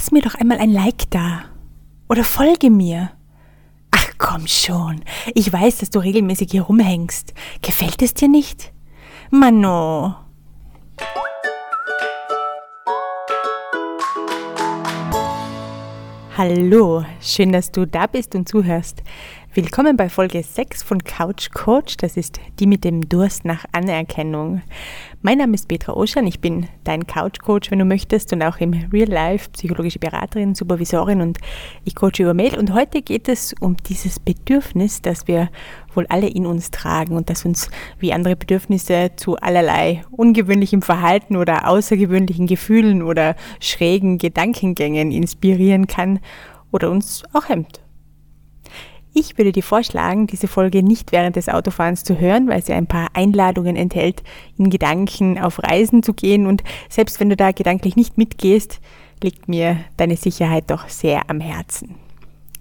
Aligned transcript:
lass 0.00 0.12
mir 0.12 0.22
doch 0.22 0.34
einmal 0.34 0.56
ein 0.56 0.72
Like 0.72 1.10
da. 1.10 1.42
Oder 2.08 2.24
folge 2.24 2.70
mir. 2.70 3.10
Ach 3.90 4.06
komm 4.16 4.46
schon, 4.46 5.02
ich 5.34 5.52
weiß, 5.52 5.76
dass 5.76 5.90
du 5.90 5.98
regelmäßig 5.98 6.52
hier 6.52 6.62
rumhängst. 6.62 7.34
Gefällt 7.60 8.00
es 8.00 8.14
dir 8.14 8.28
nicht? 8.28 8.72
Mano. 9.30 10.14
Hallo, 16.34 17.04
schön, 17.20 17.52
dass 17.52 17.70
du 17.70 17.86
da 17.86 18.06
bist 18.06 18.34
und 18.34 18.48
zuhörst. 18.48 19.02
Willkommen 19.52 19.96
bei 19.96 20.08
Folge 20.08 20.44
6 20.44 20.84
von 20.84 21.02
Couch 21.02 21.50
Coach. 21.50 21.96
Das 21.96 22.16
ist 22.16 22.38
die 22.60 22.68
mit 22.68 22.84
dem 22.84 23.08
Durst 23.08 23.44
nach 23.44 23.64
Anerkennung. 23.72 24.62
Mein 25.22 25.38
Name 25.38 25.54
ist 25.54 25.66
Petra 25.66 25.94
Oschan. 25.94 26.28
Ich 26.28 26.38
bin 26.38 26.68
dein 26.84 27.08
Couch 27.08 27.40
Coach, 27.40 27.68
wenn 27.72 27.80
du 27.80 27.84
möchtest, 27.84 28.32
und 28.32 28.44
auch 28.44 28.58
im 28.58 28.74
Real 28.92 29.08
Life 29.08 29.50
psychologische 29.50 29.98
Beraterin, 29.98 30.54
Supervisorin 30.54 31.20
und 31.20 31.38
ich 31.84 31.96
coache 31.96 32.20
über 32.20 32.32
Mail. 32.32 32.56
Und 32.60 32.72
heute 32.74 33.02
geht 33.02 33.28
es 33.28 33.52
um 33.58 33.76
dieses 33.76 34.20
Bedürfnis, 34.20 35.02
das 35.02 35.26
wir 35.26 35.48
wohl 35.96 36.06
alle 36.06 36.28
in 36.28 36.46
uns 36.46 36.70
tragen 36.70 37.16
und 37.16 37.28
das 37.28 37.44
uns 37.44 37.70
wie 37.98 38.12
andere 38.12 38.36
Bedürfnisse 38.36 39.10
zu 39.16 39.34
allerlei 39.34 40.04
ungewöhnlichem 40.12 40.80
Verhalten 40.80 41.34
oder 41.34 41.66
außergewöhnlichen 41.66 42.46
Gefühlen 42.46 43.02
oder 43.02 43.34
schrägen 43.58 44.18
Gedankengängen 44.18 45.10
inspirieren 45.10 45.88
kann 45.88 46.20
oder 46.70 46.88
uns 46.88 47.24
auch 47.32 47.48
hemmt. 47.48 47.80
Ich 49.12 49.36
würde 49.38 49.50
dir 49.50 49.62
vorschlagen, 49.62 50.28
diese 50.28 50.46
Folge 50.46 50.84
nicht 50.84 51.10
während 51.10 51.34
des 51.34 51.48
Autofahrens 51.48 52.04
zu 52.04 52.20
hören, 52.20 52.48
weil 52.48 52.62
sie 52.62 52.72
ein 52.72 52.86
paar 52.86 53.08
Einladungen 53.14 53.74
enthält, 53.74 54.22
in 54.56 54.70
Gedanken 54.70 55.38
auf 55.38 55.60
Reisen 55.62 56.02
zu 56.02 56.14
gehen. 56.14 56.46
Und 56.46 56.62
selbst 56.88 57.18
wenn 57.18 57.28
du 57.28 57.36
da 57.36 57.50
gedanklich 57.50 57.96
nicht 57.96 58.18
mitgehst, 58.18 58.80
liegt 59.22 59.48
mir 59.48 59.78
deine 59.96 60.16
Sicherheit 60.16 60.70
doch 60.70 60.88
sehr 60.88 61.28
am 61.28 61.40
Herzen. 61.40 61.96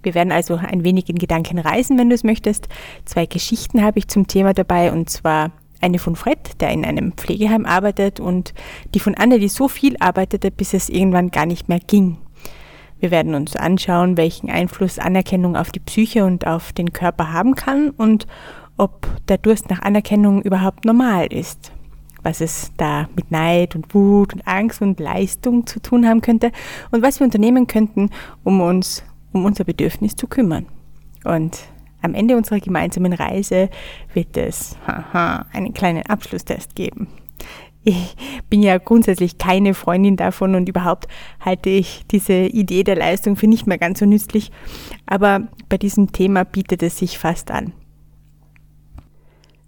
Wir 0.02 0.16
werden 0.16 0.31
also 0.31 0.55
ein 0.55 0.84
wenig 0.84 1.10
in 1.10 1.18
Gedanken 1.18 1.60
reisen, 1.60 1.98
wenn 1.98 2.10
du 2.10 2.15
es 2.15 2.23
möchtest. 2.23 2.68
Zwei 3.05 3.26
Geschichten 3.26 3.84
habe 3.84 3.99
ich 3.99 4.07
zum 4.07 4.27
Thema 4.27 4.54
dabei, 4.54 4.91
und 4.91 5.10
zwar 5.10 5.51
eine 5.82 5.99
von 5.99 6.16
Fred, 6.16 6.62
der 6.62 6.71
in 6.71 6.84
einem 6.84 7.13
Pflegeheim 7.13 7.66
arbeitet, 7.66 8.20
und 8.20 8.54
die 8.93 8.99
von 8.99 9.16
Anne, 9.16 9.40
die 9.40 9.49
so 9.49 9.68
viel 9.68 9.98
arbeitete, 9.99 10.51
bis 10.51 10.73
es 10.73 10.90
irgendwann 10.90 11.32
gar 11.32 11.45
nicht 11.45 11.70
mehr 11.70 11.79
ging. 11.79 12.18
Wir 12.99 13.11
werden 13.11 13.33
uns 13.33 13.55
anschauen, 13.55 14.17
welchen 14.17 14.49
Einfluss 14.49 14.99
Anerkennung 14.99 15.55
auf 15.55 15.71
die 15.71 15.79
Psyche 15.79 16.25
und 16.25 16.45
auf 16.45 16.73
den 16.73 16.91
Körper 16.91 17.31
haben 17.31 17.55
kann 17.55 17.91
und 17.91 18.27
ob 18.77 19.07
der 19.27 19.37
Durst 19.37 19.69
nach 19.69 19.81
Anerkennung 19.81 20.41
überhaupt 20.41 20.85
normal 20.85 21.27
ist. 21.27 21.71
Was 22.23 22.41
es 22.41 22.71
da 22.75 23.07
mit 23.15 23.31
Neid 23.31 23.75
und 23.75 23.93
Wut 23.93 24.33
und 24.33 24.45
Angst 24.45 24.81
und 24.81 24.99
Leistung 24.99 25.65
zu 25.65 25.79
tun 25.81 26.05
haben 26.05 26.21
könnte 26.21 26.51
und 26.91 27.01
was 27.01 27.20
wir 27.20 27.25
unternehmen 27.25 27.67
könnten, 27.67 28.09
um 28.43 28.59
uns 28.59 29.03
um 29.31 29.45
unser 29.45 29.63
Bedürfnis 29.63 30.15
zu 30.15 30.27
kümmern. 30.27 30.65
Und 31.23 31.59
am 32.01 32.15
Ende 32.15 32.35
unserer 32.35 32.59
gemeinsamen 32.59 33.13
Reise 33.13 33.70
wird 34.13 34.35
es 34.35 34.75
haha, 34.87 35.45
einen 35.53 35.73
kleinen 35.73 36.05
Abschlusstest 36.07 36.75
geben 36.75 37.07
ich 37.84 38.16
bin 38.49 38.62
ja 38.62 38.77
grundsätzlich 38.77 39.38
keine 39.38 39.74
Freundin 39.74 40.18
davon 40.18 40.55
und 40.55 40.68
überhaupt 40.68 41.08
halte 41.40 41.70
ich 41.70 42.04
diese 42.12 42.34
Idee 42.34 42.84
der 42.84 42.98
Leistung 42.98 43.35
für 43.35 43.48
nicht 43.48 43.68
mehr 43.68 43.77
ganz 43.77 43.99
so 43.99 44.05
nützlich. 44.05 44.52
Aber 45.05 45.48
bei 45.70 45.77
diesem 45.77 46.12
Thema 46.12 46.44
bietet 46.44 46.84
es 46.84 46.98
sich 46.98 47.18
fast 47.18 47.52
an. 47.52 47.74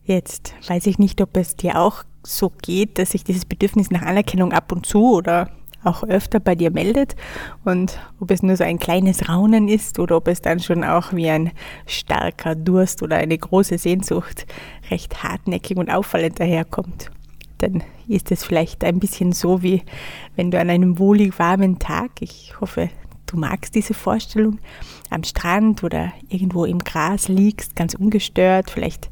Jetzt 0.04 0.54
weiß 0.67 0.88
ich 0.88 1.00
nicht, 1.00 1.22
ob 1.22 1.38
es 1.38 1.56
dir 1.56 1.80
auch 1.80 2.04
so 2.23 2.52
geht, 2.62 3.00
dass 3.00 3.12
sich 3.12 3.23
dieses 3.23 3.45
Bedürfnis 3.45 3.92
nach 3.92 4.02
Anerkennung 4.02 4.52
ab 4.52 4.72
und 4.72 4.86
zu 4.86 5.14
oder 5.14 5.50
auch 5.84 6.04
öfter 6.04 6.39
bei 6.39 6.54
dir 6.54 6.70
meldet 6.70 7.16
und 7.64 7.98
ob 8.20 8.30
es 8.30 8.44
nur 8.44 8.56
so 8.56 8.64
ein 8.64 8.78
kleines 8.78 9.30
Raunen 9.30 9.67
ist 9.67 9.98
oder 9.98 10.17
ob 10.17 10.28
es 10.28 10.39
dann 10.39 10.59
schon 10.59 10.84
auch 10.84 11.14
wie 11.14 11.28
ein 11.28 11.52
starker 11.88 12.54
Durst 12.54 13.02
oder 13.02 13.17
eine 13.17 13.36
große 13.36 13.80
Sehnsucht 13.80 14.45
recht 14.92 15.23
hartnäckig 15.23 15.77
und 15.77 15.89
auffallend 15.89 16.39
daherkommt 16.39 17.10
dann 17.61 17.83
ist 18.08 18.32
es 18.32 18.44
vielleicht 18.44 18.83
ein 18.83 18.99
bisschen 18.99 19.32
so, 19.32 19.64
wie 19.64 19.83
wenn 20.36 20.52
du 20.52 20.60
an 20.60 20.70
einem 20.70 20.99
wohlig 20.99 21.38
warmen 21.39 21.80
Tag, 21.80 22.22
ich 22.22 22.60
hoffe, 22.60 22.89
du 23.27 23.38
magst 23.38 23.76
diese 23.76 23.94
Vorstellung, 23.94 24.60
am 25.10 25.23
Strand 25.23 25.83
oder 25.83 26.11
irgendwo 26.30 26.66
im 26.66 26.80
Gras 26.80 27.27
liegst, 27.27 27.76
ganz 27.76 27.94
ungestört, 27.94 28.70
vielleicht 28.70 29.10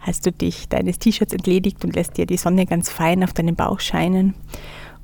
hast 0.00 0.26
du 0.26 0.32
dich 0.32 0.68
deines 0.68 0.98
T-Shirts 0.98 1.32
entledigt 1.32 1.84
und 1.84 1.94
lässt 1.94 2.16
dir 2.16 2.26
die 2.26 2.36
Sonne 2.38 2.66
ganz 2.66 2.90
fein 2.90 3.22
auf 3.22 3.32
deinen 3.32 3.54
Bauch 3.54 3.80
scheinen. 3.80 4.34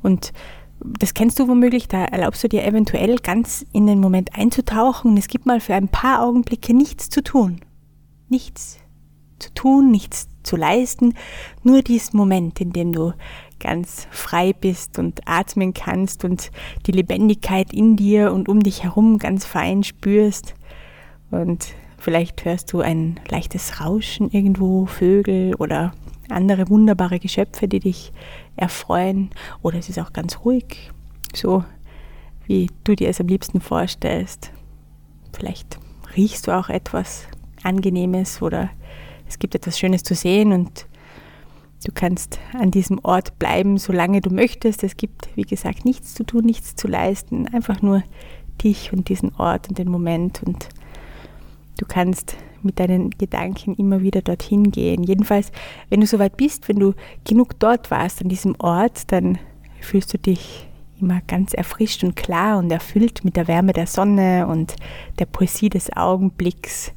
Und 0.02 0.32
das 0.80 1.14
kennst 1.14 1.38
du 1.38 1.48
womöglich, 1.48 1.88
da 1.88 2.04
erlaubst 2.04 2.44
du 2.44 2.48
dir 2.48 2.64
eventuell 2.64 3.16
ganz 3.16 3.64
in 3.72 3.86
den 3.86 4.00
Moment 4.00 4.34
einzutauchen 4.34 5.12
und 5.12 5.16
es 5.16 5.28
gibt 5.28 5.46
mal 5.46 5.60
für 5.60 5.74
ein 5.74 5.88
paar 5.88 6.22
Augenblicke 6.22 6.74
nichts 6.74 7.08
zu 7.08 7.22
tun. 7.22 7.60
Nichts 8.28 8.78
zu 9.38 9.52
tun, 9.54 9.90
nichts 9.90 10.28
zu 10.46 10.56
leisten, 10.56 11.14
nur 11.62 11.82
diesen 11.82 12.16
Moment, 12.16 12.60
in 12.60 12.72
dem 12.72 12.92
du 12.92 13.12
ganz 13.58 14.06
frei 14.10 14.52
bist 14.52 14.98
und 14.98 15.20
atmen 15.26 15.74
kannst 15.74 16.24
und 16.24 16.50
die 16.86 16.92
Lebendigkeit 16.92 17.72
in 17.72 17.96
dir 17.96 18.32
und 18.32 18.48
um 18.48 18.60
dich 18.60 18.82
herum 18.82 19.18
ganz 19.18 19.44
fein 19.44 19.82
spürst. 19.82 20.54
Und 21.30 21.74
vielleicht 21.98 22.44
hörst 22.44 22.72
du 22.72 22.80
ein 22.80 23.18
leichtes 23.28 23.80
Rauschen 23.80 24.30
irgendwo, 24.30 24.86
Vögel 24.86 25.54
oder 25.54 25.92
andere 26.28 26.68
wunderbare 26.68 27.18
Geschöpfe, 27.18 27.68
die 27.68 27.80
dich 27.80 28.12
erfreuen. 28.56 29.30
Oder 29.62 29.78
es 29.78 29.88
ist 29.88 29.98
auch 29.98 30.12
ganz 30.12 30.40
ruhig, 30.44 30.90
so 31.34 31.64
wie 32.46 32.70
du 32.84 32.94
dir 32.94 33.08
es 33.08 33.20
am 33.20 33.26
liebsten 33.26 33.60
vorstellst. 33.60 34.52
Vielleicht 35.32 35.78
riechst 36.16 36.46
du 36.46 36.52
auch 36.52 36.68
etwas 36.68 37.26
Angenehmes 37.62 38.40
oder 38.42 38.70
es 39.28 39.38
gibt 39.38 39.54
etwas 39.54 39.78
Schönes 39.78 40.02
zu 40.02 40.14
sehen 40.14 40.52
und 40.52 40.86
du 41.84 41.92
kannst 41.92 42.38
an 42.52 42.70
diesem 42.70 42.98
Ort 43.02 43.38
bleiben, 43.38 43.78
solange 43.78 44.20
du 44.20 44.30
möchtest. 44.30 44.82
Es 44.82 44.96
gibt, 44.96 45.28
wie 45.36 45.42
gesagt, 45.42 45.84
nichts 45.84 46.14
zu 46.14 46.24
tun, 46.24 46.44
nichts 46.44 46.76
zu 46.76 46.88
leisten, 46.88 47.46
einfach 47.48 47.82
nur 47.82 48.02
dich 48.62 48.92
und 48.92 49.08
diesen 49.08 49.34
Ort 49.36 49.68
und 49.68 49.78
den 49.78 49.90
Moment 49.90 50.42
und 50.42 50.68
du 51.78 51.86
kannst 51.86 52.36
mit 52.62 52.80
deinen 52.80 53.10
Gedanken 53.10 53.74
immer 53.74 54.00
wieder 54.00 54.22
dorthin 54.22 54.70
gehen. 54.70 55.02
Jedenfalls, 55.02 55.52
wenn 55.88 56.00
du 56.00 56.06
soweit 56.06 56.36
bist, 56.36 56.68
wenn 56.68 56.80
du 56.80 56.94
genug 57.24 57.58
dort 57.58 57.90
warst 57.90 58.22
an 58.22 58.28
diesem 58.28 58.54
Ort, 58.58 59.12
dann 59.12 59.38
fühlst 59.80 60.12
du 60.12 60.18
dich 60.18 60.66
immer 61.00 61.20
ganz 61.26 61.52
erfrischt 61.52 62.02
und 62.04 62.16
klar 62.16 62.58
und 62.58 62.70
erfüllt 62.70 63.24
mit 63.24 63.36
der 63.36 63.48
Wärme 63.48 63.72
der 63.72 63.86
Sonne 63.86 64.46
und 64.46 64.74
der 65.18 65.26
Poesie 65.26 65.68
des 65.68 65.94
Augenblicks 65.94 66.92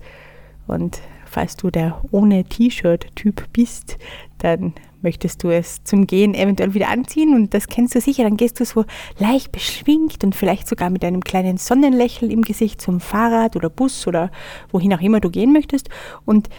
und 0.67 0.99
falls 1.29 1.55
du 1.55 1.69
der 1.69 2.01
ohne 2.11 2.43
T-Shirt-Typ 2.43 3.51
bist, 3.53 3.97
dann 4.39 4.73
möchtest 5.01 5.43
du 5.43 5.49
es 5.49 5.83
zum 5.83 6.07
Gehen 6.07 6.33
eventuell 6.33 6.73
wieder 6.73 6.89
anziehen 6.89 7.33
und 7.33 7.53
das 7.53 7.67
kennst 7.67 7.95
du 7.95 8.01
sicher, 8.01 8.23
dann 8.23 8.37
gehst 8.37 8.59
du 8.59 8.65
so 8.65 8.85
leicht 9.17 9.51
beschwingt 9.51 10.23
und 10.23 10.35
vielleicht 10.35 10.67
sogar 10.67 10.89
mit 10.89 11.05
einem 11.05 11.23
kleinen 11.23 11.57
Sonnenlächeln 11.57 12.31
im 12.31 12.41
Gesicht 12.41 12.81
zum 12.81 12.99
Fahrrad 12.99 13.55
oder 13.55 13.69
Bus 13.69 14.07
oder 14.07 14.31
wohin 14.71 14.93
auch 14.93 15.01
immer 15.01 15.19
du 15.19 15.29
gehen 15.29 15.53
möchtest 15.53 15.89
und 16.25 16.49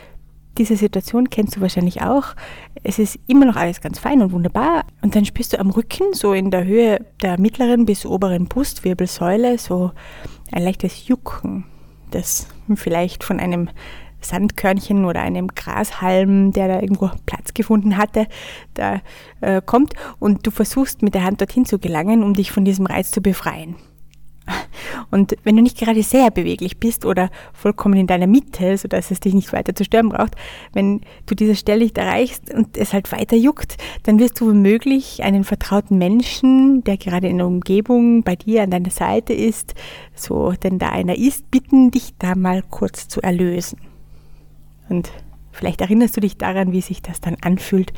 diese 0.58 0.76
Situation 0.76 1.31
kennst 1.31 1.56
du 1.56 1.60
wahrscheinlich 1.60 2.02
auch. 2.02 2.34
Es 2.82 2.98
ist 2.98 3.19
immer 3.26 3.47
noch 3.47 3.56
alles 3.56 3.81
ganz 3.81 3.98
fein 3.98 4.20
und 4.20 4.32
wunderbar. 4.32 4.84
Und 5.00 5.14
dann 5.14 5.25
spürst 5.25 5.52
du 5.52 5.60
am 5.60 5.70
Rücken, 5.70 6.12
so 6.12 6.32
in 6.32 6.50
der 6.50 6.64
Höhe 6.64 7.06
der 7.22 7.38
mittleren 7.38 7.87
bis 7.87 8.04
oberen 8.04 8.47
Brustwirbelsäule, 8.47 9.58
so 9.58 9.92
ein 10.50 10.62
leichtes 10.62 11.06
Jucken, 11.06 11.64
das 12.10 12.48
vielleicht 12.75 13.22
von 13.22 13.38
einem 13.38 13.70
Sandkörnchen 14.20 15.04
oder 15.04 15.20
einem 15.20 15.48
Grashalm, 15.48 16.53
der 16.53 16.69
da 16.69 16.81
irgendwo 16.81 17.10
Platz 17.26 17.54
gefunden 17.54 17.97
hatte, 17.97 18.26
da 18.75 19.00
äh, 19.41 19.60
kommt 19.64 19.94
und 20.19 20.47
du 20.47 20.50
versuchst 20.50 21.03
mit 21.03 21.14
der 21.14 21.25
Hand 21.25 21.41
dorthin 21.41 21.64
zu 21.64 21.78
gelangen, 21.78 22.22
um 22.22 22.34
dich 22.34 22.53
von 22.53 22.64
diesem 22.64 22.86
Reiz 22.86 23.10
zu 23.10 23.20
befreien. 23.20 23.76
Und 25.11 25.37
wenn 25.44 25.56
du 25.56 25.62
nicht 25.62 25.78
gerade 25.78 26.02
sehr 26.02 26.31
beweglich 26.31 26.78
bist 26.78 27.05
oder 27.05 27.31
vollkommen 27.52 27.96
in 27.96 28.06
deiner 28.06 28.26
Mitte, 28.26 28.76
sodass 28.76 29.11
es 29.11 29.20
dich 29.20 29.34
nicht 29.34 29.52
weiter 29.52 29.75
zu 29.75 29.84
stören 29.84 30.11
braucht, 30.11 30.34
wenn 30.73 31.00
du 31.26 31.34
diese 31.34 31.56
Stelle 31.56 31.84
nicht 31.84 31.99
erreichst 31.99 32.52
und 32.52 32.76
es 32.76 32.93
halt 32.93 33.11
weiter 33.12 33.37
juckt, 33.37 33.76
dann 34.05 34.19
wirst 34.19 34.40
du 34.40 34.49
womöglich 34.49 35.23
einen 35.23 35.44
vertrauten 35.44 35.99
Menschen, 35.99 36.82
der 36.84 36.96
gerade 36.96 37.28
in 37.28 37.38
der 37.38 37.46
Umgebung 37.46 38.23
bei 38.23 38.37
dir 38.37 38.62
an 38.62 38.70
deiner 38.70 38.90
Seite 38.90 39.32
ist, 39.32 39.75
so 40.14 40.52
denn 40.52 40.78
da 40.78 40.90
einer 40.90 41.16
ist, 41.16 41.50
bitten, 41.50 41.90
dich 41.90 42.14
da 42.19 42.34
mal 42.34 42.62
kurz 42.62 43.08
zu 43.08 43.20
erlösen. 43.20 43.89
Und 44.90 45.10
vielleicht 45.52 45.81
erinnerst 45.81 46.16
du 46.16 46.20
dich 46.20 46.37
daran, 46.37 46.72
wie 46.72 46.82
sich 46.82 47.00
das 47.00 47.22
dann 47.22 47.37
anfühlt, 47.40 47.92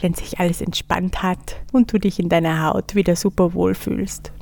wenn 0.00 0.14
sich 0.14 0.40
alles 0.40 0.60
entspannt 0.60 1.22
hat 1.22 1.56
und 1.70 1.92
du 1.92 1.98
dich 1.98 2.18
in 2.18 2.28
deiner 2.28 2.64
Haut 2.64 2.96
wieder 2.96 3.14
super 3.14 3.54
wohl 3.54 3.74
fühlst. 3.74 4.32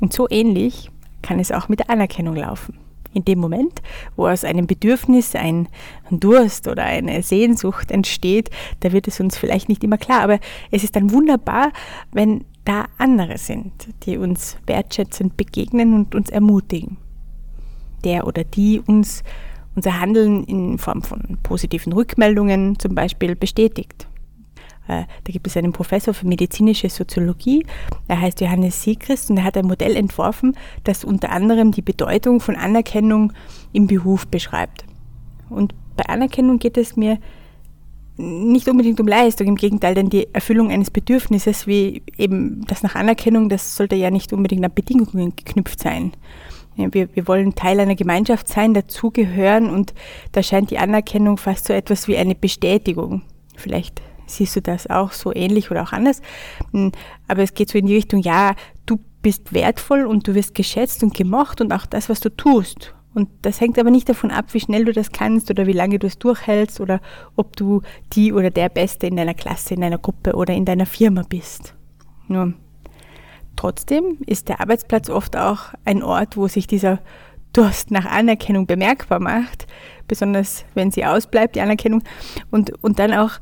Und 0.00 0.12
so 0.12 0.26
ähnlich 0.30 0.90
kann 1.20 1.38
es 1.38 1.52
auch 1.52 1.68
mit 1.68 1.80
der 1.80 1.90
Anerkennung 1.90 2.36
laufen. 2.36 2.78
In 3.14 3.24
dem 3.26 3.40
Moment, 3.40 3.82
wo 4.16 4.26
aus 4.26 4.42
einem 4.42 4.66
Bedürfnis 4.66 5.34
ein 5.34 5.68
Durst 6.10 6.66
oder 6.66 6.84
eine 6.84 7.22
Sehnsucht 7.22 7.90
entsteht, 7.90 8.48
da 8.80 8.92
wird 8.92 9.06
es 9.06 9.20
uns 9.20 9.36
vielleicht 9.36 9.68
nicht 9.68 9.84
immer 9.84 9.98
klar, 9.98 10.22
aber 10.22 10.38
es 10.70 10.82
ist 10.82 10.96
dann 10.96 11.10
wunderbar, 11.10 11.72
wenn 12.12 12.46
da 12.64 12.86
andere 12.96 13.36
sind, 13.36 13.88
die 14.04 14.16
uns 14.16 14.56
wertschätzend 14.66 15.36
begegnen 15.36 15.94
und 15.94 16.14
uns 16.14 16.30
ermutigen. 16.30 16.96
Der 18.04 18.26
oder 18.26 18.44
die 18.44 18.80
uns 18.80 19.22
unser 19.74 20.00
Handeln 20.00 20.44
in 20.44 20.78
Form 20.78 21.02
von 21.02 21.38
positiven 21.42 21.92
Rückmeldungen 21.92 22.78
zum 22.78 22.94
Beispiel 22.94 23.36
bestätigt. 23.36 24.06
Äh, 24.88 25.04
da 25.24 25.32
gibt 25.32 25.46
es 25.46 25.56
einen 25.56 25.72
Professor 25.72 26.12
für 26.12 26.26
medizinische 26.26 26.88
Soziologie, 26.88 27.64
er 28.08 28.20
heißt 28.20 28.40
Johannes 28.40 28.82
Siegrist 28.82 29.30
und 29.30 29.36
er 29.36 29.44
hat 29.44 29.56
ein 29.56 29.66
Modell 29.66 29.96
entworfen, 29.96 30.56
das 30.84 31.04
unter 31.04 31.30
anderem 31.30 31.70
die 31.70 31.82
Bedeutung 31.82 32.40
von 32.40 32.56
Anerkennung 32.56 33.32
im 33.72 33.86
Beruf 33.86 34.26
beschreibt. 34.26 34.84
Und 35.48 35.74
bei 35.96 36.06
Anerkennung 36.06 36.58
geht 36.58 36.76
es 36.76 36.96
mir 36.96 37.18
nicht 38.16 38.68
unbedingt 38.68 39.00
um 39.00 39.08
Leistung, 39.08 39.46
im 39.46 39.56
Gegenteil, 39.56 39.94
denn 39.94 40.10
die 40.10 40.32
Erfüllung 40.32 40.70
eines 40.70 40.90
Bedürfnisses, 40.90 41.66
wie 41.66 42.02
eben 42.18 42.64
das 42.66 42.82
nach 42.82 42.94
Anerkennung, 42.94 43.48
das 43.48 43.76
sollte 43.76 43.96
ja 43.96 44.10
nicht 44.10 44.32
unbedingt 44.32 44.64
an 44.64 44.72
Bedingungen 44.74 45.34
geknüpft 45.34 45.80
sein. 45.80 46.12
Wir, 46.76 47.14
wir 47.14 47.28
wollen 47.28 47.54
Teil 47.54 47.80
einer 47.80 47.94
Gemeinschaft 47.94 48.48
sein, 48.48 48.74
dazugehören 48.74 49.70
und 49.70 49.94
da 50.32 50.42
scheint 50.42 50.70
die 50.70 50.78
Anerkennung 50.78 51.36
fast 51.36 51.66
so 51.66 51.72
etwas 51.72 52.08
wie 52.08 52.16
eine 52.16 52.34
Bestätigung. 52.34 53.22
Vielleicht 53.56 54.00
siehst 54.26 54.56
du 54.56 54.62
das 54.62 54.88
auch 54.88 55.12
so 55.12 55.34
ähnlich 55.34 55.70
oder 55.70 55.82
auch 55.82 55.92
anders. 55.92 56.22
Hm, 56.72 56.92
aber 57.28 57.42
es 57.42 57.54
geht 57.54 57.70
so 57.70 57.78
in 57.78 57.86
die 57.86 57.94
Richtung, 57.94 58.20
ja, 58.20 58.54
du 58.86 58.98
bist 59.20 59.52
wertvoll 59.52 60.06
und 60.06 60.26
du 60.26 60.34
wirst 60.34 60.54
geschätzt 60.54 61.02
und 61.02 61.14
gemocht 61.14 61.60
und 61.60 61.72
auch 61.72 61.86
das, 61.86 62.08
was 62.08 62.20
du 62.20 62.30
tust. 62.30 62.94
Und 63.14 63.28
das 63.42 63.60
hängt 63.60 63.78
aber 63.78 63.90
nicht 63.90 64.08
davon 64.08 64.30
ab, 64.30 64.46
wie 64.52 64.60
schnell 64.60 64.86
du 64.86 64.92
das 64.92 65.12
kannst 65.12 65.50
oder 65.50 65.66
wie 65.66 65.72
lange 65.72 65.98
du 65.98 66.06
es 66.06 66.18
durchhältst 66.18 66.80
oder 66.80 67.00
ob 67.36 67.56
du 67.56 67.82
die 68.14 68.32
oder 68.32 68.50
der 68.50 68.70
Beste 68.70 69.06
in 69.06 69.16
deiner 69.16 69.34
Klasse, 69.34 69.74
in 69.74 69.82
deiner 69.82 69.98
Gruppe 69.98 70.34
oder 70.34 70.54
in 70.54 70.64
deiner 70.64 70.86
Firma 70.86 71.22
bist. 71.28 71.74
Nur 72.28 72.54
trotzdem 73.62 74.18
ist 74.26 74.48
der 74.48 74.60
Arbeitsplatz 74.60 75.08
oft 75.08 75.36
auch 75.36 75.66
ein 75.84 76.02
Ort, 76.02 76.36
wo 76.36 76.48
sich 76.48 76.66
dieser 76.66 76.98
Durst 77.52 77.92
nach 77.92 78.06
Anerkennung 78.06 78.66
bemerkbar 78.66 79.20
macht, 79.20 79.68
besonders 80.08 80.64
wenn 80.74 80.90
sie 80.90 81.04
ausbleibt, 81.04 81.54
die 81.54 81.60
Anerkennung, 81.60 82.02
und, 82.50 82.72
und 82.82 82.98
dann 82.98 83.12
auch 83.12 83.34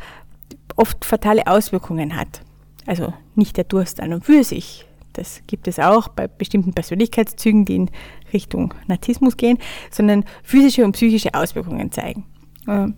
oft 0.76 1.06
fatale 1.06 1.46
Auswirkungen 1.46 2.16
hat. 2.16 2.42
Also 2.84 3.14
nicht 3.34 3.56
der 3.56 3.64
Durst 3.64 3.98
an 3.98 4.12
und 4.12 4.26
für 4.26 4.44
sich, 4.44 4.84
das 5.14 5.40
gibt 5.46 5.66
es 5.66 5.78
auch 5.78 6.08
bei 6.08 6.28
bestimmten 6.28 6.74
Persönlichkeitszügen, 6.74 7.64
die 7.64 7.76
in 7.76 7.90
Richtung 8.30 8.74
Narzissmus 8.88 9.38
gehen, 9.38 9.56
sondern 9.90 10.26
physische 10.42 10.84
und 10.84 10.92
psychische 10.92 11.32
Auswirkungen 11.32 11.92
zeigen. 11.92 12.26
Äh, 12.66 12.88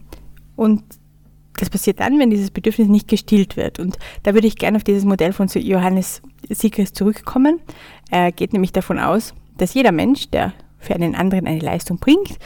und 0.56 0.82
das 1.56 1.70
passiert 1.70 2.00
dann, 2.00 2.18
wenn 2.18 2.30
dieses 2.30 2.50
Bedürfnis 2.50 2.88
nicht 2.88 3.08
gestillt 3.08 3.56
wird. 3.56 3.78
Und 3.78 3.98
da 4.22 4.34
würde 4.34 4.46
ich 4.46 4.56
gerne 4.56 4.76
auf 4.76 4.84
dieses 4.84 5.04
Modell 5.04 5.32
von 5.32 5.48
Johannes 5.48 6.22
Siegers 6.48 6.92
zurückkommen. 6.92 7.60
Er 8.10 8.32
geht 8.32 8.52
nämlich 8.52 8.72
davon 8.72 8.98
aus, 8.98 9.34
dass 9.58 9.74
jeder 9.74 9.92
Mensch, 9.92 10.30
der 10.30 10.52
für 10.78 10.94
einen 10.94 11.14
anderen 11.14 11.46
eine 11.46 11.60
Leistung 11.60 11.98
bringt, 11.98 12.38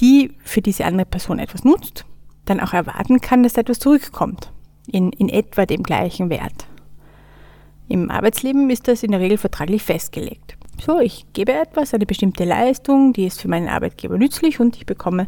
die 0.00 0.32
für 0.42 0.62
diese 0.62 0.84
andere 0.84 1.06
Person 1.06 1.38
etwas 1.38 1.64
nutzt, 1.64 2.04
dann 2.46 2.60
auch 2.60 2.72
erwarten 2.72 3.20
kann, 3.20 3.42
dass 3.42 3.54
da 3.54 3.60
etwas 3.60 3.78
zurückkommt. 3.78 4.50
In, 4.86 5.12
in 5.12 5.30
etwa 5.30 5.64
dem 5.64 5.82
gleichen 5.82 6.28
Wert. 6.28 6.66
Im 7.88 8.10
Arbeitsleben 8.10 8.68
ist 8.68 8.86
das 8.86 9.02
in 9.02 9.12
der 9.12 9.20
Regel 9.20 9.38
vertraglich 9.38 9.82
festgelegt. 9.82 10.56
So, 10.78 11.00
ich 11.00 11.24
gebe 11.32 11.52
etwas, 11.52 11.94
eine 11.94 12.04
bestimmte 12.04 12.44
Leistung, 12.44 13.14
die 13.14 13.24
ist 13.24 13.40
für 13.40 13.48
meinen 13.48 13.68
Arbeitgeber 13.68 14.18
nützlich 14.18 14.60
und 14.60 14.76
ich 14.76 14.84
bekomme 14.84 15.26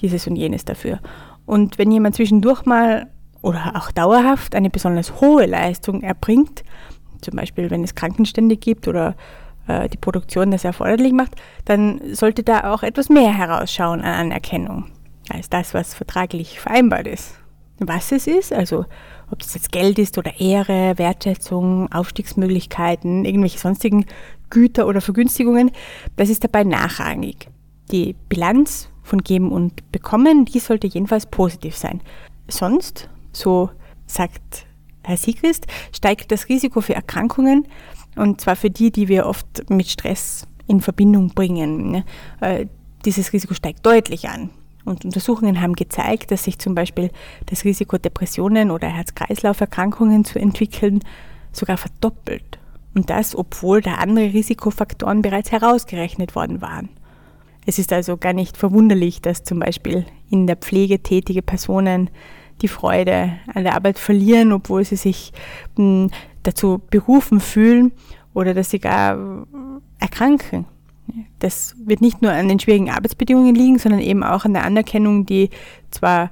dieses 0.00 0.26
und 0.26 0.36
jenes 0.36 0.64
dafür. 0.64 1.00
Und 1.46 1.78
wenn 1.78 1.90
jemand 1.90 2.16
zwischendurch 2.16 2.66
mal 2.66 3.08
oder 3.40 3.72
auch 3.76 3.92
dauerhaft 3.92 4.54
eine 4.54 4.70
besonders 4.70 5.20
hohe 5.20 5.46
Leistung 5.46 6.02
erbringt, 6.02 6.64
zum 7.20 7.36
Beispiel 7.36 7.70
wenn 7.70 7.84
es 7.84 7.94
Krankenstände 7.94 8.56
gibt 8.56 8.88
oder 8.88 9.14
äh, 9.68 9.88
die 9.88 9.96
Produktion 9.96 10.50
das 10.50 10.64
erforderlich 10.64 11.12
macht, 11.12 11.36
dann 11.64 12.00
sollte 12.12 12.42
da 12.42 12.72
auch 12.72 12.82
etwas 12.82 13.08
mehr 13.08 13.32
herausschauen 13.32 14.00
an 14.00 14.26
Anerkennung 14.26 14.86
als 15.28 15.48
das, 15.48 15.74
was 15.74 15.94
vertraglich 15.94 16.60
vereinbart 16.60 17.06
ist. 17.06 17.34
Was 17.78 18.10
es 18.12 18.26
ist, 18.26 18.52
also 18.52 18.86
ob 19.30 19.40
das 19.40 19.54
jetzt 19.54 19.70
Geld 19.70 19.98
ist 19.98 20.16
oder 20.18 20.40
Ehre, 20.40 20.96
Wertschätzung, 20.98 21.92
Aufstiegsmöglichkeiten, 21.92 23.24
irgendwelche 23.24 23.58
sonstigen 23.58 24.06
Güter 24.48 24.86
oder 24.86 25.00
Vergünstigungen, 25.00 25.72
das 26.16 26.30
ist 26.30 26.42
dabei 26.42 26.64
nachrangig. 26.64 27.48
Die 27.90 28.14
Bilanz 28.28 28.88
von 29.06 29.22
Geben 29.22 29.52
und 29.52 29.92
Bekommen, 29.92 30.44
die 30.44 30.58
sollte 30.58 30.86
jedenfalls 30.86 31.26
positiv 31.26 31.76
sein. 31.76 32.00
Sonst, 32.48 33.08
so 33.32 33.70
sagt 34.06 34.66
Herr 35.02 35.16
Siegrist, 35.16 35.66
steigt 35.92 36.32
das 36.32 36.48
Risiko 36.48 36.80
für 36.80 36.94
Erkrankungen 36.94 37.66
und 38.16 38.40
zwar 38.40 38.56
für 38.56 38.70
die, 38.70 38.90
die 38.90 39.08
wir 39.08 39.26
oft 39.26 39.70
mit 39.70 39.86
Stress 39.88 40.46
in 40.66 40.80
Verbindung 40.80 41.28
bringen. 41.28 42.04
Äh, 42.40 42.66
dieses 43.04 43.32
Risiko 43.32 43.54
steigt 43.54 43.86
deutlich 43.86 44.28
an. 44.28 44.50
Und 44.84 45.04
Untersuchungen 45.04 45.60
haben 45.60 45.74
gezeigt, 45.74 46.30
dass 46.30 46.44
sich 46.44 46.58
zum 46.58 46.74
Beispiel 46.74 47.10
das 47.46 47.64
Risiko 47.64 47.98
Depressionen 47.98 48.70
oder 48.70 48.88
Herz-Kreislauf-Erkrankungen 48.88 50.24
zu 50.24 50.38
entwickeln 50.38 51.00
sogar 51.52 51.76
verdoppelt. 51.76 52.58
Und 52.94 53.10
das, 53.10 53.36
obwohl 53.36 53.80
da 53.80 53.96
andere 53.96 54.32
Risikofaktoren 54.32 55.22
bereits 55.22 55.52
herausgerechnet 55.52 56.34
worden 56.34 56.60
waren. 56.62 56.88
Es 57.66 57.80
ist 57.80 57.92
also 57.92 58.16
gar 58.16 58.32
nicht 58.32 58.56
verwunderlich, 58.56 59.20
dass 59.20 59.42
zum 59.42 59.58
Beispiel 59.58 60.06
in 60.30 60.46
der 60.46 60.56
Pflege 60.56 61.00
tätige 61.02 61.42
Personen 61.42 62.10
die 62.62 62.68
Freude 62.68 63.32
an 63.52 63.64
der 63.64 63.74
Arbeit 63.74 63.98
verlieren, 63.98 64.52
obwohl 64.52 64.84
sie 64.84 64.96
sich 64.96 65.32
hm, 65.74 66.10
dazu 66.44 66.80
berufen 66.90 67.40
fühlen 67.40 67.92
oder 68.32 68.54
dass 68.54 68.70
sie 68.70 68.78
gar 68.78 69.46
erkranken. 69.98 70.66
Das 71.38 71.74
wird 71.84 72.00
nicht 72.00 72.22
nur 72.22 72.32
an 72.32 72.48
den 72.48 72.60
schwierigen 72.60 72.90
Arbeitsbedingungen 72.90 73.54
liegen, 73.54 73.78
sondern 73.78 74.00
eben 74.00 74.22
auch 74.22 74.44
an 74.44 74.54
der 74.54 74.64
Anerkennung, 74.64 75.26
die 75.26 75.50
zwar 75.90 76.30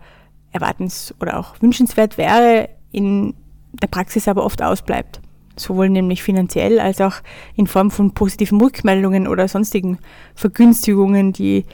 erwartens- 0.52 1.14
oder 1.20 1.38
auch 1.38 1.60
wünschenswert 1.60 2.16
wäre, 2.16 2.68
in 2.92 3.34
der 3.72 3.88
Praxis 3.88 4.28
aber 4.28 4.44
oft 4.44 4.62
ausbleibt. 4.62 5.20
Sowohl 5.56 5.88
nämlich 5.88 6.22
finanziell 6.22 6.80
als 6.80 7.00
auch 7.00 7.14
in 7.54 7.66
Form 7.66 7.90
von 7.90 8.12
positiven 8.12 8.60
Rückmeldungen 8.60 9.28
oder 9.28 9.46
sonstigen 9.46 9.98
Vergünstigungen, 10.34 11.32
die 11.32 11.64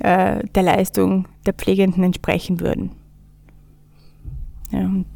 äh, 0.00 0.44
der 0.54 0.62
Leistung 0.62 1.26
der 1.46 1.54
Pflegenden 1.54 2.04
entsprechen 2.04 2.60
würden. 2.60 2.90
Ja, 4.70 4.80
und 4.80 5.06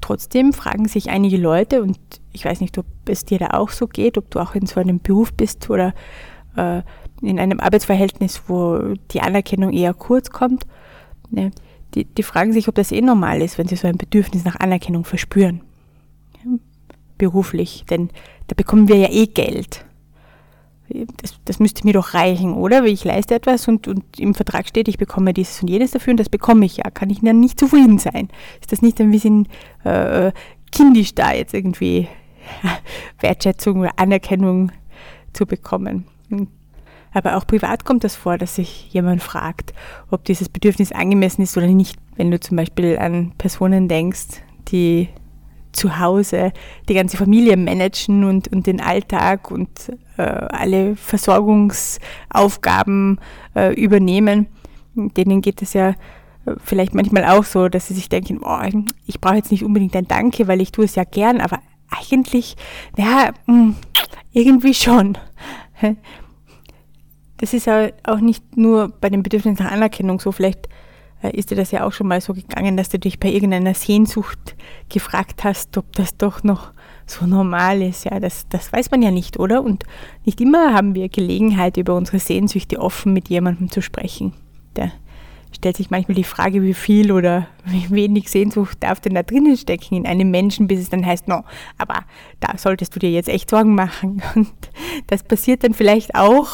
trotzdem 0.00 0.52
fragen 0.52 0.86
sich 0.86 1.10
einige 1.10 1.38
Leute, 1.38 1.82
und 1.82 1.98
ich 2.32 2.44
weiß 2.44 2.60
nicht, 2.60 2.76
ob 2.78 2.86
es 3.06 3.24
dir 3.24 3.38
da 3.38 3.48
auch 3.48 3.70
so 3.70 3.86
geht, 3.86 4.18
ob 4.18 4.30
du 4.30 4.38
auch 4.38 4.54
in 4.54 4.66
so 4.66 4.78
einem 4.78 5.00
Beruf 5.00 5.32
bist 5.32 5.68
oder 5.70 5.94
äh, 6.56 6.82
in 7.22 7.38
einem 7.38 7.60
Arbeitsverhältnis, 7.60 8.42
wo 8.46 8.94
die 9.10 9.20
Anerkennung 9.20 9.72
eher 9.72 9.94
kurz 9.94 10.30
kommt, 10.30 10.66
ne, 11.30 11.50
die, 11.94 12.04
die 12.04 12.22
fragen 12.22 12.52
sich, 12.52 12.68
ob 12.68 12.74
das 12.74 12.92
eh 12.92 13.00
normal 13.00 13.42
ist, 13.42 13.58
wenn 13.58 13.66
sie 13.66 13.76
so 13.76 13.88
ein 13.88 13.96
Bedürfnis 13.96 14.44
nach 14.44 14.60
Anerkennung 14.60 15.04
verspüren. 15.04 15.62
Beruflich, 17.20 17.84
denn 17.90 18.08
da 18.48 18.54
bekommen 18.56 18.88
wir 18.88 18.96
ja 18.96 19.10
eh 19.10 19.26
Geld. 19.26 19.84
Das, 21.22 21.34
das, 21.44 21.60
müsste 21.60 21.86
mir 21.86 21.92
doch 21.92 22.14
reichen, 22.14 22.54
oder? 22.54 22.82
Weil 22.82 22.92
ich 22.92 23.04
leiste 23.04 23.34
etwas 23.34 23.68
und, 23.68 23.86
und 23.86 24.18
im 24.18 24.34
Vertrag 24.34 24.66
steht, 24.66 24.88
ich 24.88 24.96
bekomme 24.96 25.34
dieses 25.34 25.60
und 25.60 25.68
jenes 25.68 25.90
dafür 25.90 26.12
und 26.12 26.16
das 26.16 26.30
bekomme 26.30 26.64
ich 26.64 26.78
ja. 26.78 26.90
Kann 26.90 27.10
ich 27.10 27.20
dann 27.20 27.38
nicht 27.38 27.60
zufrieden 27.60 27.98
sein? 27.98 28.28
Ist 28.60 28.72
das 28.72 28.80
nicht 28.80 29.00
ein 29.00 29.10
bisschen 29.10 29.48
äh, 29.84 30.32
kindisch 30.72 31.14
da 31.14 31.32
jetzt 31.32 31.52
irgendwie 31.52 32.08
Wertschätzung 33.20 33.80
oder 33.80 33.92
Anerkennung 33.98 34.72
zu 35.34 35.44
bekommen? 35.44 36.06
Aber 37.12 37.36
auch 37.36 37.46
privat 37.46 37.84
kommt 37.84 38.02
das 38.02 38.16
vor, 38.16 38.38
dass 38.38 38.54
sich 38.54 38.92
jemand 38.92 39.22
fragt, 39.22 39.74
ob 40.10 40.24
dieses 40.24 40.48
Bedürfnis 40.48 40.90
angemessen 40.90 41.42
ist 41.42 41.56
oder 41.56 41.66
nicht. 41.66 41.98
Wenn 42.16 42.30
du 42.30 42.40
zum 42.40 42.56
Beispiel 42.56 42.98
an 42.98 43.32
Personen 43.36 43.88
denkst, 43.88 44.42
die 44.68 45.08
zu 45.72 45.98
Hause 45.98 46.52
die 46.88 46.94
ganze 46.94 47.16
Familie 47.16 47.56
managen 47.56 48.22
und, 48.24 48.48
und 48.48 48.66
den 48.66 48.80
Alltag 48.80 49.50
und 49.50 49.70
äh, 50.16 50.22
alle 50.22 50.96
Versorgungsaufgaben 50.96 53.20
äh, 53.54 53.74
übernehmen, 53.74 54.46
denen 54.94 55.40
geht 55.40 55.62
es 55.62 55.72
ja 55.72 55.90
äh, 55.90 55.94
vielleicht 56.64 56.94
manchmal 56.94 57.24
auch 57.26 57.44
so, 57.44 57.68
dass 57.68 57.88
sie 57.88 57.94
sich 57.94 58.08
denken, 58.08 58.40
oh, 58.42 58.58
ich 59.06 59.20
brauche 59.20 59.36
jetzt 59.36 59.50
nicht 59.50 59.64
unbedingt 59.64 59.96
ein 59.96 60.08
Danke, 60.08 60.48
weil 60.48 60.60
ich 60.60 60.72
tue 60.72 60.84
es 60.84 60.94
ja 60.94 61.04
gern, 61.04 61.40
aber 61.40 61.60
eigentlich, 61.90 62.56
ja, 62.96 63.30
hm, 63.46 63.76
irgendwie 64.32 64.74
schon. 64.74 65.18
Das 67.38 67.54
ist 67.54 67.70
auch 67.70 68.20
nicht 68.20 68.58
nur 68.58 68.90
bei 69.00 69.08
dem 69.08 69.22
Bedürfnis 69.22 69.58
nach 69.58 69.72
Anerkennung 69.72 70.20
so. 70.20 70.30
Vielleicht 70.30 70.68
ist 71.28 71.50
dir 71.50 71.56
das 71.56 71.70
ja 71.70 71.86
auch 71.86 71.92
schon 71.92 72.08
mal 72.08 72.20
so 72.20 72.32
gegangen, 72.32 72.76
dass 72.76 72.88
du 72.88 72.98
dich 72.98 73.20
bei 73.20 73.28
irgendeiner 73.28 73.74
Sehnsucht 73.74 74.56
gefragt 74.88 75.44
hast, 75.44 75.76
ob 75.76 75.92
das 75.94 76.16
doch 76.16 76.42
noch 76.42 76.72
so 77.06 77.26
normal 77.26 77.82
ist. 77.82 78.04
Ja, 78.04 78.20
das, 78.20 78.48
das 78.48 78.72
weiß 78.72 78.90
man 78.90 79.02
ja 79.02 79.10
nicht, 79.10 79.38
oder? 79.38 79.62
Und 79.62 79.84
nicht 80.24 80.40
immer 80.40 80.72
haben 80.72 80.94
wir 80.94 81.08
Gelegenheit, 81.08 81.76
über 81.76 81.94
unsere 81.94 82.18
Sehnsüchte 82.18 82.80
offen 82.80 83.12
mit 83.12 83.28
jemandem 83.28 83.70
zu 83.70 83.82
sprechen, 83.82 84.32
der 84.76 84.92
stellt 85.52 85.76
sich 85.76 85.90
manchmal 85.90 86.14
die 86.14 86.24
Frage, 86.24 86.62
wie 86.62 86.74
viel 86.74 87.12
oder 87.12 87.48
wie 87.64 87.90
wenig 87.90 88.30
Sehnsucht 88.30 88.78
darf 88.80 89.00
denn 89.00 89.14
da 89.14 89.22
drinnen 89.22 89.56
stecken 89.56 89.96
in 89.96 90.06
einem 90.06 90.30
Menschen, 90.30 90.66
bis 90.66 90.80
es 90.80 90.90
dann 90.90 91.04
heißt, 91.04 91.28
no, 91.28 91.44
aber 91.78 92.04
da 92.40 92.56
solltest 92.56 92.94
du 92.94 93.00
dir 93.00 93.10
jetzt 93.10 93.28
echt 93.28 93.50
Sorgen 93.50 93.74
machen. 93.74 94.22
Und 94.34 94.52
das 95.08 95.22
passiert 95.22 95.64
dann 95.64 95.74
vielleicht 95.74 96.14
auch, 96.14 96.48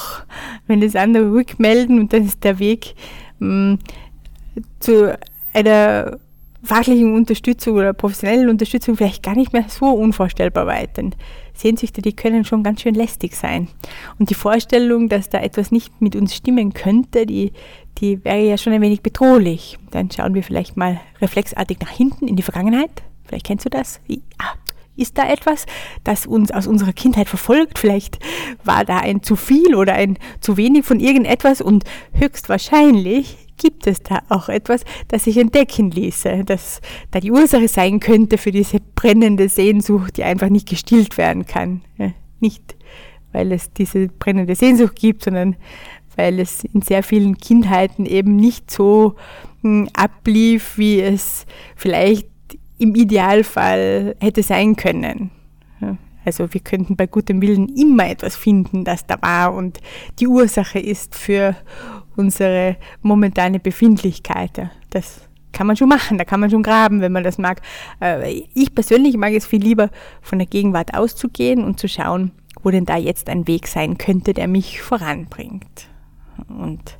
wenn 0.66 0.80
das 0.80 0.96
andere 0.96 1.32
rückmelden 1.32 2.00
und 2.00 2.12
dann 2.12 2.24
ist 2.24 2.44
der 2.44 2.58
Weg 2.58 2.94
mh, 3.38 3.74
mm, 3.74 3.78
zu 4.80 5.18
einer 5.52 6.18
fachlichen 6.62 7.14
Unterstützung 7.14 7.76
oder 7.76 7.92
professionellen 7.92 8.48
Unterstützung 8.48 8.96
vielleicht 8.96 9.22
gar 9.22 9.34
nicht 9.34 9.52
mehr 9.52 9.66
so 9.68 9.86
unvorstellbar 9.86 10.66
weit. 10.66 10.96
Denn 10.96 11.14
Sehnsüchte, 11.54 12.02
die 12.02 12.14
können 12.14 12.44
schon 12.44 12.62
ganz 12.62 12.82
schön 12.82 12.94
lästig 12.94 13.36
sein. 13.36 13.68
Und 14.18 14.30
die 14.30 14.34
Vorstellung, 14.34 15.08
dass 15.08 15.30
da 15.30 15.40
etwas 15.40 15.70
nicht 15.70 16.00
mit 16.00 16.16
uns 16.16 16.34
stimmen 16.34 16.74
könnte, 16.74 17.24
die, 17.24 17.52
die 17.98 18.22
wäre 18.24 18.44
ja 18.44 18.58
schon 18.58 18.72
ein 18.72 18.82
wenig 18.82 19.02
bedrohlich. 19.02 19.78
Dann 19.90 20.10
schauen 20.10 20.34
wir 20.34 20.42
vielleicht 20.42 20.76
mal 20.76 21.00
reflexartig 21.20 21.78
nach 21.80 21.90
hinten 21.90 22.28
in 22.28 22.36
die 22.36 22.42
Vergangenheit. 22.42 22.90
Vielleicht 23.24 23.46
kennst 23.46 23.64
du 23.64 23.70
das. 23.70 24.00
Ah, 24.38 24.54
ist 24.96 25.18
da 25.18 25.28
etwas, 25.28 25.66
das 26.04 26.26
uns 26.26 26.50
aus 26.50 26.66
unserer 26.66 26.92
Kindheit 26.92 27.28
verfolgt? 27.28 27.78
Vielleicht 27.78 28.18
war 28.64 28.84
da 28.84 28.98
ein 28.98 29.22
zu 29.22 29.36
viel 29.36 29.74
oder 29.74 29.94
ein 29.94 30.18
zu 30.40 30.56
wenig 30.56 30.84
von 30.84 31.00
irgendetwas 31.00 31.60
und 31.60 31.84
höchstwahrscheinlich 32.12 33.36
gibt 33.56 33.86
es 33.86 34.02
da 34.02 34.20
auch 34.28 34.48
etwas, 34.48 34.82
das 35.08 35.24
sich 35.24 35.38
entdecken 35.38 35.90
ließe, 35.90 36.44
das 36.44 36.80
da 37.10 37.20
die 37.20 37.30
Ursache 37.30 37.68
sein 37.68 38.00
könnte 38.00 38.38
für 38.38 38.52
diese 38.52 38.78
brennende 38.94 39.48
Sehnsucht, 39.48 40.16
die 40.16 40.24
einfach 40.24 40.48
nicht 40.48 40.68
gestillt 40.68 41.16
werden 41.18 41.46
kann. 41.46 41.82
Nicht, 42.40 42.76
weil 43.32 43.52
es 43.52 43.72
diese 43.72 44.08
brennende 44.08 44.54
Sehnsucht 44.54 44.96
gibt, 44.96 45.24
sondern 45.24 45.56
weil 46.16 46.40
es 46.40 46.64
in 46.64 46.82
sehr 46.82 47.02
vielen 47.02 47.38
Kindheiten 47.38 48.06
eben 48.06 48.36
nicht 48.36 48.70
so 48.70 49.16
hm, 49.62 49.88
ablief, 49.94 50.78
wie 50.78 51.00
es 51.00 51.46
vielleicht 51.76 52.28
im 52.78 52.94
Idealfall 52.94 54.16
hätte 54.20 54.42
sein 54.42 54.76
können. 54.76 55.30
Also 56.26 56.52
wir 56.52 56.60
könnten 56.60 56.96
bei 56.96 57.06
gutem 57.06 57.40
Willen 57.40 57.68
immer 57.68 58.10
etwas 58.10 58.34
finden, 58.34 58.82
das 58.82 59.06
da 59.06 59.16
war 59.22 59.54
und 59.54 59.80
die 60.18 60.26
Ursache 60.26 60.80
ist 60.80 61.14
für 61.14 61.54
unsere 62.16 62.76
momentane 63.00 63.60
Befindlichkeit. 63.60 64.68
Das 64.90 65.20
kann 65.52 65.68
man 65.68 65.76
schon 65.76 65.88
machen, 65.88 66.18
da 66.18 66.24
kann 66.24 66.40
man 66.40 66.50
schon 66.50 66.64
graben, 66.64 67.00
wenn 67.00 67.12
man 67.12 67.22
das 67.22 67.38
mag. 67.38 67.62
Äh, 68.00 68.42
ich 68.52 68.74
persönlich 68.74 69.16
mag 69.16 69.34
es 69.34 69.46
viel 69.46 69.62
lieber, 69.62 69.88
von 70.20 70.38
der 70.38 70.48
Gegenwart 70.48 70.94
auszugehen 70.94 71.62
und 71.62 71.78
zu 71.78 71.88
schauen, 71.88 72.32
wo 72.62 72.70
denn 72.70 72.86
da 72.86 72.96
jetzt 72.96 73.28
ein 73.28 73.46
Weg 73.46 73.68
sein 73.68 73.96
könnte, 73.96 74.34
der 74.34 74.48
mich 74.48 74.82
voranbringt. 74.82 75.88
Und 76.48 76.98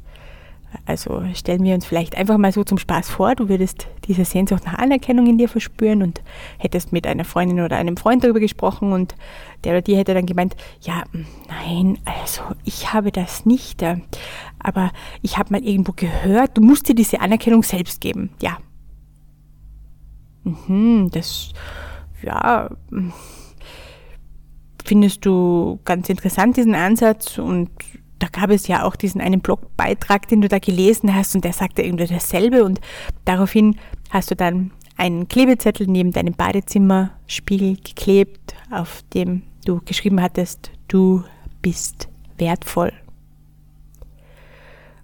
also 0.84 1.22
stellen 1.34 1.64
wir 1.64 1.74
uns 1.74 1.86
vielleicht 1.86 2.16
einfach 2.16 2.36
mal 2.38 2.52
so 2.52 2.64
zum 2.64 2.78
Spaß 2.78 3.08
vor, 3.08 3.34
du 3.34 3.48
würdest 3.48 3.86
diese 4.06 4.24
Sehnsucht 4.24 4.64
nach 4.66 4.74
Anerkennung 4.74 5.26
in 5.26 5.38
dir 5.38 5.48
verspüren 5.48 6.02
und 6.02 6.22
hättest 6.58 6.92
mit 6.92 7.06
einer 7.06 7.24
Freundin 7.24 7.60
oder 7.60 7.76
einem 7.76 7.96
Freund 7.96 8.22
darüber 8.22 8.40
gesprochen 8.40 8.92
und 8.92 9.14
der 9.64 9.72
oder 9.72 9.82
die 9.82 9.96
hätte 9.96 10.14
dann 10.14 10.26
gemeint, 10.26 10.56
ja, 10.80 11.04
nein, 11.48 11.98
also 12.04 12.42
ich 12.64 12.92
habe 12.92 13.12
das 13.12 13.46
nicht, 13.46 13.82
äh, 13.82 13.96
aber 14.58 14.90
ich 15.22 15.38
habe 15.38 15.52
mal 15.52 15.64
irgendwo 15.64 15.92
gehört, 15.92 16.56
du 16.56 16.62
musst 16.62 16.88
dir 16.88 16.94
diese 16.94 17.20
Anerkennung 17.20 17.62
selbst 17.62 18.00
geben. 18.00 18.30
Ja. 18.40 18.58
Mhm, 20.44 21.10
das, 21.10 21.52
ja, 22.22 22.70
findest 24.84 25.26
du 25.26 25.80
ganz 25.84 26.08
interessant 26.08 26.56
diesen 26.56 26.74
Ansatz 26.74 27.38
und 27.38 27.70
da 28.18 28.28
gab 28.28 28.50
es 28.50 28.66
ja 28.66 28.84
auch 28.84 28.96
diesen 28.96 29.20
einen 29.20 29.40
Blogbeitrag, 29.40 30.28
den 30.28 30.40
du 30.40 30.48
da 30.48 30.58
gelesen 30.58 31.14
hast 31.14 31.34
und 31.34 31.44
der 31.44 31.52
sagte 31.52 31.82
irgendwie 31.82 32.06
dasselbe 32.06 32.64
und 32.64 32.80
daraufhin 33.24 33.76
hast 34.10 34.30
du 34.30 34.36
dann 34.36 34.70
einen 34.96 35.28
Klebezettel 35.28 35.86
neben 35.86 36.12
deinem 36.12 36.34
Badezimmerspiegel 36.34 37.76
geklebt, 37.76 38.54
auf 38.70 39.02
dem 39.12 39.42
du 39.64 39.80
geschrieben 39.84 40.22
hattest, 40.22 40.70
du 40.88 41.24
bist 41.60 42.08
wertvoll. 42.38 42.92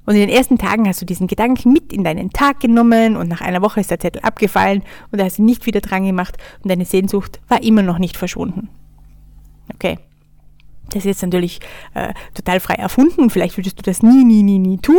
Und 0.04 0.14
in 0.14 0.21
den 0.21 0.31
ersten 0.31 0.59
Tagen 0.59 0.88
hast 0.88 1.00
du 1.00 1.07
diesen 1.07 1.28
Gedanken 1.28 1.73
mit 1.73 1.92
in 1.92 2.02
deinen 2.02 2.31
Tag 2.31 2.61
genommen 2.61 3.16
und 3.16 3.28
nach 3.28 3.40
einer 3.40 3.62
Woche 3.62 3.81
ist 3.81 3.90
der 3.90 4.00
Zettel 4.00 4.23
abgefallen 4.23 4.83
und 5.12 5.21
da 5.21 5.25
hast 5.25 5.38
du 5.38 5.45
nicht 5.45 5.66
wieder 5.66 5.81
dran 5.81 6.04
gemacht 6.04 6.38
und 6.62 6.71
deine 6.71 6.85
Sehnsucht 6.85 7.40
war 7.49 7.62
immer 7.62 7.83
noch 7.83 7.99
nicht 7.99 8.16
verschwunden. 8.16 8.69
Okay, 9.73 9.99
das 10.94 11.04
ist 11.04 11.06
jetzt 11.06 11.22
natürlich 11.22 11.61
äh, 11.94 12.12
total 12.34 12.61
frei 12.61 12.75
erfunden 12.75 13.20
und 13.20 13.30
vielleicht 13.30 13.56
würdest 13.56 13.78
du 13.78 13.82
das 13.82 14.02
nie, 14.02 14.25
nie, 14.25 14.42
nie, 14.42 14.58
nie 14.58 14.78
tun. 14.78 14.96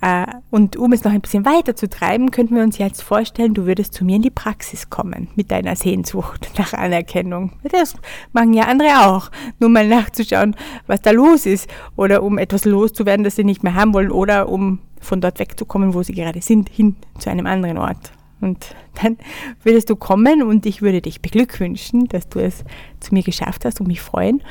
Äh, 0.00 0.26
und 0.50 0.76
um 0.76 0.92
es 0.92 1.04
noch 1.04 1.12
ein 1.12 1.20
bisschen 1.20 1.46
weiter 1.46 1.76
zu 1.76 1.88
treiben, 1.88 2.30
könnten 2.30 2.56
wir 2.56 2.62
uns 2.62 2.78
jetzt 2.78 3.02
vorstellen, 3.02 3.54
du 3.54 3.64
würdest 3.64 3.94
zu 3.94 4.04
mir 4.04 4.16
in 4.16 4.22
die 4.22 4.30
Praxis 4.30 4.90
kommen 4.90 5.28
mit 5.34 5.50
deiner 5.50 5.76
Sehnsucht 5.76 6.50
nach 6.58 6.74
Anerkennung. 6.74 7.52
Das 7.70 7.94
machen 8.32 8.52
ja 8.52 8.64
andere 8.64 9.06
auch. 9.06 9.30
Nur 9.60 9.70
mal 9.70 9.88
nachzuschauen, 9.88 10.56
was 10.86 11.00
da 11.00 11.10
los 11.10 11.46
ist. 11.46 11.68
Oder 11.96 12.22
um 12.22 12.38
etwas 12.38 12.64
loszuwerden, 12.64 13.24
das 13.24 13.36
sie 13.36 13.44
nicht 13.44 13.62
mehr 13.62 13.74
haben 13.74 13.94
wollen. 13.94 14.10
Oder 14.10 14.48
um 14.48 14.80
von 15.00 15.20
dort 15.20 15.38
wegzukommen, 15.38 15.94
wo 15.94 16.02
sie 16.02 16.14
gerade 16.14 16.42
sind, 16.42 16.68
hin 16.68 16.96
zu 17.18 17.30
einem 17.30 17.46
anderen 17.46 17.78
Ort. 17.78 18.12
Und 18.40 18.74
dann 19.02 19.16
würdest 19.62 19.88
du 19.88 19.96
kommen 19.96 20.42
und 20.42 20.66
ich 20.66 20.82
würde 20.82 21.00
dich 21.00 21.22
beglückwünschen, 21.22 22.08
dass 22.08 22.28
du 22.28 22.40
es 22.40 22.64
zu 23.00 23.14
mir 23.14 23.22
geschafft 23.22 23.64
hast 23.64 23.80
und 23.80 23.86
mich 23.86 24.02
freuen. 24.02 24.42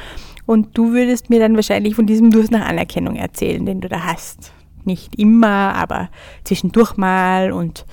Und 0.45 0.77
du 0.77 0.91
würdest 0.91 1.29
mir 1.29 1.39
dann 1.39 1.55
wahrscheinlich 1.55 1.95
von 1.95 2.05
diesem 2.05 2.31
Durst 2.31 2.51
nach 2.51 2.67
Anerkennung 2.67 3.15
erzählen, 3.15 3.65
den 3.65 3.81
du 3.81 3.87
da 3.87 4.03
hast. 4.03 4.51
Nicht 4.83 5.17
immer, 5.17 5.75
aber 5.75 6.09
zwischendurch 6.43 6.97
mal 6.97 7.53
und 7.53 7.85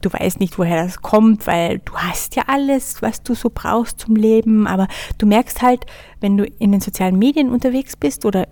du 0.00 0.12
weißt 0.12 0.40
nicht, 0.40 0.58
woher 0.58 0.82
das 0.82 1.00
kommt, 1.00 1.46
weil 1.46 1.78
du 1.78 1.94
hast 1.94 2.36
ja 2.36 2.44
alles, 2.48 3.02
was 3.02 3.22
du 3.22 3.34
so 3.34 3.50
brauchst 3.52 4.00
zum 4.00 4.16
Leben, 4.16 4.66
aber 4.66 4.88
du 5.18 5.26
merkst 5.26 5.62
halt, 5.62 5.86
wenn 6.20 6.36
du 6.36 6.44
in 6.44 6.72
den 6.72 6.80
sozialen 6.80 7.18
Medien 7.18 7.50
unterwegs 7.50 7.96
bist 7.96 8.24
oder 8.26 8.48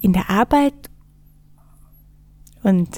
in 0.00 0.12
der 0.12 0.30
Arbeit 0.30 0.74
und 2.62 2.88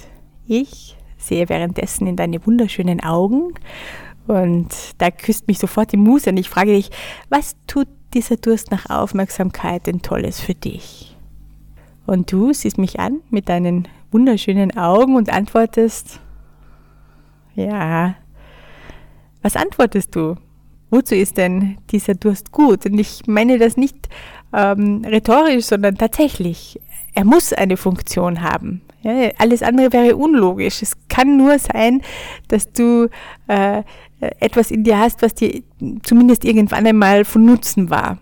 ich 0.47 0.97
sehe 1.17 1.49
währenddessen 1.49 2.07
in 2.07 2.17
deine 2.17 2.45
wunderschönen 2.45 3.01
Augen 3.01 3.55
und 4.27 4.69
da 4.99 5.11
küsst 5.11 5.47
mich 5.47 5.59
sofort 5.59 5.93
die 5.93 5.97
Muse 5.97 6.31
und 6.31 6.37
ich 6.37 6.49
frage 6.49 6.73
dich, 6.73 6.91
was 7.29 7.57
tut 7.67 7.89
dieser 8.15 8.37
Durst 8.37 8.71
nach 8.71 8.91
Aufmerksamkeit 8.91 9.87
denn 9.87 10.03
Tolles 10.03 10.41
für 10.41 10.55
dich? 10.55 11.17
Und 12.07 12.33
du 12.33 12.53
siehst 12.53 12.79
mich 12.79 13.01
an 13.01 13.21
mit 13.31 13.49
deinen 13.49 13.89
wunderschönen 14.11 14.77
Augen 14.77 15.17
und 15.17 15.33
antwortest, 15.33 16.21
ja, 17.55 18.15
was 19.43 19.57
antwortest 19.57 20.15
du? 20.15 20.37
Wozu 20.91 21.15
ist 21.15 21.39
denn 21.39 21.79
dieser 21.91 22.15
Durst 22.15 22.53
gut? 22.53 22.87
Und 22.87 22.99
ich 22.99 23.27
meine 23.27 23.59
das 23.59 23.77
nicht 23.77 24.09
ähm, 24.53 25.03
rhetorisch, 25.07 25.65
sondern 25.65 25.97
tatsächlich. 25.97 26.79
Er 27.15 27.25
muss 27.25 27.53
eine 27.53 27.77
Funktion 27.77 28.43
haben. 28.43 28.83
Ja, 29.03 29.31
alles 29.39 29.63
andere 29.63 29.93
wäre 29.93 30.17
unlogisch. 30.17 30.83
Es 30.83 30.97
kann 31.09 31.37
nur 31.37 31.59
sein, 31.59 32.03
dass 32.49 32.73
du 32.73 33.09
äh, 33.49 33.83
etwas 34.41 34.71
in 34.71 34.85
dir 34.85 34.99
hast, 34.99 35.23
was 35.23 35.35
dir 35.35 35.63
zumindest 36.03 36.45
irgendwann 36.45 36.87
einmal 36.87 37.25
von 37.25 37.45
Nutzen 37.45 37.91
war. 37.91 38.19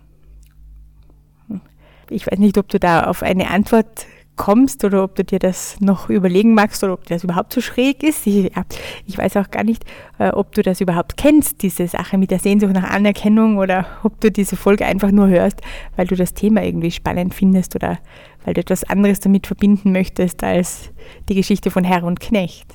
Ich 2.08 2.26
weiß 2.26 2.38
nicht, 2.38 2.58
ob 2.58 2.68
du 2.68 2.80
da 2.80 3.04
auf 3.04 3.22
eine 3.22 3.50
Antwort 3.50 4.06
kommst 4.40 4.84
oder 4.84 5.04
ob 5.04 5.16
du 5.16 5.22
dir 5.22 5.38
das 5.38 5.78
noch 5.82 6.08
überlegen 6.08 6.54
magst 6.54 6.82
oder 6.82 6.94
ob 6.94 7.04
das 7.06 7.24
überhaupt 7.24 7.52
so 7.52 7.60
schräg 7.60 8.02
ist. 8.02 8.26
Ich, 8.26 8.44
ja, 8.44 8.64
ich 9.04 9.18
weiß 9.18 9.36
auch 9.36 9.50
gar 9.50 9.64
nicht, 9.64 9.84
äh, 10.18 10.30
ob 10.30 10.54
du 10.54 10.62
das 10.62 10.80
überhaupt 10.80 11.18
kennst, 11.18 11.62
diese 11.62 11.86
Sache 11.86 12.16
mit 12.16 12.30
der 12.30 12.38
Sehnsucht 12.38 12.72
nach 12.72 12.90
Anerkennung 12.90 13.58
oder 13.58 13.86
ob 14.02 14.18
du 14.20 14.30
diese 14.30 14.56
Folge 14.56 14.86
einfach 14.86 15.10
nur 15.10 15.28
hörst, 15.28 15.60
weil 15.96 16.06
du 16.06 16.16
das 16.16 16.32
Thema 16.32 16.64
irgendwie 16.64 16.90
spannend 16.90 17.34
findest 17.34 17.76
oder 17.76 17.98
weil 18.46 18.54
du 18.54 18.62
etwas 18.62 18.84
anderes 18.84 19.20
damit 19.20 19.46
verbinden 19.46 19.92
möchtest 19.92 20.42
als 20.42 20.90
die 21.28 21.34
Geschichte 21.34 21.70
von 21.70 21.84
Herr 21.84 22.04
und 22.04 22.18
Knecht. 22.18 22.72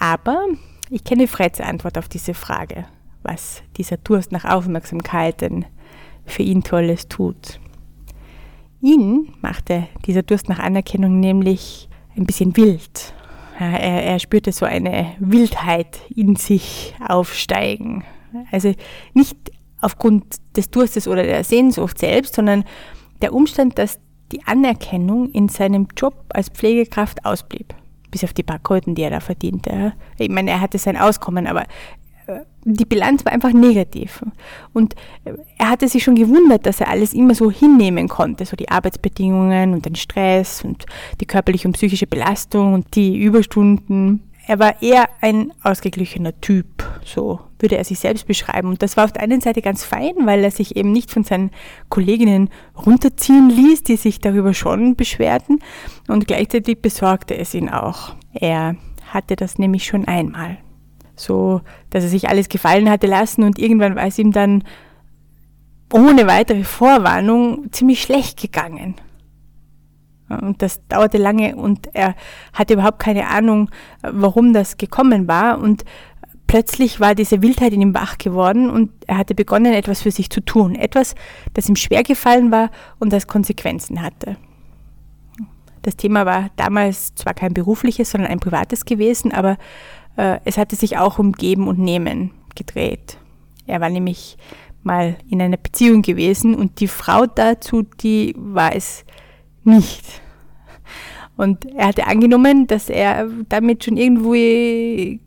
Aber 0.00 0.44
ich 0.90 1.04
kenne 1.04 1.26
Freds 1.26 1.60
Antwort 1.60 1.98
auf 1.98 2.08
diese 2.08 2.34
Frage, 2.34 2.84
was 3.22 3.62
dieser 3.76 3.96
Durst 3.96 4.32
nach 4.32 4.44
Aufmerksamkeit 4.44 5.40
denn 5.40 5.64
für 6.24 6.42
ihn 6.42 6.62
Tolles 6.62 7.08
tut. 7.08 7.60
Ihn 8.80 9.32
machte 9.40 9.88
dieser 10.04 10.22
Durst 10.22 10.48
nach 10.48 10.58
Anerkennung 10.58 11.18
nämlich 11.18 11.88
ein 12.16 12.24
bisschen 12.24 12.56
wild. 12.56 13.14
Er, 13.58 13.80
er 13.80 14.18
spürte 14.18 14.52
so 14.52 14.66
eine 14.66 15.14
Wildheit 15.18 16.00
in 16.14 16.36
sich 16.36 16.94
aufsteigen. 17.06 18.04
Also 18.52 18.74
nicht 19.14 19.36
aufgrund 19.80 20.36
des 20.56 20.70
Durstes 20.70 21.08
oder 21.08 21.22
der 21.22 21.42
Sehnsucht 21.42 21.98
selbst, 21.98 22.34
sondern 22.34 22.64
der 23.22 23.32
Umstand, 23.32 23.78
dass 23.78 23.98
die 24.32 24.44
Anerkennung 24.44 25.30
in 25.30 25.48
seinem 25.48 25.88
Job 25.96 26.24
als 26.28 26.48
Pflegekraft 26.48 27.24
ausblieb 27.24 27.74
bis 28.16 28.24
auf 28.24 28.32
die 28.32 28.42
paar 28.42 28.58
Kröten, 28.58 28.94
die 28.94 29.02
er 29.02 29.10
da 29.10 29.20
verdiente. 29.20 29.92
Ich 30.16 30.30
meine, 30.30 30.50
er 30.50 30.62
hatte 30.62 30.78
sein 30.78 30.96
Auskommen, 30.96 31.46
aber 31.46 31.64
äh, 32.26 32.40
die 32.64 32.86
Bilanz 32.86 33.26
war 33.26 33.32
einfach 33.32 33.52
negativ. 33.52 34.24
Und 34.72 34.94
er 35.58 35.68
hatte 35.68 35.86
sich 35.86 36.02
schon 36.02 36.14
gewundert, 36.14 36.64
dass 36.64 36.80
er 36.80 36.88
alles 36.88 37.12
immer 37.12 37.34
so 37.34 37.50
hinnehmen 37.50 38.08
konnte, 38.08 38.46
so 38.46 38.56
die 38.56 38.70
Arbeitsbedingungen 38.70 39.74
und 39.74 39.84
den 39.84 39.96
Stress 39.96 40.64
und 40.64 40.86
die 41.20 41.26
körperliche 41.26 41.68
und 41.68 41.74
psychische 41.74 42.06
Belastung 42.06 42.72
und 42.72 42.96
die 42.96 43.18
Überstunden. 43.18 44.22
Er 44.46 44.60
war 44.60 44.80
eher 44.80 45.08
ein 45.20 45.52
ausgeglichener 45.62 46.40
Typ, 46.40 46.84
so 47.04 47.40
würde 47.58 47.76
er 47.76 47.84
sich 47.84 47.98
selbst 47.98 48.26
beschreiben. 48.26 48.68
Und 48.68 48.82
das 48.82 48.96
war 48.96 49.04
auf 49.04 49.12
der 49.12 49.22
einen 49.22 49.40
Seite 49.40 49.60
ganz 49.60 49.84
fein, 49.84 50.14
weil 50.24 50.44
er 50.44 50.52
sich 50.52 50.76
eben 50.76 50.92
nicht 50.92 51.10
von 51.10 51.24
seinen 51.24 51.50
Kolleginnen 51.88 52.50
runterziehen 52.76 53.50
ließ, 53.50 53.82
die 53.82 53.96
sich 53.96 54.20
darüber 54.20 54.54
schon 54.54 54.94
beschwerten. 54.94 55.58
Und 56.06 56.28
gleichzeitig 56.28 56.80
besorgte 56.80 57.36
es 57.36 57.54
ihn 57.54 57.68
auch. 57.68 58.14
Er 58.32 58.76
hatte 59.12 59.34
das 59.34 59.58
nämlich 59.58 59.84
schon 59.84 60.06
einmal 60.06 60.58
so, 61.16 61.62
dass 61.90 62.04
er 62.04 62.10
sich 62.10 62.28
alles 62.28 62.48
gefallen 62.48 62.90
hatte 62.90 63.06
lassen 63.06 63.42
und 63.42 63.58
irgendwann 63.58 63.96
war 63.96 64.06
es 64.06 64.18
ihm 64.18 64.32
dann 64.32 64.62
ohne 65.92 66.26
weitere 66.26 66.64
Vorwarnung 66.64 67.72
ziemlich 67.72 68.02
schlecht 68.02 68.40
gegangen. 68.40 68.96
Und 70.28 70.60
das 70.60 70.80
dauerte 70.88 71.18
lange 71.18 71.54
und 71.56 71.94
er 71.94 72.14
hatte 72.52 72.74
überhaupt 72.74 72.98
keine 72.98 73.28
Ahnung, 73.28 73.70
warum 74.02 74.52
das 74.52 74.76
gekommen 74.76 75.28
war. 75.28 75.60
Und 75.60 75.84
plötzlich 76.46 77.00
war 77.00 77.14
diese 77.14 77.42
Wildheit 77.42 77.72
in 77.72 77.80
ihm 77.80 77.94
wach 77.94 78.18
geworden 78.18 78.68
und 78.68 78.90
er 79.06 79.18
hatte 79.18 79.34
begonnen, 79.34 79.72
etwas 79.72 80.02
für 80.02 80.10
sich 80.10 80.30
zu 80.30 80.40
tun. 80.40 80.74
Etwas, 80.74 81.14
das 81.54 81.68
ihm 81.68 81.76
schwer 81.76 82.02
gefallen 82.02 82.50
war 82.50 82.70
und 82.98 83.12
das 83.12 83.26
Konsequenzen 83.26 84.02
hatte. 84.02 84.36
Das 85.82 85.96
Thema 85.96 86.26
war 86.26 86.50
damals 86.56 87.14
zwar 87.14 87.34
kein 87.34 87.54
berufliches, 87.54 88.10
sondern 88.10 88.30
ein 88.32 88.40
privates 88.40 88.84
gewesen, 88.84 89.32
aber 89.32 89.56
äh, 90.16 90.40
es 90.44 90.58
hatte 90.58 90.74
sich 90.74 90.98
auch 90.98 91.20
um 91.20 91.30
Geben 91.30 91.68
und 91.68 91.78
Nehmen 91.78 92.32
gedreht. 92.56 93.18
Er 93.68 93.80
war 93.80 93.88
nämlich 93.88 94.36
mal 94.82 95.16
in 95.28 95.40
einer 95.40 95.56
Beziehung 95.56 96.02
gewesen 96.02 96.56
und 96.56 96.80
die 96.80 96.88
Frau 96.88 97.26
dazu, 97.26 97.82
die 97.82 98.34
war 98.36 98.74
es 98.74 99.04
nicht. 99.66 100.04
Und 101.36 101.66
er 101.74 101.88
hatte 101.88 102.06
angenommen, 102.06 102.66
dass 102.66 102.88
er 102.88 103.28
damit 103.48 103.84
schon 103.84 103.98
irgendwo 103.98 104.32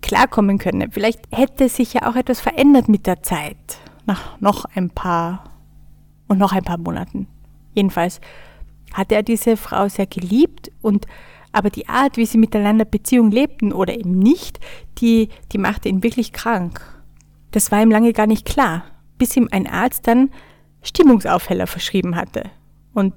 klarkommen 0.01 0.58
könne. 0.58 0.88
Vielleicht 0.91 1.22
hätte 1.31 1.69
sich 1.69 1.93
ja 1.93 2.10
auch 2.10 2.15
etwas 2.15 2.41
verändert 2.41 2.89
mit 2.89 3.05
der 3.05 3.22
Zeit. 3.22 3.77
Nach 4.08 4.39
noch 4.39 4.65
ein 4.74 4.89
paar 4.89 5.43
und 6.27 6.39
noch 6.39 6.51
ein 6.51 6.63
paar 6.63 6.79
Monaten. 6.79 7.27
Jedenfalls 7.74 8.19
hatte 8.93 9.15
er 9.15 9.24
diese 9.24 9.55
Frau 9.55 9.88
sehr 9.88 10.08
geliebt 10.08 10.72
und 10.81 11.05
aber 11.51 11.69
die 11.69 11.88
Art, 11.88 12.17
wie 12.17 12.25
sie 12.25 12.38
miteinander 12.38 12.86
Beziehung 12.86 13.31
lebten 13.31 13.72
oder 13.74 13.93
eben 13.98 14.17
nicht, 14.19 14.60
die, 15.00 15.29
die 15.51 15.58
machte 15.58 15.89
ihn 15.89 16.03
wirklich 16.03 16.31
krank. 16.31 16.81
Das 17.51 17.72
war 17.72 17.81
ihm 17.81 17.89
lange 17.89 18.13
gar 18.13 18.27
nicht 18.27 18.46
klar, 18.46 18.84
bis 19.17 19.36
ihm 19.36 19.48
ein 19.51 19.67
Arzt 19.67 20.08
dann 20.08 20.29
Stimmungsaufheller 20.84 21.65
verschrieben 21.65 22.15
hatte. 22.15 22.43
Und 22.93 23.13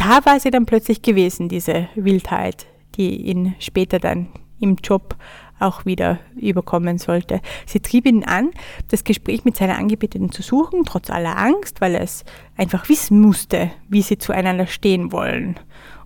da 0.00 0.24
war 0.24 0.40
sie 0.40 0.50
dann 0.50 0.64
plötzlich 0.64 1.02
gewesen, 1.02 1.50
diese 1.50 1.88
Wildheit, 1.94 2.66
die 2.96 3.16
ihn 3.16 3.54
später 3.58 3.98
dann 3.98 4.28
im 4.58 4.76
Job 4.82 5.14
auch 5.58 5.84
wieder 5.84 6.18
überkommen 6.36 6.96
sollte. 6.96 7.40
Sie 7.66 7.80
trieb 7.80 8.06
ihn 8.06 8.24
an, 8.24 8.50
das 8.88 9.04
Gespräch 9.04 9.44
mit 9.44 9.56
seiner 9.56 9.76
Angebeteten 9.76 10.32
zu 10.32 10.40
suchen, 10.40 10.84
trotz 10.86 11.10
aller 11.10 11.36
Angst, 11.36 11.82
weil 11.82 11.94
er 11.94 12.00
es 12.00 12.24
einfach 12.56 12.88
wissen 12.88 13.20
musste, 13.20 13.70
wie 13.90 14.00
sie 14.00 14.16
zueinander 14.16 14.66
stehen 14.66 15.12
wollen. 15.12 15.60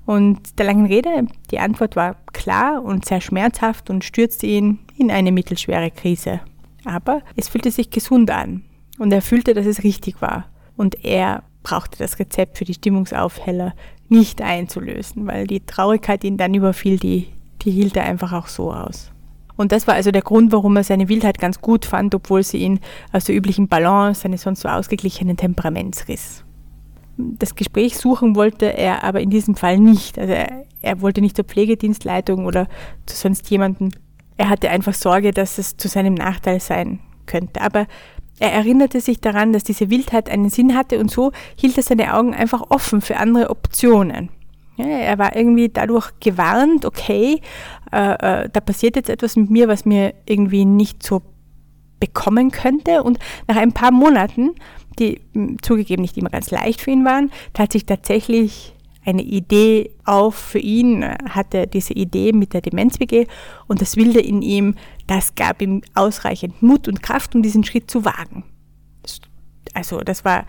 Und 0.07 0.59
der 0.59 0.67
langen 0.67 0.87
Rede, 0.87 1.29
die 1.53 1.61
Antwort 1.61 1.95
war 1.95 2.17
klar 2.33 2.83
und 2.83 3.05
sehr 3.05 3.21
schmerzhaft 3.21 3.91
und 3.91 4.03
stürzte 4.03 4.47
ihn 4.47 4.81
in 4.97 5.13
eine 5.13 5.31
mittelschwere 5.31 5.93
Krise. 5.93 6.41
Aber 6.85 7.23
es 7.37 7.49
fühlte 7.49 7.71
sich 7.71 7.91
gesund 7.91 8.33
an 8.33 8.65
und 8.99 9.13
er 9.13 9.23
fühlte, 9.23 9.55
dass 9.55 9.67
es 9.67 9.85
richtig 9.85 10.21
war. 10.21 10.47
Und 10.77 11.05
er 11.05 11.45
brauchte 11.65 11.99
das 11.99 12.21
Rezept 12.21 12.59
für 12.59 12.65
die 12.65 12.75
Stimmungsaufheller 12.75 13.75
nicht 14.09 14.41
einzulösen, 14.41 15.27
weil 15.27 15.49
die 15.49 15.61
Traurigkeit 15.61 16.23
ihn 16.23 16.37
dann 16.37 16.55
überfiel, 16.55 16.99
die, 16.99 17.27
die 17.63 17.73
hielt 17.73 17.97
er 17.97 18.05
einfach 18.05 18.33
auch 18.33 18.47
so 18.47 18.73
aus. 18.73 19.11
Und 19.57 19.73
das 19.73 19.89
war 19.89 19.95
also 19.95 20.13
der 20.13 20.23
Grund, 20.23 20.53
warum 20.53 20.77
er 20.77 20.85
seine 20.85 21.09
Wildheit 21.09 21.39
ganz 21.39 21.61
gut 21.61 21.85
fand, 21.85 22.15
obwohl 22.15 22.45
sie 22.45 22.59
ihn 22.59 22.79
aus 23.13 23.25
der 23.25 23.35
üblichen 23.35 23.67
Balance 23.67 24.21
seines 24.21 24.43
sonst 24.43 24.61
so 24.61 24.69
ausgeglichenen 24.69 25.37
Temperaments 25.37 26.07
riss 26.07 26.45
das 27.17 27.55
Gespräch 27.55 27.97
suchen 27.97 28.37
wollte 28.37 28.67
er 28.77 29.05
aber 29.05 29.21
in 29.21 29.31
diesem 29.31 29.55
Fall 29.55 29.79
nicht. 29.79 30.19
Also 30.19 30.33
er, 30.33 30.65
er 30.83 31.01
wollte 31.01 31.21
nicht 31.21 31.37
zur 31.37 31.45
Pflegedienstleitung 31.45 32.47
oder 32.47 32.67
zu 33.07 33.17
sonst 33.17 33.49
jemandem. 33.51 33.91
Er 34.37 34.49
hatte 34.49 34.71
einfach 34.71 34.95
Sorge, 34.95 35.31
dass 35.31 35.59
es 35.59 35.77
zu 35.77 35.89
seinem 35.89 36.15
Nachteil 36.15 36.61
sein 36.61 37.01
könnte. 37.27 37.61
Aber 37.61 37.87
er 38.39 38.53
erinnerte 38.53 39.01
sich 39.01 39.21
daran, 39.21 39.53
dass 39.53 39.65
diese 39.65 39.91
Wildheit 39.91 40.29
einen 40.29 40.51
Sinn 40.51 40.77
hatte 40.77 40.99
und 40.99 41.11
so 41.11 41.33
hielt 41.57 41.77
er 41.77 41.83
seine 41.83 42.15
Augen 42.15 42.35
einfach 42.35 42.63
offen 42.71 43.01
für 43.01 43.17
andere 43.17 43.51
Optionen. 43.51 44.31
Ja, 44.77 44.87
er 44.87 45.19
war 45.19 45.37
irgendwie 45.37 45.69
dadurch 45.69 46.11
gewarnt, 46.19 46.85
okay, 46.85 47.41
äh, 47.93 48.43
äh, 48.43 48.49
da 48.53 48.61
passiert 48.61 48.97
jetzt 48.97 49.09
etwas 49.09 49.37
mit 49.37 49.51
mir, 49.51 49.69
was 49.69 49.85
mir 49.85 50.15
irgendwie 50.27 50.65
nicht 50.65 51.03
so 51.05 51.23
bekommen 52.01 52.51
könnte. 52.51 53.05
Und 53.05 53.21
nach 53.47 53.57
ein 53.57 53.73
paar 53.73 53.93
Monaten 53.93 54.51
die 54.99 55.21
zugegeben 55.63 56.03
nicht 56.03 56.17
immer 56.17 56.31
ganz 56.31 56.51
leicht 56.51 56.81
für 56.81 56.91
ihn 56.91 57.05
waren, 57.05 57.31
tat 57.53 57.73
sich 57.73 57.87
tatsächlich 57.87 58.74
eine 59.05 59.23
Idee 59.23 59.91
auf 60.05 60.35
für 60.35 60.59
ihn, 60.59 61.05
hatte 61.05 61.67
diese 61.67 61.95
Idee 61.95 62.33
mit 62.33 62.55
der 62.55 62.61
Demenz-WG 62.61 63.27
und 63.67 63.81
das 63.81 63.97
Wilde 63.97 64.21
in 64.21 64.43
ihm, 64.43 64.75
das 65.07 65.35
gab 65.35 65.61
ihm 65.63 65.83
ausreichend 65.95 66.63
Mut 66.63 66.89
und 66.89 67.03
Kraft, 67.03 67.35
um 67.35 67.43
diesen 67.43 67.65
Schritt 67.65 67.91
zu 67.91 68.05
wagen. 68.05 68.45
Also 69.75 70.01
das 70.01 70.25
war 70.25 70.47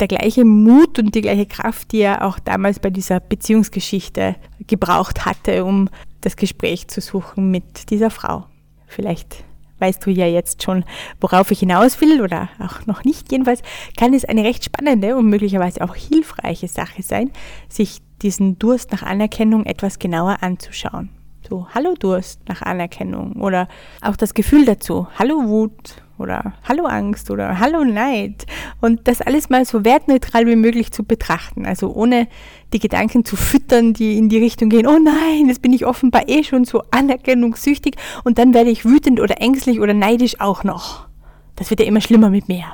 der 0.00 0.08
gleiche 0.08 0.44
Mut 0.44 0.98
und 0.98 1.14
die 1.14 1.22
gleiche 1.22 1.46
Kraft, 1.46 1.92
die 1.92 2.00
er 2.00 2.24
auch 2.24 2.38
damals 2.38 2.78
bei 2.78 2.90
dieser 2.90 3.20
Beziehungsgeschichte 3.20 4.36
gebraucht 4.66 5.24
hatte, 5.26 5.64
um 5.64 5.88
das 6.20 6.36
Gespräch 6.36 6.88
zu 6.88 7.00
suchen 7.00 7.50
mit 7.50 7.90
dieser 7.90 8.10
Frau. 8.10 8.46
Vielleicht 8.86 9.44
weißt 9.78 10.04
du 10.04 10.10
ja 10.10 10.26
jetzt 10.26 10.62
schon, 10.62 10.84
worauf 11.20 11.50
ich 11.50 11.60
hinaus 11.60 12.00
will 12.00 12.20
oder 12.22 12.48
auch 12.58 12.86
noch 12.86 13.04
nicht. 13.04 13.30
Jedenfalls 13.30 13.62
kann 13.96 14.14
es 14.14 14.24
eine 14.24 14.44
recht 14.44 14.64
spannende 14.64 15.16
und 15.16 15.26
möglicherweise 15.26 15.82
auch 15.82 15.94
hilfreiche 15.94 16.68
Sache 16.68 17.02
sein, 17.02 17.30
sich 17.68 18.00
diesen 18.22 18.58
Durst 18.58 18.92
nach 18.92 19.02
Anerkennung 19.02 19.64
etwas 19.64 19.98
genauer 19.98 20.38
anzuschauen. 20.42 21.10
So, 21.48 21.66
hallo 21.74 21.94
Durst 21.98 22.46
nach 22.48 22.62
Anerkennung 22.62 23.32
oder 23.36 23.68
auch 24.02 24.16
das 24.16 24.34
Gefühl 24.34 24.64
dazu, 24.64 25.06
hallo 25.18 25.48
Wut 25.48 26.02
oder 26.18 26.54
hallo 26.64 26.84
Angst 26.86 27.30
oder 27.30 27.58
hallo 27.58 27.84
Neid 27.84 28.46
und 28.80 29.06
das 29.08 29.20
alles 29.20 29.50
mal 29.50 29.64
so 29.64 29.84
wertneutral 29.84 30.46
wie 30.46 30.56
möglich 30.56 30.92
zu 30.92 31.04
betrachten, 31.04 31.66
also 31.66 31.92
ohne 31.92 32.28
die 32.72 32.78
Gedanken 32.78 33.24
zu 33.24 33.36
füttern, 33.36 33.92
die 33.94 34.18
in 34.18 34.28
die 34.28 34.38
Richtung 34.38 34.68
gehen, 34.68 34.86
oh 34.86 34.98
nein, 34.98 35.48
jetzt 35.48 35.62
bin 35.62 35.72
ich 35.72 35.86
offenbar 35.86 36.28
eh 36.28 36.44
schon 36.44 36.64
so 36.64 36.82
anerkennungssüchtig 36.90 37.94
und 38.24 38.38
dann 38.38 38.54
werde 38.54 38.70
ich 38.70 38.84
wütend 38.84 39.20
oder 39.20 39.40
ängstlich 39.40 39.80
oder 39.80 39.94
neidisch 39.94 40.40
auch 40.40 40.64
noch. 40.64 41.08
Das 41.56 41.70
wird 41.70 41.80
ja 41.80 41.86
immer 41.86 42.00
schlimmer 42.00 42.30
mit 42.30 42.48
mir. 42.48 42.64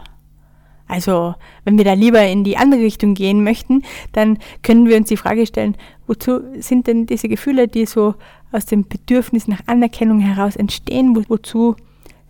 Also, 0.86 1.34
wenn 1.64 1.78
wir 1.78 1.84
da 1.84 1.94
lieber 1.94 2.22
in 2.26 2.44
die 2.44 2.58
andere 2.58 2.80
Richtung 2.80 3.14
gehen 3.14 3.42
möchten, 3.42 3.82
dann 4.12 4.38
können 4.62 4.86
wir 4.86 4.96
uns 4.96 5.08
die 5.08 5.16
Frage 5.16 5.46
stellen, 5.46 5.76
wozu 6.06 6.40
sind 6.58 6.86
denn 6.86 7.06
diese 7.06 7.28
Gefühle, 7.28 7.68
die 7.68 7.86
so 7.86 8.14
aus 8.52 8.66
dem 8.66 8.86
Bedürfnis 8.86 9.48
nach 9.48 9.60
Anerkennung 9.66 10.20
heraus 10.20 10.56
entstehen, 10.56 11.16
wozu 11.28 11.76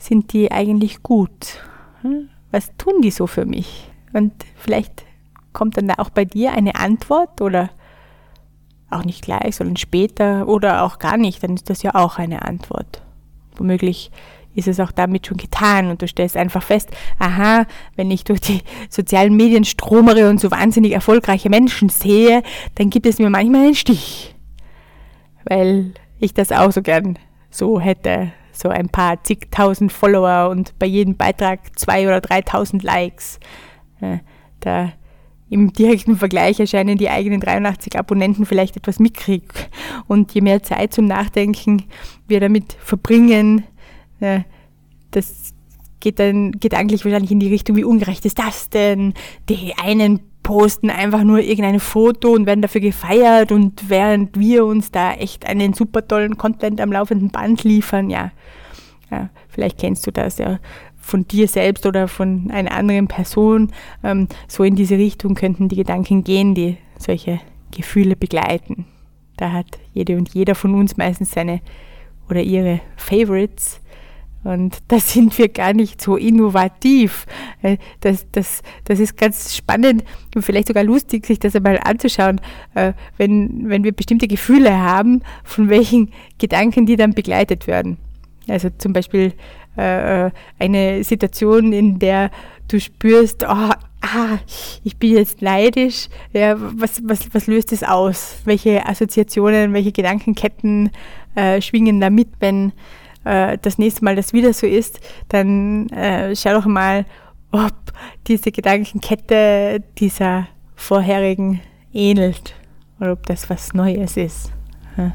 sind 0.04 0.32
die 0.32 0.50
eigentlich 0.52 1.02
gut? 1.02 1.60
Hm? 2.02 2.28
Was 2.50 2.76
tun 2.76 3.02
die 3.02 3.10
so 3.10 3.26
für 3.26 3.46
mich? 3.46 3.90
Und 4.12 4.32
vielleicht 4.56 5.04
kommt 5.52 5.76
dann 5.76 5.90
auch 5.90 6.10
bei 6.10 6.24
dir 6.24 6.52
eine 6.52 6.74
Antwort 6.76 7.40
oder 7.40 7.70
auch 8.90 9.04
nicht 9.04 9.22
gleich, 9.22 9.56
sondern 9.56 9.76
später 9.76 10.46
oder 10.48 10.82
auch 10.82 10.98
gar 10.98 11.16
nicht, 11.16 11.42
dann 11.42 11.54
ist 11.54 11.68
das 11.70 11.82
ja 11.82 11.94
auch 11.94 12.18
eine 12.18 12.42
Antwort. 12.42 13.02
Womöglich 13.56 14.10
ist 14.54 14.68
es 14.68 14.78
auch 14.78 14.92
damit 14.92 15.26
schon 15.26 15.36
getan 15.36 15.90
und 15.90 16.00
du 16.00 16.06
stellst 16.06 16.36
einfach 16.36 16.62
fest, 16.62 16.90
aha, 17.18 17.66
wenn 17.96 18.10
ich 18.10 18.24
durch 18.24 18.40
die 18.40 18.60
sozialen 18.88 19.36
Medien 19.36 19.64
stromere 19.64 20.30
und 20.30 20.40
so 20.40 20.50
wahnsinnig 20.50 20.92
erfolgreiche 20.92 21.50
Menschen 21.50 21.88
sehe, 21.88 22.42
dann 22.76 22.90
gibt 22.90 23.06
es 23.06 23.18
mir 23.18 23.30
manchmal 23.30 23.62
einen 23.62 23.74
Stich, 23.74 24.34
weil 25.44 25.92
ich 26.20 26.34
das 26.34 26.52
auch 26.52 26.70
so 26.70 26.82
gern 26.82 27.18
so 27.50 27.80
hätte, 27.80 28.32
so 28.54 28.68
ein 28.68 28.88
paar 28.88 29.22
zigtausend 29.22 29.92
Follower 29.92 30.48
und 30.50 30.78
bei 30.78 30.86
jedem 30.86 31.16
Beitrag 31.16 31.78
zwei 31.78 32.06
oder 32.06 32.20
dreitausend 32.20 32.82
Likes. 32.82 33.38
Da 34.60 34.92
im 35.50 35.72
direkten 35.72 36.16
Vergleich 36.16 36.58
erscheinen 36.58 36.96
die 36.96 37.10
eigenen 37.10 37.40
83 37.40 37.98
Abonnenten 37.98 38.46
vielleicht 38.46 38.76
etwas 38.76 38.98
mickrig. 38.98 39.70
Und 40.06 40.32
je 40.34 40.40
mehr 40.40 40.62
Zeit 40.62 40.94
zum 40.94 41.06
Nachdenken 41.06 41.82
wir 42.26 42.40
damit 42.40 42.72
verbringen, 42.80 43.64
das 45.10 45.52
geht 46.00 46.18
dann 46.18 46.52
gedanklich 46.52 47.04
wahrscheinlich 47.04 47.30
in 47.30 47.40
die 47.40 47.48
Richtung, 47.48 47.76
wie 47.76 47.84
ungerecht 47.84 48.24
ist 48.24 48.38
das 48.38 48.70
denn? 48.70 49.14
Die 49.48 49.74
einen 49.82 50.20
posten 50.44 50.90
einfach 50.90 51.24
nur 51.24 51.40
irgendein 51.40 51.80
Foto 51.80 52.30
und 52.32 52.46
werden 52.46 52.62
dafür 52.62 52.80
gefeiert 52.80 53.50
und 53.50 53.88
während 53.90 54.38
wir 54.38 54.64
uns 54.64 54.92
da 54.92 55.14
echt 55.14 55.46
einen 55.46 55.72
super 55.72 56.06
tollen 56.06 56.38
Content 56.38 56.80
am 56.80 56.92
laufenden 56.92 57.30
Band 57.30 57.64
liefern, 57.64 58.10
ja, 58.10 58.30
ja 59.10 59.30
Vielleicht 59.48 59.78
kennst 59.78 60.04
du 60.06 60.10
das 60.10 60.38
ja 60.38 60.58
von 60.96 61.28
dir 61.28 61.46
selbst 61.46 61.86
oder 61.86 62.08
von 62.08 62.50
einer 62.50 62.72
anderen 62.72 63.06
Person. 63.06 63.70
Ähm, 64.02 64.26
so 64.48 64.64
in 64.64 64.74
diese 64.74 64.98
Richtung 64.98 65.34
könnten 65.34 65.68
die 65.68 65.76
Gedanken 65.76 66.24
gehen, 66.24 66.54
die 66.54 66.76
solche 66.98 67.40
Gefühle 67.70 68.16
begleiten. 68.16 68.86
Da 69.36 69.52
hat 69.52 69.78
jede 69.92 70.16
und 70.16 70.34
jeder 70.34 70.54
von 70.54 70.74
uns 70.74 70.96
meistens 70.96 71.30
seine 71.30 71.60
oder 72.28 72.42
ihre 72.42 72.80
Favorites. 72.96 73.80
Und 74.44 74.78
da 74.88 74.98
sind 74.98 75.36
wir 75.38 75.48
gar 75.48 75.72
nicht 75.72 76.00
so 76.00 76.16
innovativ. 76.16 77.26
Äh, 77.62 77.78
das, 78.00 78.26
das, 78.30 78.62
das 78.84 79.00
ist 79.00 79.16
ganz 79.16 79.56
spannend 79.56 80.04
und 80.34 80.42
vielleicht 80.42 80.68
sogar 80.68 80.84
lustig, 80.84 81.26
sich 81.26 81.38
das 81.38 81.56
einmal 81.56 81.80
anzuschauen, 81.82 82.40
äh, 82.74 82.92
wenn, 83.16 83.68
wenn 83.68 83.82
wir 83.82 83.92
bestimmte 83.92 84.28
Gefühle 84.28 84.78
haben, 84.78 85.22
von 85.42 85.68
welchen 85.70 86.12
Gedanken 86.38 86.86
die 86.86 86.96
dann 86.96 87.14
begleitet 87.14 87.66
werden. 87.66 87.96
Also 88.46 88.68
zum 88.76 88.92
Beispiel 88.92 89.32
äh, 89.76 90.30
eine 90.58 91.02
Situation, 91.02 91.72
in 91.72 91.98
der 91.98 92.30
du 92.68 92.78
spürst, 92.80 93.44
oh, 93.44 93.70
ah, 94.04 94.38
ich 94.84 94.96
bin 94.98 95.14
jetzt 95.14 95.42
neidisch, 95.42 96.08
ja, 96.32 96.54
was, 96.58 97.02
was, 97.04 97.32
was 97.32 97.46
löst 97.46 97.72
es 97.72 97.82
aus? 97.82 98.38
Welche 98.44 98.86
Assoziationen, 98.86 99.72
welche 99.72 99.92
Gedankenketten 99.92 100.90
äh, 101.34 101.60
schwingen 101.60 102.00
da 102.00 102.10
mit, 102.10 102.28
wenn 102.40 102.72
äh, 103.24 103.58
das 103.60 103.78
nächste 103.78 104.04
Mal 104.04 104.16
das 104.16 104.32
wieder 104.32 104.52
so 104.52 104.66
ist, 104.66 105.00
dann 105.28 105.88
äh, 105.90 106.34
schau 106.36 106.54
doch 106.54 106.66
mal, 106.66 107.04
ob 107.52 107.72
diese 108.26 108.50
Gedankenkette 108.50 109.82
dieser 109.98 110.48
vorherigen 110.74 111.60
ähnelt 111.92 112.54
oder 113.00 113.12
ob 113.12 113.26
das 113.26 113.48
was 113.48 113.72
Neues 113.74 114.16
ist. 114.16 114.52
Ja. 114.96 115.12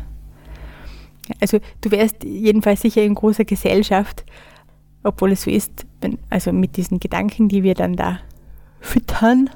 Also 1.41 1.59
du 1.81 1.91
wärst 1.91 2.23
jedenfalls 2.23 2.81
sicher 2.81 3.03
in 3.03 3.15
großer 3.15 3.45
Gesellschaft, 3.45 4.25
obwohl 5.03 5.33
es 5.33 5.43
so 5.43 5.51
ist, 5.51 5.85
wenn, 6.01 6.17
also 6.29 6.51
mit 6.51 6.77
diesen 6.77 6.99
Gedanken, 6.99 7.49
die 7.49 7.63
wir 7.63 7.75
dann 7.75 7.95
da 7.95 8.19
füttern, 8.79 9.49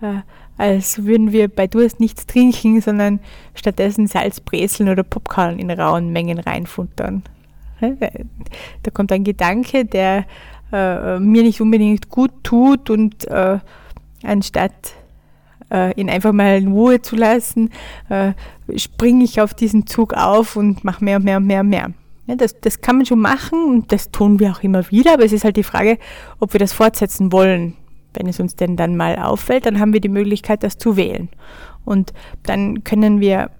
äh, 0.00 0.20
als 0.58 1.04
würden 1.04 1.32
wir 1.32 1.48
bei 1.48 1.66
Durst 1.66 2.00
nichts 2.00 2.26
trinken, 2.26 2.80
sondern 2.80 3.20
stattdessen 3.54 4.06
Salz, 4.06 4.40
Brezeln 4.40 4.88
oder 4.88 5.02
Popcorn 5.02 5.58
in 5.58 5.70
rauen 5.70 6.10
Mengen 6.12 6.38
reinfuttern. 6.38 7.22
Da 8.82 8.90
kommt 8.92 9.12
ein 9.12 9.24
Gedanke, 9.24 9.84
der 9.84 10.24
äh, 10.72 11.18
mir 11.18 11.42
nicht 11.42 11.60
unbedingt 11.60 12.08
gut 12.08 12.32
tut 12.42 12.90
und 12.90 13.26
äh, 13.28 13.58
anstatt 14.22 14.94
äh, 15.72 15.98
ihn 16.00 16.10
einfach 16.10 16.32
mal 16.32 16.58
in 16.58 16.72
Ruhe 16.72 17.02
zu 17.02 17.16
lassen, 17.16 17.70
äh, 18.08 18.32
springe 18.76 19.24
ich 19.24 19.40
auf 19.40 19.54
diesen 19.54 19.86
Zug 19.86 20.14
auf 20.14 20.56
und 20.56 20.84
mache 20.84 21.04
mehr 21.04 21.16
und 21.16 21.24
mehr 21.24 21.38
und 21.38 21.46
mehr 21.46 21.60
und 21.60 21.68
mehr. 21.68 21.90
Ja, 22.26 22.36
das, 22.36 22.60
das 22.60 22.80
kann 22.80 22.96
man 22.96 23.06
schon 23.06 23.18
machen 23.18 23.64
und 23.64 23.90
das 23.90 24.10
tun 24.10 24.38
wir 24.38 24.52
auch 24.52 24.62
immer 24.62 24.88
wieder, 24.90 25.14
aber 25.14 25.24
es 25.24 25.32
ist 25.32 25.44
halt 25.44 25.56
die 25.56 25.64
Frage, 25.64 25.98
ob 26.38 26.52
wir 26.52 26.60
das 26.60 26.72
fortsetzen 26.72 27.32
wollen. 27.32 27.74
Wenn 28.14 28.28
es 28.28 28.38
uns 28.38 28.54
denn 28.56 28.76
dann 28.76 28.96
mal 28.96 29.16
auffällt, 29.16 29.66
dann 29.66 29.80
haben 29.80 29.92
wir 29.92 30.00
die 30.00 30.08
Möglichkeit, 30.08 30.62
das 30.62 30.78
zu 30.78 30.96
wählen. 30.96 31.30
Und 31.84 32.12
dann 32.42 32.84
können 32.84 33.20
wir 33.20 33.50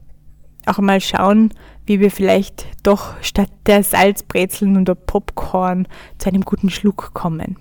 auch 0.66 0.78
mal 0.78 1.00
schauen, 1.00 1.50
wie 1.86 2.00
wir 2.00 2.10
vielleicht 2.10 2.66
doch 2.82 3.14
statt 3.22 3.50
der 3.66 3.82
Salzbrezeln 3.82 4.76
und 4.76 4.88
der 4.88 4.94
Popcorn 4.94 5.88
zu 6.18 6.28
einem 6.28 6.42
guten 6.42 6.70
Schluck 6.70 7.12
kommen. 7.14 7.56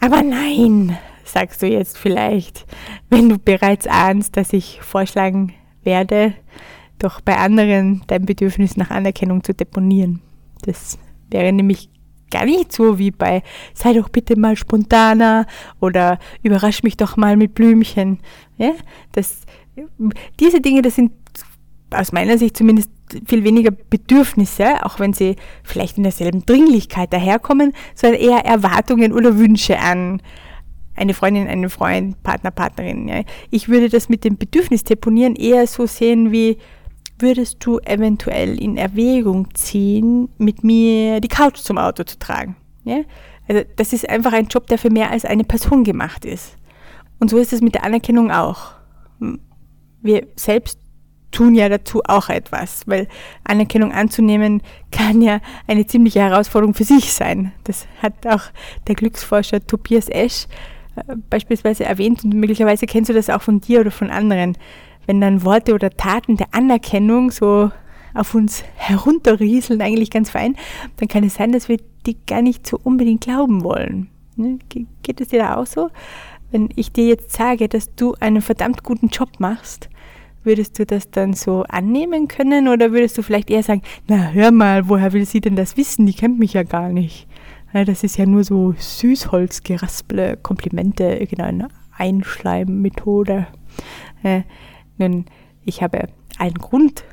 Aber 0.00 0.22
nein, 0.22 0.96
sagst 1.24 1.62
du 1.62 1.66
jetzt 1.66 1.98
vielleicht, 1.98 2.66
wenn 3.10 3.28
du 3.28 3.38
bereits 3.38 3.86
ahnst, 3.86 4.36
dass 4.36 4.52
ich 4.52 4.80
vorschlagen 4.80 5.52
werde, 5.82 6.34
doch 6.98 7.20
bei 7.20 7.36
anderen 7.36 8.02
dein 8.06 8.26
Bedürfnis 8.26 8.76
nach 8.76 8.90
Anerkennung 8.90 9.42
zu 9.42 9.54
deponieren. 9.54 10.20
Das 10.62 10.98
wäre 11.30 11.52
nämlich 11.52 11.90
gar 12.30 12.44
nicht 12.44 12.72
so 12.72 12.98
wie 12.98 13.10
bei 13.10 13.42
sei 13.74 13.94
doch 13.94 14.08
bitte 14.08 14.38
mal 14.38 14.56
spontaner 14.56 15.46
oder 15.80 16.18
überrasch 16.42 16.82
mich 16.82 16.96
doch 16.96 17.16
mal 17.16 17.36
mit 17.36 17.54
Blümchen. 17.54 18.18
Ja, 18.56 18.72
das, 19.12 19.42
diese 20.38 20.60
Dinge, 20.60 20.82
das 20.82 20.96
sind 20.96 21.12
aus 21.90 22.12
meiner 22.12 22.38
Sicht 22.38 22.56
zumindest 22.56 22.90
viel 23.26 23.44
weniger 23.44 23.70
Bedürfnisse, 23.70 24.84
auch 24.84 24.98
wenn 24.98 25.12
sie 25.14 25.36
vielleicht 25.62 25.96
in 25.96 26.02
derselben 26.02 26.44
Dringlichkeit 26.44 27.12
daherkommen, 27.12 27.72
sondern 27.94 28.20
eher 28.20 28.44
Erwartungen 28.44 29.12
oder 29.12 29.38
Wünsche 29.38 29.78
an 29.78 30.20
eine 30.94 31.14
Freundin, 31.14 31.46
einen 31.46 31.70
Freund, 31.70 32.22
Partner, 32.22 32.50
Partnerin. 32.50 33.08
Ja. 33.08 33.22
Ich 33.50 33.68
würde 33.68 33.88
das 33.88 34.08
mit 34.08 34.24
dem 34.24 34.36
Bedürfnis 34.36 34.84
deponieren 34.84 35.36
eher 35.36 35.66
so 35.66 35.86
sehen 35.86 36.32
wie, 36.32 36.58
würdest 37.20 37.64
du 37.64 37.78
eventuell 37.80 38.60
in 38.60 38.76
Erwägung 38.76 39.52
ziehen, 39.54 40.28
mit 40.38 40.64
mir 40.64 41.20
die 41.20 41.28
Couch 41.28 41.58
zum 41.58 41.78
Auto 41.78 42.04
zu 42.04 42.18
tragen? 42.18 42.56
Ja? 42.84 43.00
Also 43.48 43.62
das 43.76 43.92
ist 43.92 44.08
einfach 44.08 44.32
ein 44.32 44.46
Job, 44.46 44.66
der 44.66 44.78
für 44.78 44.90
mehr 44.90 45.10
als 45.10 45.24
eine 45.24 45.44
Person 45.44 45.84
gemacht 45.84 46.24
ist. 46.24 46.56
Und 47.18 47.30
so 47.30 47.38
ist 47.38 47.52
es 47.52 47.60
mit 47.60 47.74
der 47.74 47.84
Anerkennung 47.84 48.30
auch. 48.30 48.72
Wir 50.00 50.26
selbst 50.36 50.78
tun 51.30 51.54
ja 51.54 51.68
dazu 51.68 52.02
auch 52.06 52.28
etwas, 52.28 52.82
weil 52.86 53.06
Anerkennung 53.44 53.92
anzunehmen 53.92 54.62
kann 54.90 55.20
ja 55.20 55.40
eine 55.66 55.86
ziemliche 55.86 56.20
Herausforderung 56.20 56.74
für 56.74 56.84
sich 56.84 57.12
sein. 57.12 57.52
Das 57.64 57.86
hat 58.02 58.26
auch 58.26 58.42
der 58.86 58.94
Glücksforscher 58.94 59.64
Tobias 59.66 60.08
Esch 60.08 60.46
äh, 60.96 61.16
beispielsweise 61.30 61.84
erwähnt 61.84 62.24
und 62.24 62.34
möglicherweise 62.34 62.86
kennst 62.86 63.10
du 63.10 63.14
das 63.14 63.30
auch 63.30 63.42
von 63.42 63.60
dir 63.60 63.80
oder 63.80 63.90
von 63.90 64.10
anderen. 64.10 64.56
Wenn 65.06 65.20
dann 65.20 65.44
Worte 65.44 65.74
oder 65.74 65.90
Taten 65.90 66.36
der 66.36 66.48
Anerkennung 66.52 67.30
so 67.30 67.70
auf 68.14 68.34
uns 68.34 68.64
herunterrieseln, 68.76 69.80
eigentlich 69.80 70.10
ganz 70.10 70.30
fein, 70.30 70.56
dann 70.96 71.08
kann 71.08 71.24
es 71.24 71.34
sein, 71.34 71.52
dass 71.52 71.68
wir 71.68 71.78
die 72.06 72.16
gar 72.26 72.42
nicht 72.42 72.66
so 72.66 72.78
unbedingt 72.82 73.22
glauben 73.22 73.64
wollen. 73.64 74.08
Ne? 74.36 74.58
Geht 75.02 75.20
es 75.20 75.28
dir 75.28 75.40
da 75.40 75.56
auch 75.56 75.66
so? 75.66 75.90
Wenn 76.50 76.70
ich 76.76 76.92
dir 76.92 77.06
jetzt 77.06 77.32
sage, 77.32 77.68
dass 77.68 77.94
du 77.94 78.14
einen 78.20 78.40
verdammt 78.40 78.82
guten 78.82 79.08
Job 79.08 79.28
machst, 79.38 79.88
würdest 80.48 80.78
du 80.78 80.86
das 80.86 81.10
dann 81.10 81.34
so 81.34 81.62
annehmen 81.68 82.26
können 82.26 82.66
oder 82.66 82.90
würdest 82.90 83.16
du 83.18 83.22
vielleicht 83.22 83.50
eher 83.50 83.62
sagen, 83.62 83.82
na 84.08 84.30
hör 84.32 84.50
mal, 84.50 84.88
woher 84.88 85.12
will 85.12 85.26
sie 85.26 85.40
denn 85.40 85.54
das 85.54 85.76
wissen? 85.76 86.06
Die 86.06 86.14
kennt 86.14 86.38
mich 86.38 86.54
ja 86.54 86.62
gar 86.64 86.88
nicht. 86.88 87.28
Das 87.72 88.02
ist 88.02 88.16
ja 88.16 88.24
nur 88.24 88.44
so 88.44 88.74
Süßholzgerasple, 88.78 90.38
Komplimente, 90.38 91.04
irgendeine 91.04 91.68
Einschleimmethode. 91.96 93.46
Äh, 94.22 94.42
nun, 94.96 95.26
ich 95.64 95.82
habe 95.82 96.08
allen 96.38 96.54
Grund 96.54 97.04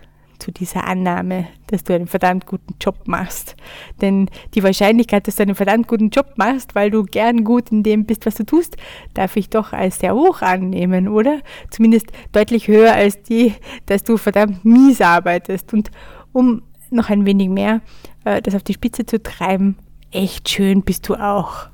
zu 0.46 0.52
dieser 0.52 0.86
Annahme, 0.86 1.48
dass 1.68 1.84
du 1.84 1.96
einen 1.96 2.06
verdammt 2.06 2.46
guten 2.46 2.76
Job 2.80 3.08
machst. 3.08 3.56
Denn 4.00 4.30
die 4.54 4.62
Wahrscheinlichkeit, 4.62 5.28
dass 5.28 5.38
du 5.38 5.44
einen 5.44 5.56
verdammt 5.56 5.88
guten 5.88 6.12
Job 6.12 6.34
machst, 6.36 6.76
weil 6.76 6.92
du 6.92 7.04
gern 7.04 7.44
gut 7.44 7.72
in 7.72 7.82
dem 7.82 8.06
bist, 8.06 8.28
was 8.28 8.36
du 8.36 8.46
tust, 8.46 8.78
darf 9.16 9.36
ich 9.38 9.50
doch 9.50 9.74
als 9.74 10.00
sehr 10.00 10.14
hoch 10.14 10.44
annehmen, 10.44 11.08
oder? 11.08 11.40
Zumindest 11.72 12.08
deutlich 12.32 12.68
höher 12.68 12.94
als 12.94 13.24
die, 13.24 13.56
dass 13.88 14.04
du 14.04 14.18
verdammt 14.18 14.64
mies 14.64 15.02
arbeitest. 15.02 15.74
Und 15.74 15.90
um 16.32 16.62
noch 16.92 17.10
ein 17.10 17.26
wenig 17.26 17.50
mehr 17.50 17.82
äh, 18.24 18.40
das 18.40 18.54
auf 18.54 18.62
die 18.62 18.74
Spitze 18.74 19.08
zu 19.08 19.22
treiben, 19.24 19.78
echt 20.12 20.48
schön 20.48 20.84
bist 20.84 21.10
du 21.10 21.16
auch. 21.16 21.70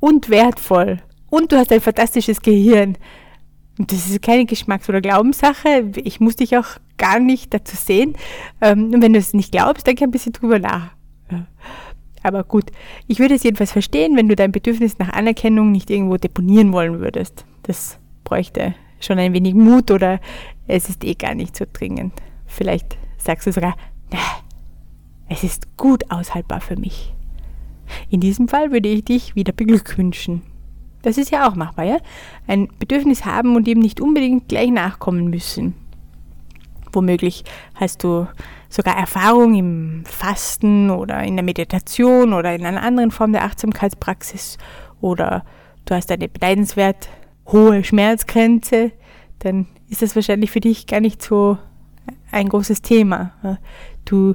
Und 0.00 0.28
wertvoll. 0.28 0.98
Und 1.30 1.52
du 1.52 1.56
hast 1.56 1.70
ein 1.70 1.80
fantastisches 1.80 2.42
Gehirn. 2.42 2.98
Und 3.78 3.90
das 3.90 4.08
ist 4.08 4.22
keine 4.22 4.44
Geschmacks- 4.44 4.88
oder 4.88 5.00
Glaubenssache. 5.00 5.90
Ich 5.96 6.20
muss 6.20 6.36
dich 6.36 6.56
auch 6.56 6.66
gar 6.98 7.18
nicht 7.18 7.54
dazu 7.54 7.76
sehen. 7.76 8.14
Ähm, 8.60 8.92
und 8.92 9.02
wenn 9.02 9.12
du 9.12 9.18
es 9.18 9.32
nicht 9.32 9.52
glaubst, 9.52 9.86
dann 9.86 9.94
geh 9.94 10.04
ein 10.04 10.10
bisschen 10.10 10.32
drüber 10.32 10.58
nach. 10.58 10.90
Aber 12.22 12.44
gut, 12.44 12.66
ich 13.08 13.18
würde 13.18 13.34
es 13.34 13.42
jedenfalls 13.42 13.72
verstehen, 13.72 14.16
wenn 14.16 14.28
du 14.28 14.36
dein 14.36 14.52
Bedürfnis 14.52 14.98
nach 14.98 15.08
Anerkennung 15.12 15.72
nicht 15.72 15.90
irgendwo 15.90 16.16
deponieren 16.16 16.72
wollen 16.72 17.00
würdest. 17.00 17.44
Das 17.64 17.98
bräuchte 18.24 18.74
schon 19.00 19.18
ein 19.18 19.32
wenig 19.32 19.54
Mut 19.54 19.90
oder 19.90 20.20
es 20.68 20.88
ist 20.88 21.04
eh 21.04 21.14
gar 21.14 21.34
nicht 21.34 21.56
so 21.56 21.64
dringend. 21.72 22.12
Vielleicht 22.46 22.96
sagst 23.18 23.46
du 23.46 23.52
sogar, 23.52 23.74
na, 24.12 24.18
es 25.28 25.42
ist 25.42 25.76
gut 25.76 26.10
aushaltbar 26.10 26.60
für 26.60 26.76
mich. 26.76 27.12
In 28.08 28.20
diesem 28.20 28.48
Fall 28.48 28.70
würde 28.70 28.88
ich 28.88 29.04
dich 29.04 29.34
wieder 29.34 29.52
beglückwünschen. 29.52 30.42
Das 31.02 31.18
ist 31.18 31.30
ja 31.30 31.48
auch 31.48 31.54
machbar, 31.54 31.84
ja? 31.84 31.98
Ein 32.46 32.68
Bedürfnis 32.78 33.24
haben 33.24 33.56
und 33.56 33.68
ihm 33.68 33.80
nicht 33.80 34.00
unbedingt 34.00 34.48
gleich 34.48 34.70
nachkommen 34.70 35.28
müssen. 35.28 35.74
Womöglich 36.92 37.44
hast 37.74 38.04
du 38.04 38.26
sogar 38.68 38.96
Erfahrung 38.96 39.54
im 39.54 40.04
Fasten 40.06 40.90
oder 40.90 41.22
in 41.22 41.36
der 41.36 41.44
Meditation 41.44 42.32
oder 42.32 42.54
in 42.54 42.64
einer 42.64 42.82
anderen 42.82 43.10
Form 43.10 43.32
der 43.32 43.44
Achtsamkeitspraxis 43.44 44.58
oder 45.00 45.44
du 45.84 45.94
hast 45.94 46.10
eine 46.10 46.28
beneidenswert 46.28 47.08
hohe 47.46 47.82
Schmerzgrenze, 47.84 48.92
dann 49.40 49.66
ist 49.88 50.02
das 50.02 50.14
wahrscheinlich 50.14 50.50
für 50.50 50.60
dich 50.60 50.86
gar 50.86 51.00
nicht 51.00 51.22
so 51.22 51.58
ein 52.30 52.48
großes 52.48 52.82
Thema. 52.82 53.32
Du 54.04 54.34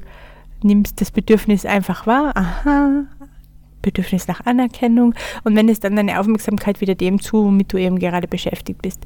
nimmst 0.61 1.01
das 1.01 1.11
Bedürfnis 1.11 1.65
einfach 1.65 2.05
wahr, 2.05 2.35
aha, 2.35 3.05
Bedürfnis 3.87 4.27
nach 4.27 4.45
Anerkennung 4.45 5.15
und 5.43 5.55
wendest 5.55 5.83
dann 5.83 5.95
deine 5.95 6.19
Aufmerksamkeit 6.19 6.81
wieder 6.81 6.95
dem 6.95 7.21
zu, 7.21 7.45
womit 7.45 7.71
du 7.71 7.77
eben 7.77 7.99
gerade 7.99 8.27
beschäftigt 8.27 8.81
bist. 8.81 9.05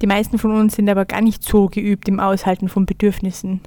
Die 0.00 0.06
meisten 0.06 0.38
von 0.38 0.52
uns 0.52 0.76
sind 0.76 0.88
aber 0.88 1.04
gar 1.04 1.20
nicht 1.20 1.42
so 1.42 1.66
geübt 1.66 2.08
im 2.08 2.20
Aushalten 2.20 2.68
von 2.68 2.86
Bedürfnissen. 2.86 3.60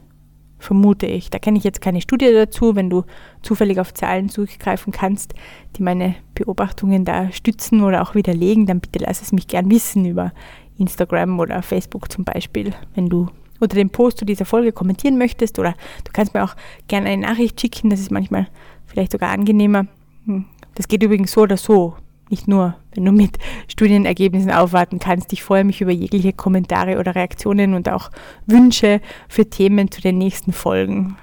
vermute 0.58 1.06
ich. 1.06 1.30
Da 1.30 1.40
kenne 1.40 1.58
ich 1.58 1.64
jetzt 1.64 1.82
keine 1.82 2.02
Studie 2.02 2.32
dazu, 2.32 2.76
wenn 2.76 2.90
du 2.90 3.04
zufällig 3.42 3.80
auf 3.80 3.94
Zahlen 3.94 4.30
zurückgreifen 4.30 4.92
kannst, 4.92 5.34
die 5.76 5.84
meine 5.84 6.16
Beobachtungen 6.36 7.06
da 7.06 7.32
stützen 7.32 7.84
oder 7.84 8.02
auch 8.02 8.16
widerlegen, 8.16 8.66
dann 8.66 8.80
bitte 8.80 9.04
lass 9.06 9.22
es 9.22 9.32
mich 9.32 9.48
gern 9.48 9.70
wissen 9.70 10.06
über 10.06 10.32
Instagram 10.78 11.40
oder 11.40 11.62
Facebook 11.62 12.12
zum 12.12 12.24
Beispiel, 12.24 12.74
wenn 12.96 13.10
du 13.10 13.28
unter 13.60 13.76
dem 13.76 13.90
Post 13.90 14.18
zu 14.18 14.26
dieser 14.26 14.46
Folge 14.46 14.72
kommentieren 14.72 15.18
möchtest 15.18 15.60
oder 15.60 15.74
du 16.04 16.12
kannst 16.12 16.34
mir 16.34 16.44
auch 16.44 16.56
gerne 16.88 17.10
eine 17.10 17.22
Nachricht 17.22 17.60
schicken, 17.60 17.90
das 17.90 18.00
ist 18.00 18.12
manchmal 18.12 18.48
vielleicht 18.94 19.12
sogar 19.12 19.32
angenehmer. 19.32 19.88
Hm, 20.26 20.46
das 20.76 20.88
geht 20.88 21.04
übrigens 21.04 21.32
so 21.32 21.42
oder 21.42 21.58
so, 21.58 21.96
nicht 22.30 22.48
nur, 22.48 22.76
wenn 22.94 23.06
du 23.06 23.12
mit 23.12 23.38
Studienergebnissen 23.68 24.52
aufwarten 24.52 25.00
kannst. 25.00 25.34
Ich 25.34 25.44
freue 25.44 25.64
mich 25.64 25.82
über 25.82 25.92
jegliche 25.92 26.34
Kommentare 26.34 26.98
oder 27.00 27.16
Reaktionen 27.16 27.74
und 27.74 27.90
auch 27.90 28.10
Wünsche 28.46 29.02
für 29.28 29.50
Themen 29.50 29.92
zu 29.92 30.02
den 30.02 30.18
nächsten 30.18 30.54
Folgen. 30.54 31.18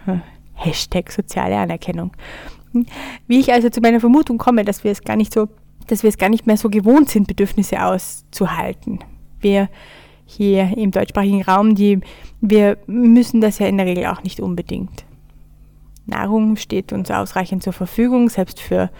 Hashtag 0.54 1.10
soziale 1.10 1.56
Anerkennung. 1.56 2.12
Hm, 2.72 2.86
wie 3.26 3.40
ich 3.40 3.52
also 3.52 3.70
zu 3.70 3.80
meiner 3.80 4.00
Vermutung 4.00 4.38
komme, 4.38 4.64
dass 4.64 4.84
wir 4.84 4.90
es 4.90 5.02
gar 5.02 5.16
nicht 5.16 5.32
so, 5.32 5.48
dass 5.86 6.02
wir 6.02 6.10
es 6.10 6.18
gar 6.18 6.28
nicht 6.28 6.46
mehr 6.46 6.56
so 6.56 6.68
gewohnt 6.68 7.08
sind, 7.08 7.26
Bedürfnisse 7.26 7.82
auszuhalten. 7.82 9.00
Wir 9.40 9.68
hier 10.26 10.76
im 10.76 10.90
deutschsprachigen 10.92 11.42
Raum, 11.42 11.74
die, 11.74 12.00
wir 12.40 12.78
müssen 12.86 13.40
das 13.40 13.58
ja 13.58 13.66
in 13.66 13.78
der 13.78 13.86
Regel 13.86 14.06
auch 14.06 14.22
nicht 14.22 14.38
unbedingt. 14.38 15.04
Nahrung 16.06 16.56
steht 16.56 16.92
uns 16.92 17.10
ausreichend 17.10 17.62
zur 17.62 17.72
Verfügung, 17.72 18.28
selbst 18.28 18.60
für 18.60 18.90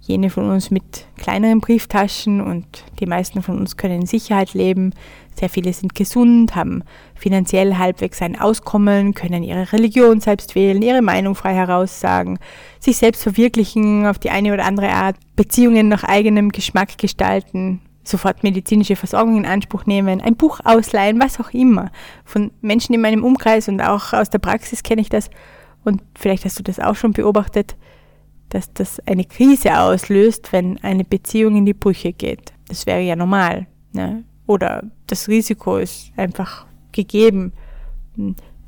jene 0.00 0.30
von 0.30 0.50
uns 0.50 0.70
mit 0.70 1.06
kleineren 1.16 1.60
Brieftaschen 1.60 2.40
und 2.40 2.84
die 2.98 3.06
meisten 3.06 3.42
von 3.42 3.58
uns 3.58 3.76
können 3.76 4.02
in 4.02 4.06
Sicherheit 4.06 4.54
leben. 4.54 4.94
Sehr 5.38 5.48
viele 5.48 5.72
sind 5.72 5.94
gesund, 5.94 6.54
haben 6.54 6.82
finanziell 7.14 7.76
halbwegs 7.76 8.22
ein 8.22 8.40
Auskommen, 8.40 9.14
können 9.14 9.42
ihre 9.42 9.72
Religion 9.72 10.20
selbst 10.20 10.54
wählen, 10.54 10.82
ihre 10.82 11.02
Meinung 11.02 11.34
frei 11.34 11.54
heraussagen, 11.54 12.38
sich 12.78 12.96
selbst 12.96 13.22
verwirklichen 13.22 14.06
auf 14.06 14.18
die 14.18 14.30
eine 14.30 14.52
oder 14.54 14.64
andere 14.64 14.90
Art, 14.90 15.16
Beziehungen 15.36 15.88
nach 15.88 16.04
eigenem 16.04 16.50
Geschmack 16.50 16.96
gestalten, 16.98 17.80
sofort 18.02 18.42
medizinische 18.42 18.96
Versorgung 18.96 19.36
in 19.36 19.46
Anspruch 19.46 19.86
nehmen, 19.86 20.20
ein 20.20 20.36
Buch 20.36 20.60
ausleihen, 20.64 21.20
was 21.20 21.38
auch 21.40 21.50
immer. 21.50 21.90
Von 22.24 22.50
Menschen 22.62 22.94
in 22.94 23.02
meinem 23.02 23.22
Umkreis 23.22 23.68
und 23.68 23.80
auch 23.80 24.12
aus 24.12 24.30
der 24.30 24.38
Praxis 24.38 24.82
kenne 24.82 25.02
ich 25.02 25.10
das. 25.10 25.30
Und 25.84 26.02
vielleicht 26.14 26.44
hast 26.44 26.58
du 26.58 26.62
das 26.62 26.78
auch 26.78 26.96
schon 26.96 27.12
beobachtet, 27.12 27.76
dass 28.50 28.72
das 28.72 29.00
eine 29.06 29.24
Krise 29.24 29.78
auslöst, 29.78 30.52
wenn 30.52 30.78
eine 30.78 31.04
Beziehung 31.04 31.56
in 31.56 31.66
die 31.66 31.74
Brüche 31.74 32.12
geht. 32.12 32.52
Das 32.68 32.86
wäre 32.86 33.00
ja 33.00 33.16
normal. 33.16 33.66
Ne? 33.92 34.24
Oder 34.46 34.84
das 35.06 35.28
Risiko 35.28 35.76
ist 35.76 36.12
einfach 36.16 36.66
gegeben. 36.92 37.52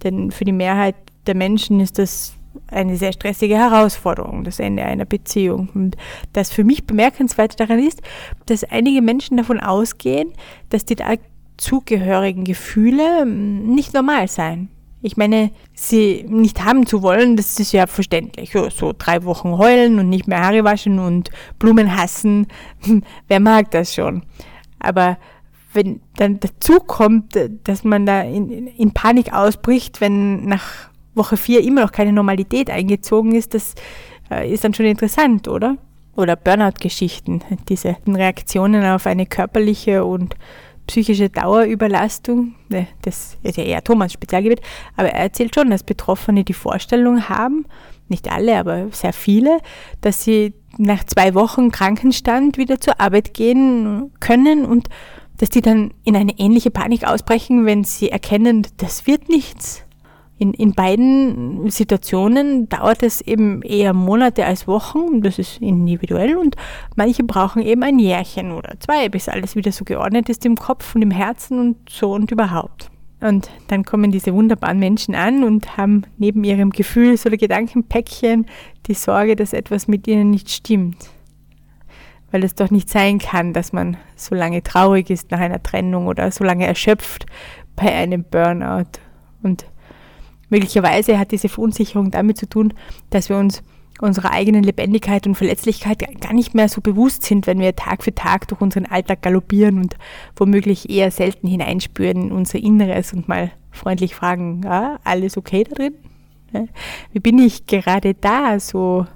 Denn 0.02 0.30
für 0.30 0.44
die 0.44 0.52
Mehrheit 0.52 0.94
der 1.26 1.34
Menschen 1.34 1.80
ist 1.80 1.98
das 1.98 2.34
eine 2.68 2.96
sehr 2.96 3.12
stressige 3.12 3.56
Herausforderung, 3.56 4.44
das 4.44 4.58
Ende 4.58 4.84
einer 4.84 5.04
Beziehung. 5.04 5.68
Und 5.74 5.96
das 6.32 6.52
für 6.52 6.64
mich 6.64 6.84
bemerkenswert 6.86 7.58
daran 7.58 7.78
ist, 7.78 8.02
dass 8.46 8.64
einige 8.64 9.02
Menschen 9.02 9.36
davon 9.36 9.60
ausgehen, 9.60 10.32
dass 10.68 10.84
die 10.84 10.96
dazugehörigen 10.96 12.44
Gefühle 12.44 13.22
hm, 13.22 13.74
nicht 13.74 13.94
normal 13.94 14.28
seien. 14.28 14.68
Ich 15.02 15.16
meine, 15.16 15.50
sie 15.74 16.24
nicht 16.28 16.64
haben 16.64 16.86
zu 16.86 17.02
wollen, 17.02 17.36
das 17.36 17.58
ist 17.58 17.72
ja 17.72 17.86
verständlich. 17.86 18.52
So, 18.70 18.92
drei 18.96 19.24
Wochen 19.24 19.58
heulen 19.58 19.98
und 19.98 20.08
nicht 20.08 20.28
mehr 20.28 20.40
Haare 20.40 20.62
waschen 20.62 21.00
und 21.00 21.30
Blumen 21.58 21.96
hassen, 21.96 22.46
wer 23.28 23.40
mag 23.40 23.70
das 23.72 23.94
schon? 23.94 24.22
Aber 24.78 25.18
wenn 25.72 26.00
dann 26.16 26.38
dazu 26.38 26.78
kommt, 26.78 27.36
dass 27.64 27.82
man 27.82 28.06
da 28.06 28.22
in, 28.22 28.68
in 28.68 28.92
Panik 28.92 29.32
ausbricht, 29.32 30.00
wenn 30.00 30.44
nach 30.44 30.90
Woche 31.14 31.36
4 31.36 31.62
immer 31.62 31.82
noch 31.82 31.92
keine 31.92 32.12
Normalität 32.12 32.70
eingezogen 32.70 33.34
ist, 33.34 33.54
das 33.54 33.74
äh, 34.30 34.52
ist 34.52 34.64
dann 34.64 34.74
schon 34.74 34.86
interessant, 34.86 35.48
oder? 35.48 35.76
Oder 36.14 36.36
Burnout-Geschichten, 36.36 37.40
diese 37.68 37.96
Reaktionen 38.06 38.84
auf 38.84 39.06
eine 39.06 39.26
körperliche 39.26 40.04
und 40.04 40.36
psychische 40.92 41.30
Dauerüberlastung. 41.30 42.54
Ne, 42.68 42.86
das 43.00 43.38
ist 43.42 43.56
ja 43.56 43.64
eher 43.64 43.82
Thomas 43.82 44.12
Spezialgebiet, 44.12 44.60
aber 44.94 45.08
er 45.08 45.20
erzählt 45.20 45.54
schon, 45.54 45.70
dass 45.70 45.84
Betroffene 45.84 46.44
die 46.44 46.52
Vorstellung 46.52 47.30
haben, 47.30 47.64
nicht 48.08 48.30
alle, 48.30 48.58
aber 48.58 48.88
sehr 48.90 49.14
viele, 49.14 49.60
dass 50.02 50.22
sie 50.22 50.52
nach 50.76 51.02
zwei 51.04 51.34
Wochen 51.34 51.70
Krankenstand 51.70 52.58
wieder 52.58 52.78
zur 52.78 53.00
Arbeit 53.00 53.32
gehen 53.32 54.12
können 54.20 54.66
und 54.66 54.88
dass 55.38 55.48
die 55.48 55.62
dann 55.62 55.94
in 56.04 56.14
eine 56.14 56.38
ähnliche 56.38 56.70
Panik 56.70 57.04
ausbrechen, 57.04 57.64
wenn 57.64 57.84
sie 57.84 58.10
erkennen, 58.10 58.66
das 58.76 59.06
wird 59.06 59.30
nichts 59.30 59.84
in, 60.42 60.54
in 60.54 60.72
beiden 60.72 61.70
Situationen 61.70 62.68
dauert 62.68 63.04
es 63.04 63.20
eben 63.20 63.62
eher 63.62 63.92
Monate 63.92 64.44
als 64.44 64.66
Wochen, 64.66 65.22
das 65.22 65.38
ist 65.38 65.58
individuell 65.62 66.36
und 66.36 66.56
manche 66.96 67.22
brauchen 67.22 67.62
eben 67.62 67.84
ein 67.84 68.00
Jährchen 68.00 68.50
oder 68.50 68.74
zwei, 68.80 69.08
bis 69.08 69.28
alles 69.28 69.54
wieder 69.54 69.70
so 69.70 69.84
geordnet 69.84 70.28
ist 70.28 70.44
im 70.44 70.56
Kopf 70.56 70.96
und 70.96 71.02
im 71.02 71.12
Herzen 71.12 71.60
und 71.60 71.76
so 71.88 72.12
und 72.12 72.32
überhaupt. 72.32 72.90
Und 73.20 73.50
dann 73.68 73.84
kommen 73.84 74.10
diese 74.10 74.34
wunderbaren 74.34 74.80
Menschen 74.80 75.14
an 75.14 75.44
und 75.44 75.76
haben 75.76 76.02
neben 76.18 76.42
ihrem 76.42 76.70
Gefühl 76.70 77.16
oder 77.24 77.36
Gedankenpäckchen 77.36 78.46
die 78.86 78.94
Sorge, 78.94 79.36
dass 79.36 79.52
etwas 79.52 79.86
mit 79.86 80.08
ihnen 80.08 80.30
nicht 80.30 80.50
stimmt. 80.50 81.08
Weil 82.32 82.42
es 82.42 82.56
doch 82.56 82.72
nicht 82.72 82.90
sein 82.90 83.18
kann, 83.18 83.52
dass 83.52 83.72
man 83.72 83.96
so 84.16 84.34
lange 84.34 84.64
traurig 84.64 85.08
ist 85.08 85.30
nach 85.30 85.38
einer 85.38 85.62
Trennung 85.62 86.08
oder 86.08 86.32
so 86.32 86.42
lange 86.42 86.66
erschöpft 86.66 87.26
bei 87.76 87.92
einem 87.92 88.24
Burnout. 88.24 88.98
Und 89.44 89.66
Möglicherweise 90.52 91.18
hat 91.18 91.32
diese 91.32 91.48
Verunsicherung 91.48 92.10
damit 92.10 92.36
zu 92.36 92.46
tun, 92.46 92.74
dass 93.08 93.30
wir 93.30 93.38
uns 93.38 93.62
unserer 94.00 94.32
eigenen 94.32 94.62
Lebendigkeit 94.62 95.26
und 95.26 95.34
Verletzlichkeit 95.34 96.04
gar 96.20 96.34
nicht 96.34 96.54
mehr 96.54 96.68
so 96.68 96.82
bewusst 96.82 97.22
sind, 97.22 97.46
wenn 97.46 97.58
wir 97.58 97.74
Tag 97.74 98.04
für 98.04 98.14
Tag 98.14 98.48
durch 98.48 98.60
unseren 98.60 98.84
Alltag 98.84 99.22
galoppieren 99.22 99.78
und 99.78 99.96
womöglich 100.36 100.90
eher 100.90 101.10
selten 101.10 101.48
hineinspüren 101.48 102.24
in 102.24 102.32
unser 102.32 102.58
Inneres 102.58 103.14
und 103.14 103.28
mal 103.28 103.50
freundlich 103.70 104.14
fragen, 104.14 104.60
ja, 104.62 104.98
alles 105.04 105.38
okay 105.38 105.64
da 105.64 105.74
drin? 105.74 105.94
Wie 107.14 107.20
bin 107.20 107.38
ich 107.38 107.64
gerade 107.64 108.12
da 108.12 108.60
so 108.60 109.06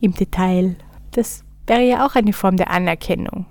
im 0.00 0.14
Detail? 0.14 0.76
Das 1.10 1.42
wäre 1.66 1.82
ja 1.82 2.06
auch 2.06 2.14
eine 2.14 2.32
Form 2.32 2.56
der 2.56 2.70
Anerkennung 2.70 3.46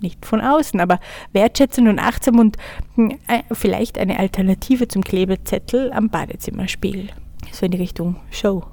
nicht 0.00 0.24
von 0.24 0.40
außen, 0.40 0.80
aber 0.80 1.00
wertschätzend 1.32 1.88
und 1.88 1.98
achtsam 1.98 2.38
und 2.38 2.56
hm, 2.94 3.12
äh, 3.26 3.42
vielleicht 3.52 3.98
eine 3.98 4.18
Alternative 4.18 4.88
zum 4.88 5.02
Klebezettel 5.02 5.92
am 5.92 6.08
Badezimmerspiegel. 6.08 7.08
So 7.52 7.66
in 7.66 7.72
die 7.72 7.78
Richtung 7.78 8.16
Show, 8.30 8.64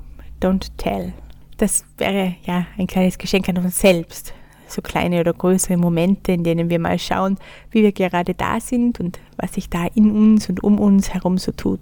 don't 0.42 0.68
tell. 0.78 1.14
Das 1.58 1.86
wäre 1.98 2.36
ja 2.44 2.66
ein 2.78 2.88
kleines 2.88 3.18
Geschenk 3.18 3.48
an 3.50 3.58
uns 3.58 3.80
selbst. 3.80 4.34
So 4.68 4.82
kleine 4.82 5.20
oder 5.20 5.34
größere 5.34 5.78
Momente, 5.78 6.32
in 6.32 6.44
denen 6.44 6.70
wir 6.70 6.80
mal 6.80 6.98
schauen, 6.98 7.38
wie 7.72 7.84
wir 7.84 7.92
gerade 7.92 8.34
da 8.34 8.60
sind 8.60 9.00
und 9.00 9.20
was 9.38 9.54
sich 9.54 9.70
da 9.70 9.86
in 9.94 10.12
uns 10.12 10.50
und 10.50 10.64
um 10.64 10.80
uns 10.80 11.14
herum 11.14 11.38
so 11.38 11.52
tut. 11.52 11.80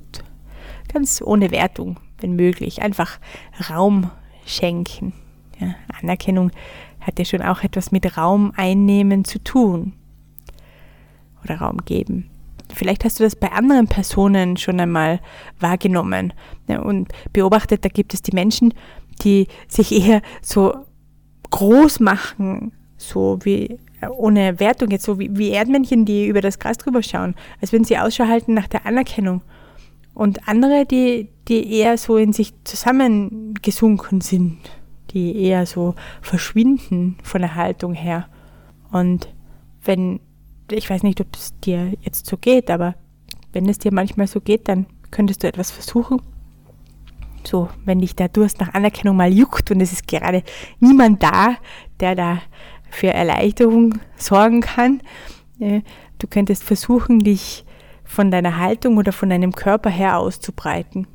Ganz 0.91 1.21
ohne 1.21 1.51
Wertung, 1.51 1.97
wenn 2.19 2.35
möglich. 2.35 2.81
Einfach 2.81 3.19
Raum 3.69 4.09
schenken. 4.45 5.13
Ja, 5.59 5.75
Anerkennung 6.01 6.51
hat 7.09 7.19
ja 7.19 7.25
schon 7.25 7.41
auch 7.41 7.63
etwas 7.63 7.91
mit 7.91 8.17
Raum 8.17 8.53
einnehmen 8.55 9.25
zu 9.25 9.43
tun. 9.43 9.93
Oder 11.43 11.59
Raum 11.59 11.77
geben. 11.85 12.29
Vielleicht 12.73 13.03
hast 13.03 13.19
du 13.19 13.23
das 13.23 13.35
bei 13.35 13.51
anderen 13.51 13.87
Personen 13.87 14.55
schon 14.57 14.79
einmal 14.79 15.19
wahrgenommen 15.59 16.33
ja, 16.67 16.79
und 16.79 17.11
beobachtet, 17.33 17.83
da 17.83 17.89
gibt 17.89 18.13
es 18.13 18.21
die 18.21 18.35
Menschen, 18.35 18.73
die 19.23 19.47
sich 19.67 19.91
eher 19.91 20.21
so 20.41 20.85
groß 21.49 21.99
machen, 21.99 22.73
so 22.97 23.39
wie 23.41 23.79
ohne 24.15 24.59
Wertung 24.59 24.91
jetzt, 24.91 25.05
so 25.05 25.17
wie, 25.17 25.35
wie 25.35 25.49
Erdmännchen, 25.49 26.05
die 26.05 26.27
über 26.27 26.41
das 26.41 26.59
Gras 26.59 26.77
drüber 26.77 27.01
schauen, 27.01 27.33
als 27.59 27.71
würden 27.71 27.85
sie 27.85 27.97
Ausschau 27.97 28.27
halten 28.27 28.53
nach 28.53 28.67
der 28.67 28.85
Anerkennung. 28.85 29.41
Und 30.13 30.47
andere, 30.47 30.85
die, 30.85 31.29
die 31.47 31.73
eher 31.73 31.97
so 31.97 32.17
in 32.17 32.33
sich 32.33 32.53
zusammengesunken 32.65 34.21
sind 34.21 34.59
die 35.11 35.35
eher 35.41 35.65
so 35.65 35.95
verschwinden 36.21 37.17
von 37.23 37.41
der 37.41 37.55
Haltung 37.55 37.93
her. 37.93 38.27
Und 38.91 39.33
wenn, 39.83 40.19
ich 40.71 40.89
weiß 40.89 41.03
nicht, 41.03 41.21
ob 41.21 41.27
es 41.35 41.57
dir 41.59 41.93
jetzt 42.01 42.25
so 42.25 42.37
geht, 42.37 42.69
aber 42.69 42.95
wenn 43.53 43.67
es 43.67 43.79
dir 43.79 43.93
manchmal 43.93 44.27
so 44.27 44.41
geht, 44.41 44.67
dann 44.67 44.85
könntest 45.11 45.43
du 45.43 45.47
etwas 45.47 45.71
versuchen. 45.71 46.21
So, 47.43 47.69
wenn 47.85 47.99
dich 47.99 48.15
der 48.15 48.29
Durst 48.29 48.59
nach 48.59 48.73
Anerkennung 48.73 49.15
mal 49.15 49.31
juckt 49.31 49.71
und 49.71 49.81
es 49.81 49.91
ist 49.91 50.07
gerade 50.07 50.43
niemand 50.79 51.23
da, 51.23 51.55
der 51.99 52.15
da 52.15 52.41
für 52.89 53.07
Erleichterung 53.07 53.99
sorgen 54.17 54.61
kann, 54.61 55.01
äh, 55.59 55.81
du 56.17 56.27
könntest 56.27 56.63
versuchen, 56.63 57.19
dich 57.19 57.65
von 58.03 58.29
deiner 58.29 58.57
Haltung 58.57 58.97
oder 58.97 59.11
von 59.11 59.29
deinem 59.29 59.53
Körper 59.53 59.89
her 59.89 60.17
auszubreiten 60.17 61.07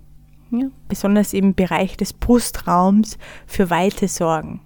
ja, 0.51 0.69
besonders 0.89 1.33
im 1.33 1.55
Bereich 1.55 1.97
des 1.97 2.13
Brustraums 2.13 3.19
für 3.47 3.71
Weite 3.71 4.09
sorgen. 4.09 4.61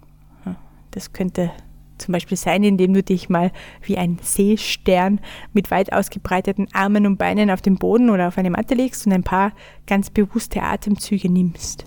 Das 0.91 1.13
könnte 1.13 1.51
zum 1.99 2.13
Beispiel 2.13 2.37
sein, 2.37 2.63
indem 2.63 2.95
du 2.95 3.03
dich 3.03 3.29
mal 3.29 3.51
wie 3.83 3.99
ein 3.99 4.19
Seestern 4.23 5.21
mit 5.53 5.71
weit 5.71 5.93
ausgebreiteten 5.93 6.69
Armen 6.73 7.07
und 7.07 7.19
Beinen 7.19 7.51
auf 7.51 7.61
den 7.61 7.77
Boden 7.77 8.11
oder 8.11 8.29
auf 8.29 8.39
eine 8.39 8.51
Matte 8.51 8.75
legst 8.75 9.07
und 9.07 9.13
ein 9.13 9.25
paar 9.25 9.53
ganz 9.87 10.11
bewusste 10.11 10.63
Atemzüge 10.63 11.31
nimmst. 11.31 11.85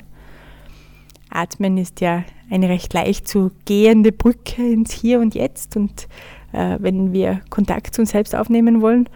Atmen 1.29 1.77
ist 1.77 2.01
ja 2.01 2.23
eine 2.49 2.67
recht 2.67 2.93
leicht 2.93 3.27
zu 3.27 3.51
gehende 3.65 4.11
Brücke 4.11 4.61
ins 4.61 4.91
Hier 4.91 5.19
und 5.21 5.33
Jetzt 5.33 5.77
und 5.77 6.07
äh, 6.51 6.77
wenn 6.79 7.13
wir 7.13 7.41
Kontakt 7.49 7.95
zu 7.95 8.01
uns 8.01 8.11
selbst 8.11 8.35
aufnehmen 8.35 8.81
wollen. 8.81 9.09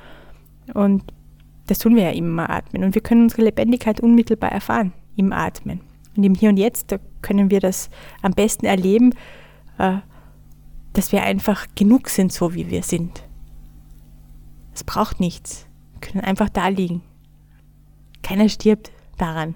Und 0.74 1.04
das 1.68 1.80
tun 1.80 1.96
wir 1.96 2.04
ja 2.04 2.12
immer 2.12 2.50
atmen. 2.50 2.84
Und 2.84 2.96
wir 2.96 3.02
können 3.02 3.24
unsere 3.24 3.44
Lebendigkeit 3.44 4.00
unmittelbar 4.00 4.52
erfahren 4.52 4.94
im 5.16 5.34
Atmen. 5.34 5.82
Und 6.16 6.24
im 6.24 6.36
Hier 6.36 6.50
und 6.50 6.58
Jetzt, 6.58 6.92
da 6.92 6.98
können 7.22 7.50
wir 7.50 7.60
das 7.60 7.90
am 8.22 8.34
besten 8.34 8.66
erleben, 8.66 9.14
äh, 9.78 9.98
dass 10.94 11.12
wir 11.12 11.24
einfach 11.24 11.68
genug 11.76 12.10
sind, 12.10 12.32
so 12.32 12.54
wie 12.54 12.70
wir 12.70 12.84
sind. 12.84 13.24
Es 14.74 14.84
braucht 14.84 15.20
nichts. 15.20 15.68
Wir 15.94 16.02
können 16.02 16.24
einfach 16.24 16.50
da 16.50 16.68
liegen. 16.68 17.02
Keiner 18.22 18.50
stirbt 18.50 18.92
daran. 19.18 19.56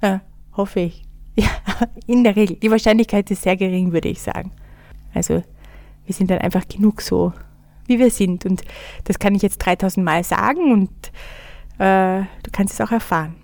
Äh, 0.00 0.18
hoffe 0.52 0.80
ich. 0.80 1.02
Ja, 1.36 1.48
in 2.06 2.22
der 2.22 2.36
Regel. 2.36 2.54
Die 2.58 2.70
Wahrscheinlichkeit 2.70 3.28
ist 3.28 3.42
sehr 3.42 3.56
gering, 3.56 3.92
würde 3.92 4.08
ich 4.08 4.22
sagen. 4.22 4.52
Also, 5.12 5.42
wir 6.06 6.14
sind 6.14 6.30
dann 6.30 6.38
einfach 6.38 6.68
genug 6.68 7.00
so, 7.00 7.32
wie 7.88 7.98
wir 7.98 8.12
sind. 8.12 8.46
Und 8.46 8.62
das 9.02 9.18
kann 9.18 9.34
ich 9.34 9.42
jetzt 9.42 9.58
3000 9.58 10.04
Mal 10.04 10.22
sagen 10.22 10.70
und 10.70 10.90
äh, 11.78 12.22
du 12.42 12.50
kannst 12.52 12.74
es 12.74 12.80
auch 12.80 12.92
erfahren. 12.92 13.36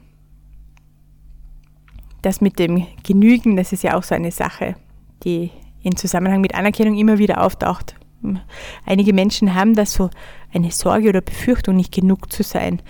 Das 2.23 2.41
mit 2.41 2.59
dem 2.59 2.87
Genügen, 3.03 3.57
das 3.57 3.73
ist 3.73 3.83
ja 3.83 3.97
auch 3.97 4.03
so 4.03 4.15
eine 4.15 4.31
Sache, 4.31 4.77
die 5.25 5.51
in 5.83 5.97
Zusammenhang 5.97 6.41
mit 6.41 6.55
Anerkennung 6.55 6.97
immer 6.99 7.19
wieder 7.19 7.43
auftaucht. 7.43 7.95
Einige 8.85 9.15
Menschen 9.15 9.55
haben 9.55 9.75
das 9.75 9.95
so 9.95 10.11
eine 10.53 10.71
Sorge 10.71 11.09
oder 11.09 11.23
Befürchtung, 11.23 11.77
nicht 11.77 11.93
genug 11.93 12.31
zu 12.31 12.43
sein. 12.43 12.83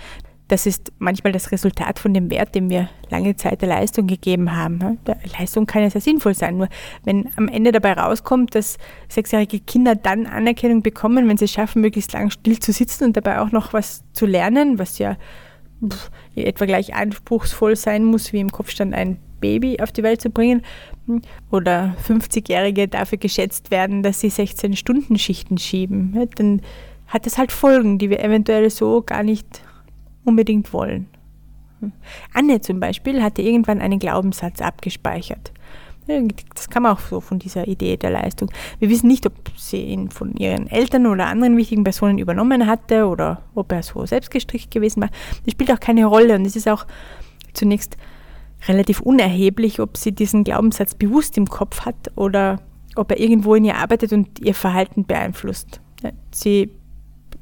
Das 0.51 0.65
ist 0.65 0.91
manchmal 0.99 1.31
das 1.31 1.53
Resultat 1.53 1.97
von 1.97 2.13
dem 2.13 2.29
Wert, 2.29 2.55
den 2.55 2.69
wir 2.69 2.89
lange 3.09 3.37
Zeit 3.37 3.61
der 3.61 3.69
Leistung 3.69 4.05
gegeben 4.05 4.53
haben. 4.53 4.99
Der 5.07 5.17
Leistung 5.39 5.65
kann 5.65 5.81
ja 5.81 5.89
sehr 5.89 6.01
sinnvoll 6.01 6.33
sein, 6.33 6.57
nur 6.57 6.67
wenn 7.05 7.29
am 7.37 7.47
Ende 7.47 7.71
dabei 7.71 7.93
rauskommt, 7.93 8.53
dass 8.53 8.77
sechsjährige 9.07 9.61
Kinder 9.61 9.95
dann 9.95 10.25
Anerkennung 10.25 10.81
bekommen, 10.81 11.29
wenn 11.29 11.37
sie 11.37 11.45
es 11.45 11.53
schaffen, 11.53 11.81
möglichst 11.81 12.11
lang 12.11 12.31
still 12.31 12.59
zu 12.59 12.73
sitzen 12.73 13.05
und 13.05 13.15
dabei 13.15 13.39
auch 13.39 13.53
noch 13.53 13.71
was 13.71 14.03
zu 14.11 14.25
lernen, 14.25 14.77
was 14.77 14.99
ja 14.99 15.15
etwa 16.35 16.65
gleich 16.65 16.95
anspruchsvoll 16.95 17.77
sein 17.77 18.03
muss, 18.03 18.33
wie 18.33 18.41
im 18.41 18.51
Kopfstand 18.51 18.93
ein 18.93 19.19
Baby 19.39 19.79
auf 19.79 19.93
die 19.93 20.03
Welt 20.03 20.19
zu 20.19 20.31
bringen. 20.31 20.63
Oder 21.49 21.95
50-Jährige 22.05 22.89
dafür 22.89 23.19
geschätzt 23.19 23.71
werden, 23.71 24.03
dass 24.03 24.19
sie 24.19 24.29
16-Stunden-Schichten 24.29 25.57
schieben. 25.57 26.27
Dann 26.35 26.61
hat 27.07 27.25
das 27.25 27.37
halt 27.37 27.53
Folgen, 27.53 27.99
die 27.99 28.09
wir 28.09 28.21
eventuell 28.21 28.69
so 28.69 29.01
gar 29.01 29.23
nicht 29.23 29.61
unbedingt 30.23 30.73
wollen. 30.73 31.07
Anne 32.33 32.61
zum 32.61 32.79
Beispiel 32.79 33.23
hatte 33.23 33.41
irgendwann 33.41 33.81
einen 33.81 33.99
Glaubenssatz 33.99 34.61
abgespeichert. 34.61 35.51
Das 36.55 36.69
kam 36.69 36.85
auch 36.85 36.99
so 36.99 37.21
von 37.21 37.39
dieser 37.39 37.67
Idee 37.67 37.95
der 37.95 38.09
Leistung. 38.09 38.51
Wir 38.79 38.89
wissen 38.89 39.07
nicht, 39.07 39.25
ob 39.25 39.33
sie 39.55 39.81
ihn 39.83 40.09
von 40.09 40.35
ihren 40.35 40.67
Eltern 40.67 41.07
oder 41.07 41.27
anderen 41.27 41.55
wichtigen 41.55 41.83
Personen 41.83 42.17
übernommen 42.17 42.67
hatte 42.67 43.07
oder 43.07 43.43
ob 43.55 43.71
er 43.71 43.83
so 43.83 44.05
selbstgestrickt 44.05 44.71
gewesen 44.71 45.01
war. 45.01 45.09
Das 45.45 45.53
spielt 45.53 45.71
auch 45.71 45.79
keine 45.79 46.05
Rolle 46.05 46.35
und 46.35 46.45
es 46.45 46.55
ist 46.55 46.67
auch 46.67 46.85
zunächst 47.53 47.97
relativ 48.67 48.99
unerheblich, 48.99 49.79
ob 49.79 49.95
sie 49.95 50.11
diesen 50.11 50.43
Glaubenssatz 50.43 50.95
bewusst 50.95 51.37
im 51.37 51.47
Kopf 51.47 51.81
hat 51.85 52.11
oder 52.15 52.59
ob 52.95 53.11
er 53.11 53.19
irgendwo 53.19 53.55
in 53.55 53.65
ihr 53.65 53.77
arbeitet 53.77 54.11
und 54.11 54.39
ihr 54.39 54.55
Verhalten 54.55 55.05
beeinflusst. 55.05 55.81
Sie 56.31 56.71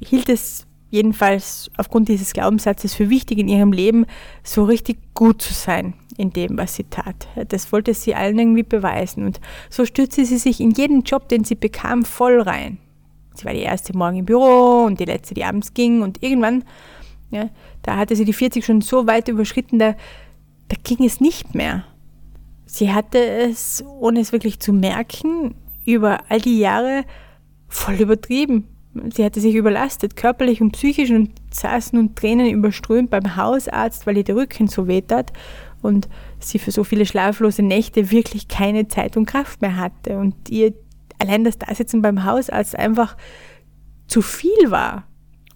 hielt 0.00 0.28
es 0.28 0.66
jedenfalls 0.90 1.70
aufgrund 1.76 2.08
dieses 2.08 2.32
Glaubenssatzes 2.32 2.94
für 2.94 3.08
wichtig 3.08 3.38
in 3.38 3.48
ihrem 3.48 3.72
Leben, 3.72 4.06
so 4.42 4.64
richtig 4.64 4.98
gut 5.14 5.40
zu 5.40 5.54
sein 5.54 5.94
in 6.16 6.32
dem, 6.32 6.58
was 6.58 6.74
sie 6.74 6.84
tat. 6.84 7.28
Das 7.48 7.72
wollte 7.72 7.94
sie 7.94 8.14
allen 8.14 8.38
irgendwie 8.38 8.62
beweisen. 8.62 9.24
Und 9.24 9.40
so 9.70 9.86
stürzte 9.86 10.24
sie 10.24 10.36
sich 10.36 10.60
in 10.60 10.72
jeden 10.72 11.02
Job, 11.02 11.28
den 11.28 11.44
sie 11.44 11.54
bekam, 11.54 12.04
voll 12.04 12.40
rein. 12.40 12.78
Sie 13.34 13.44
war 13.44 13.52
die 13.52 13.60
erste 13.60 13.96
morgen 13.96 14.18
im 14.18 14.26
Büro 14.26 14.84
und 14.84 15.00
die 15.00 15.04
letzte, 15.04 15.34
die 15.34 15.44
abends 15.44 15.72
ging. 15.72 16.02
Und 16.02 16.22
irgendwann, 16.22 16.64
ja, 17.30 17.48
da 17.82 17.96
hatte 17.96 18.16
sie 18.16 18.24
die 18.24 18.32
40 18.32 18.64
schon 18.64 18.80
so 18.80 19.06
weit 19.06 19.28
überschritten, 19.28 19.78
da, 19.78 19.94
da 20.68 20.76
ging 20.82 21.04
es 21.06 21.20
nicht 21.20 21.54
mehr. 21.54 21.84
Sie 22.66 22.92
hatte 22.92 23.18
es, 23.18 23.82
ohne 23.98 24.20
es 24.20 24.32
wirklich 24.32 24.60
zu 24.60 24.72
merken, 24.72 25.54
über 25.86 26.20
all 26.28 26.40
die 26.40 26.58
Jahre 26.58 27.04
voll 27.68 27.94
übertrieben. 27.94 28.68
Sie 29.12 29.24
hatte 29.24 29.40
sich 29.40 29.54
überlastet, 29.54 30.16
körperlich 30.16 30.60
und 30.60 30.72
psychisch, 30.72 31.10
und 31.10 31.30
saß 31.52 31.92
nun 31.92 32.14
Tränen 32.16 32.50
überströmt 32.50 33.10
beim 33.10 33.36
Hausarzt, 33.36 34.06
weil 34.06 34.16
ihr 34.16 34.24
der 34.24 34.36
Rücken 34.36 34.66
so 34.66 34.88
weh 34.88 35.00
tat 35.00 35.32
und 35.80 36.08
sie 36.40 36.58
für 36.58 36.72
so 36.72 36.84
viele 36.84 37.06
schlaflose 37.06 37.62
Nächte 37.62 38.10
wirklich 38.10 38.48
keine 38.48 38.88
Zeit 38.88 39.16
und 39.16 39.26
Kraft 39.26 39.62
mehr 39.62 39.76
hatte 39.76 40.18
und 40.18 40.50
ihr 40.50 40.74
allein 41.18 41.44
das 41.44 41.58
Dasitzen 41.58 42.02
beim 42.02 42.24
Hausarzt 42.24 42.76
einfach 42.76 43.16
zu 44.08 44.22
viel 44.22 44.70
war. 44.70 45.06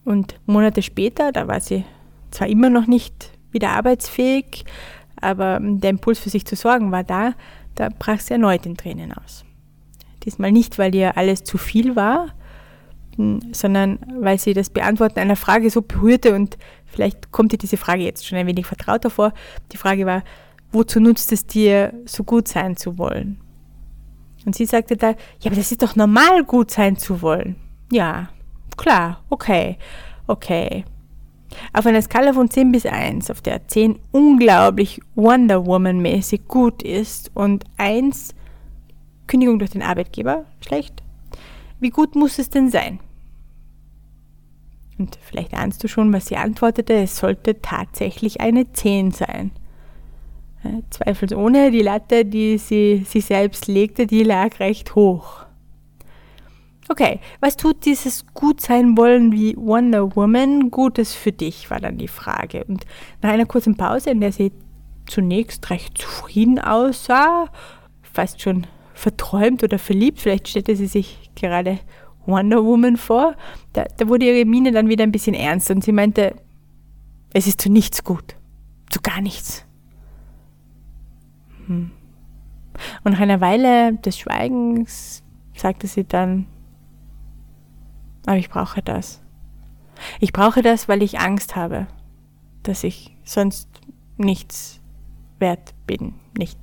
Und 0.05 0.39
Monate 0.47 0.83
später, 0.83 1.33
da 1.33 1.49
war 1.49 1.61
sie 1.61 1.85
zwar 2.31 2.49
immer 2.49 2.71
noch 2.71 2.87
nicht 2.87 3.33
wieder 3.51 3.71
arbeitsfähig, 3.71 4.65
aber 5.21 5.59
der 5.61 5.91
Impuls 5.91 6.19
für 6.19 6.31
sich 6.31 6.45
zu 6.45 6.57
sorgen 6.57 6.93
war 6.93 7.05
da, 7.05 7.35
da 7.75 7.89
brach 7.99 8.21
sie 8.21 8.35
erneut 8.35 8.67
in 8.67 8.77
Tränen 8.77 9.13
aus. 9.13 9.45
Diesmal 10.25 10.53
nicht, 10.53 10.79
weil 10.79 10.95
ihr 10.95 11.17
alles 11.17 11.45
zu 11.45 11.59
viel 11.59 11.97
war, 11.97 12.29
sondern 13.53 13.99
weil 14.21 14.39
sie 14.39 14.55
das 14.55 14.71
Beantworten 14.71 15.19
einer 15.19 15.37
Frage 15.37 15.71
so 15.71 15.83
berührte 15.83 16.35
und 16.35 16.59
vielleicht 16.87 17.31
kommt 17.33 17.53
dir 17.53 17.59
diese 17.59 17.77
Frage 17.77 18.03
jetzt 18.03 18.27
schon 18.27 18.39
ein 18.39 18.47
wenig 18.47 18.67
vertrauter 18.67 19.11
vor. 19.11 19.33
Die 19.73 19.77
Frage 19.77 20.07
war, 20.07 20.23
wozu 20.73 21.01
nutzt 21.01 21.33
es 21.33 21.47
dir, 21.47 21.93
so 22.05 22.25
gut 22.25 22.49
sein 22.49 22.77
zu 22.77 22.99
wollen? 22.99 23.41
Und 24.45 24.55
sie 24.55 24.67
sagte 24.67 24.97
da, 24.97 25.11
ja, 25.11 25.47
aber 25.47 25.57
das 25.57 25.73
ist 25.73 25.83
doch 25.83 25.97
normal, 25.97 26.45
gut 26.45 26.71
sein 26.71 26.97
zu 26.97 27.23
wollen. 27.23 27.57
Ja, 27.91 28.29
klar, 28.77 29.23
okay, 29.31 29.79
okay. 30.27 30.85
Auf 31.73 31.87
einer 31.87 32.03
Skala 32.03 32.33
von 32.33 32.51
10 32.51 32.73
bis 32.73 32.85
1, 32.85 33.31
auf 33.31 33.41
der 33.41 33.67
10 33.69 33.99
unglaublich 34.11 35.01
Wonder 35.15 35.65
Woman-mäßig 35.65 36.49
gut 36.49 36.83
ist 36.83 37.31
und 37.35 37.65
1 37.77 38.35
Kündigung 39.27 39.59
durch 39.59 39.71
den 39.71 39.83
Arbeitgeber 39.83 40.45
schlecht, 40.61 41.03
wie 41.85 41.91
gut 41.91 42.17
muss 42.17 42.39
es 42.39 42.49
denn 42.49 42.71
sein? 42.71 42.99
Und 44.99 45.19
vielleicht 45.21 45.53
ahnst 45.53 45.85
du 45.85 45.89
schon, 45.89 46.13
was 46.15 46.27
sie 46.27 46.37
antwortete, 46.37 46.95
es 46.95 47.19
sollte 47.19 47.61
tatsächlich 47.61 48.41
eine 48.41 48.73
10 48.73 49.11
sein. 49.11 49.51
Zweifelsohne, 50.89 51.71
die 51.71 51.83
Latte, 51.83 52.25
die 52.25 52.57
sie 52.57 53.05
sich 53.07 53.27
selbst 53.27 53.67
legte, 53.67 54.07
die 54.07 54.23
lag 54.23 54.61
recht 54.61 54.95
hoch. 54.95 55.45
Okay, 56.89 57.21
was 57.41 57.59
tut 57.59 57.85
dieses 57.85 58.25
Gutsein 58.33 58.97
wollen 58.97 59.31
wie 59.33 59.55
Wonder 59.59 60.17
Woman 60.17 60.71
Gutes 60.71 61.13
für 61.13 61.33
dich, 61.33 61.71
war 61.71 61.81
dann 61.81 61.99
die 61.99 62.09
Frage. 62.09 62.65
Und 62.65 62.87
nach 63.21 63.31
einer 63.31 63.47
kurzen 63.47 63.77
Pause, 63.77 64.11
in 64.11 64.23
der 64.23 64.33
sie 64.33 64.53
zunächst 65.05 65.69
recht 65.69 65.99
zufrieden 65.99 66.59
aussah, 66.59 67.51
fast 68.01 68.41
schon 68.41 68.67
verträumt 68.95 69.63
oder 69.63 69.79
verliebt, 69.79 70.21
vielleicht 70.21 70.49
stellte 70.49 70.75
sie 70.77 70.87
sich 70.87 71.31
gerade 71.35 71.81
Wonder 72.27 72.65
Woman 72.65 72.97
vor, 72.97 73.37
da, 73.75 73.85
da 73.97 74.09
wurde 74.09 74.27
ihre 74.27 74.47
Miene 74.47 74.73
dann 74.73 74.89
wieder 74.89 75.03
ein 75.03 75.13
bisschen 75.13 75.35
ernst 75.35 75.71
und 75.71 75.85
sie 75.85 75.93
meinte, 75.93 76.35
es 77.35 77.47
ist 77.47 77.61
zu 77.61 77.71
nichts 77.71 78.05
gut, 78.05 78.37
zu 78.89 79.01
gar 79.03 79.21
nichts. 79.21 79.67
Hm. 81.67 81.91
Und 83.03 83.13
nach 83.13 83.21
einer 83.21 83.41
Weile 83.41 83.95
des 83.97 84.19
Schweigens 84.19 85.23
sagte 85.55 85.87
sie 85.87 86.05
dann, 86.05 86.47
aber 88.27 88.39
ich 88.39 88.49
brauche 88.49 88.83
das. 88.83 89.21
Ich 90.19 90.33
brauche 90.33 90.63
das, 90.63 90.89
weil 90.89 91.03
ich 91.03 91.21
Angst 91.21 91.57
habe, 91.57 91.87
dass 92.63 92.85
ich 92.85 93.17
sonst 93.23 93.69
nichts 94.17 94.81
wert 95.45 95.75
bin, 95.87 96.15
nicht 96.39 96.59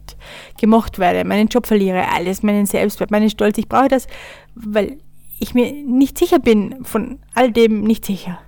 gemocht 0.59 0.97
werde, 0.97 1.23
meinen 1.23 1.47
Job 1.47 1.67
verliere, 1.67 2.09
alles, 2.09 2.41
meinen 2.41 2.65
Selbstwert, 2.65 3.11
meinen 3.11 3.29
Stolz. 3.29 3.59
Ich 3.59 3.69
brauche 3.69 3.87
das, 3.87 4.07
weil 4.55 4.97
ich 5.39 5.53
mir 5.53 5.71
nicht 5.71 6.17
sicher 6.17 6.39
bin, 6.39 6.83
von 6.83 7.19
all 7.35 7.51
dem 7.51 7.83
nicht 7.83 8.05
sicher. 8.05 8.39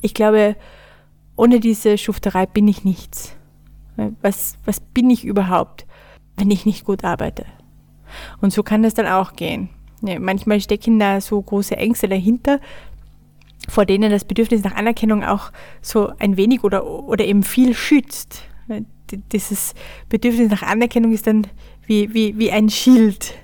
Ich 0.00 0.14
glaube, 0.14 0.56
ohne 1.36 1.60
diese 1.60 1.96
Schufterei 1.96 2.46
bin 2.46 2.66
ich 2.66 2.84
nichts. 2.84 3.36
Was, 4.20 4.56
was 4.64 4.80
bin 4.80 5.10
ich 5.10 5.24
überhaupt, 5.24 5.86
wenn 6.36 6.50
ich 6.50 6.66
nicht 6.66 6.84
gut 6.84 7.04
arbeite? 7.04 7.46
Und 8.40 8.52
so 8.52 8.62
kann 8.62 8.82
das 8.82 8.94
dann 8.94 9.06
auch 9.06 9.34
gehen. 9.34 9.68
Ja, 10.02 10.18
manchmal 10.18 10.60
stecken 10.60 10.98
da 10.98 11.20
so 11.20 11.40
große 11.40 11.76
Ängste 11.76 12.08
dahinter, 12.08 12.60
vor 13.70 13.86
denen 13.86 14.10
das 14.10 14.24
Bedürfnis 14.24 14.64
nach 14.64 14.74
Anerkennung 14.74 15.24
auch 15.24 15.52
so 15.80 16.12
ein 16.18 16.36
wenig 16.36 16.64
oder, 16.64 16.84
oder 16.84 17.24
eben 17.24 17.42
viel 17.44 17.74
schützt. 17.74 18.42
Dieses 19.32 19.74
Bedürfnis 20.08 20.50
nach 20.50 20.62
Anerkennung 20.62 21.12
ist 21.12 21.26
dann 21.26 21.46
wie, 21.86 22.12
wie, 22.12 22.36
wie 22.36 22.50
ein 22.50 22.68
Schild. 22.68 23.34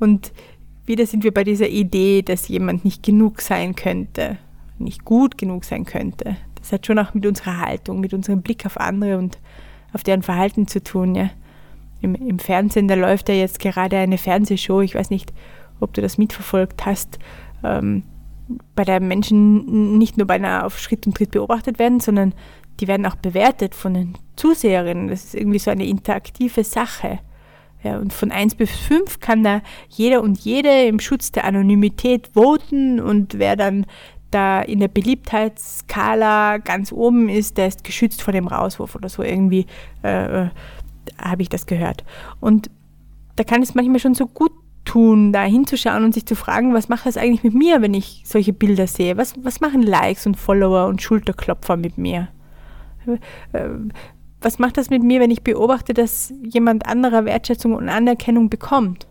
Und 0.00 0.32
wieder 0.84 1.06
sind 1.06 1.22
wir 1.22 1.32
bei 1.32 1.44
dieser 1.44 1.68
Idee, 1.68 2.22
dass 2.22 2.48
jemand 2.48 2.84
nicht 2.84 3.02
genug 3.02 3.40
sein 3.40 3.76
könnte, 3.76 4.38
nicht 4.78 5.04
gut 5.04 5.38
genug 5.38 5.64
sein 5.64 5.84
könnte. 5.84 6.36
Das 6.56 6.72
hat 6.72 6.86
schon 6.86 6.98
auch 6.98 7.14
mit 7.14 7.24
unserer 7.24 7.60
Haltung, 7.60 8.00
mit 8.00 8.12
unserem 8.12 8.42
Blick 8.42 8.66
auf 8.66 8.78
andere 8.78 9.16
und 9.16 9.38
auf 9.92 10.02
deren 10.02 10.22
Verhalten 10.22 10.66
zu 10.66 10.82
tun. 10.82 11.14
Ja. 11.14 11.30
Im, 12.00 12.14
Im 12.14 12.38
Fernsehen, 12.38 12.88
da 12.88 12.94
läuft 12.94 13.28
ja 13.28 13.34
jetzt 13.34 13.60
gerade 13.60 13.96
eine 13.96 14.18
Fernsehshow, 14.18 14.80
ich 14.80 14.94
weiß 14.94 15.10
nicht, 15.10 15.32
ob 15.80 15.94
du 15.94 16.00
das 16.00 16.18
mitverfolgt 16.18 16.84
hast, 16.84 17.18
ähm, 17.64 18.02
bei 18.74 18.84
der 18.84 19.00
Menschen 19.00 19.98
nicht 19.98 20.16
nur 20.16 20.26
beinahe 20.26 20.64
auf 20.64 20.78
Schritt 20.78 21.06
und 21.06 21.16
Tritt 21.16 21.32
beobachtet 21.32 21.78
werden, 21.78 22.00
sondern 22.00 22.34
die 22.80 22.88
werden 22.88 23.06
auch 23.06 23.16
bewertet 23.16 23.74
von 23.74 23.94
den 23.94 24.14
Zuseherinnen. 24.36 25.08
Das 25.08 25.24
ist 25.24 25.34
irgendwie 25.34 25.58
so 25.58 25.70
eine 25.70 25.86
interaktive 25.86 26.64
Sache. 26.64 27.18
Ja, 27.82 27.98
und 27.98 28.12
von 28.12 28.32
1 28.32 28.56
bis 28.56 28.70
5 28.70 29.20
kann 29.20 29.44
da 29.44 29.60
jeder 29.88 30.22
und 30.22 30.38
jede 30.38 30.86
im 30.86 30.98
Schutz 30.98 31.30
der 31.30 31.44
Anonymität 31.44 32.30
voten 32.34 32.98
und 32.98 33.38
wer 33.38 33.54
dann 33.54 33.86
da 34.30 34.60
in 34.60 34.80
der 34.80 34.88
Beliebtheitsskala 34.88 36.58
ganz 36.58 36.92
oben 36.92 37.28
ist, 37.28 37.56
der 37.56 37.68
ist 37.68 37.84
geschützt 37.84 38.20
vor 38.20 38.32
dem 38.32 38.46
Rauswurf 38.46 38.94
oder 38.94 39.08
so 39.08 39.22
irgendwie, 39.22 39.66
äh, 40.02 40.44
äh 40.44 40.48
habe 41.22 41.40
ich 41.40 41.48
das 41.48 41.66
gehört. 41.66 42.04
Und 42.38 42.70
da 43.36 43.44
kann 43.44 43.62
es 43.62 43.74
manchmal 43.74 44.00
schon 44.00 44.14
so 44.14 44.26
gut 44.26 44.52
tun, 44.88 45.34
da 45.34 45.44
hinzuschauen 45.44 46.02
und 46.02 46.14
sich 46.14 46.24
zu 46.24 46.34
fragen, 46.34 46.72
was 46.72 46.88
macht 46.88 47.04
das 47.04 47.18
eigentlich 47.18 47.44
mit 47.44 47.52
mir, 47.52 47.82
wenn 47.82 47.92
ich 47.92 48.22
solche 48.24 48.54
Bilder 48.54 48.86
sehe? 48.86 49.18
Was, 49.18 49.34
was 49.42 49.60
machen 49.60 49.82
Likes 49.82 50.26
und 50.26 50.36
Follower 50.36 50.86
und 50.86 51.02
Schulterklopfer 51.02 51.76
mit 51.76 51.98
mir? 51.98 52.28
Äh, 53.52 53.68
was 54.40 54.58
macht 54.58 54.78
das 54.78 54.88
mit 54.88 55.02
mir, 55.02 55.20
wenn 55.20 55.30
ich 55.30 55.42
beobachte, 55.42 55.92
dass 55.92 56.32
jemand 56.42 56.86
anderer 56.86 57.26
Wertschätzung 57.26 57.74
und 57.74 57.88
Anerkennung 57.88 58.48
bekommt? 58.48 59.06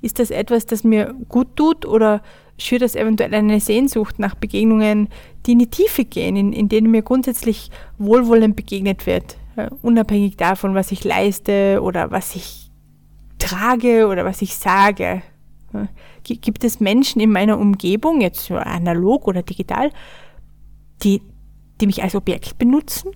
Ist 0.00 0.18
das 0.18 0.30
etwas, 0.30 0.66
das 0.66 0.82
mir 0.82 1.14
gut 1.28 1.54
tut 1.54 1.86
oder 1.86 2.20
schürt 2.58 2.82
das 2.82 2.96
eventuell 2.96 3.32
eine 3.34 3.60
Sehnsucht 3.60 4.18
nach 4.18 4.34
Begegnungen, 4.34 5.08
die 5.46 5.52
in 5.52 5.60
die 5.60 5.70
Tiefe 5.70 6.04
gehen, 6.04 6.34
in, 6.34 6.52
in 6.52 6.68
denen 6.68 6.90
mir 6.90 7.02
grundsätzlich 7.02 7.70
wohlwollend 7.98 8.56
begegnet 8.56 9.06
wird, 9.06 9.36
uh, 9.56 9.68
unabhängig 9.82 10.36
davon, 10.36 10.74
was 10.74 10.90
ich 10.90 11.04
leiste 11.04 11.80
oder 11.82 12.10
was 12.10 12.34
ich 12.34 12.63
trage 13.44 14.06
oder 14.06 14.24
was 14.24 14.42
ich 14.42 14.54
sage? 14.54 15.22
Gibt 16.22 16.64
es 16.64 16.80
Menschen 16.80 17.20
in 17.20 17.30
meiner 17.30 17.58
Umgebung, 17.58 18.20
jetzt 18.20 18.50
analog 18.50 19.26
oder 19.26 19.42
digital, 19.42 19.90
die, 21.02 21.20
die 21.80 21.86
mich 21.86 22.02
als 22.02 22.14
Objekt 22.14 22.58
benutzen? 22.58 23.10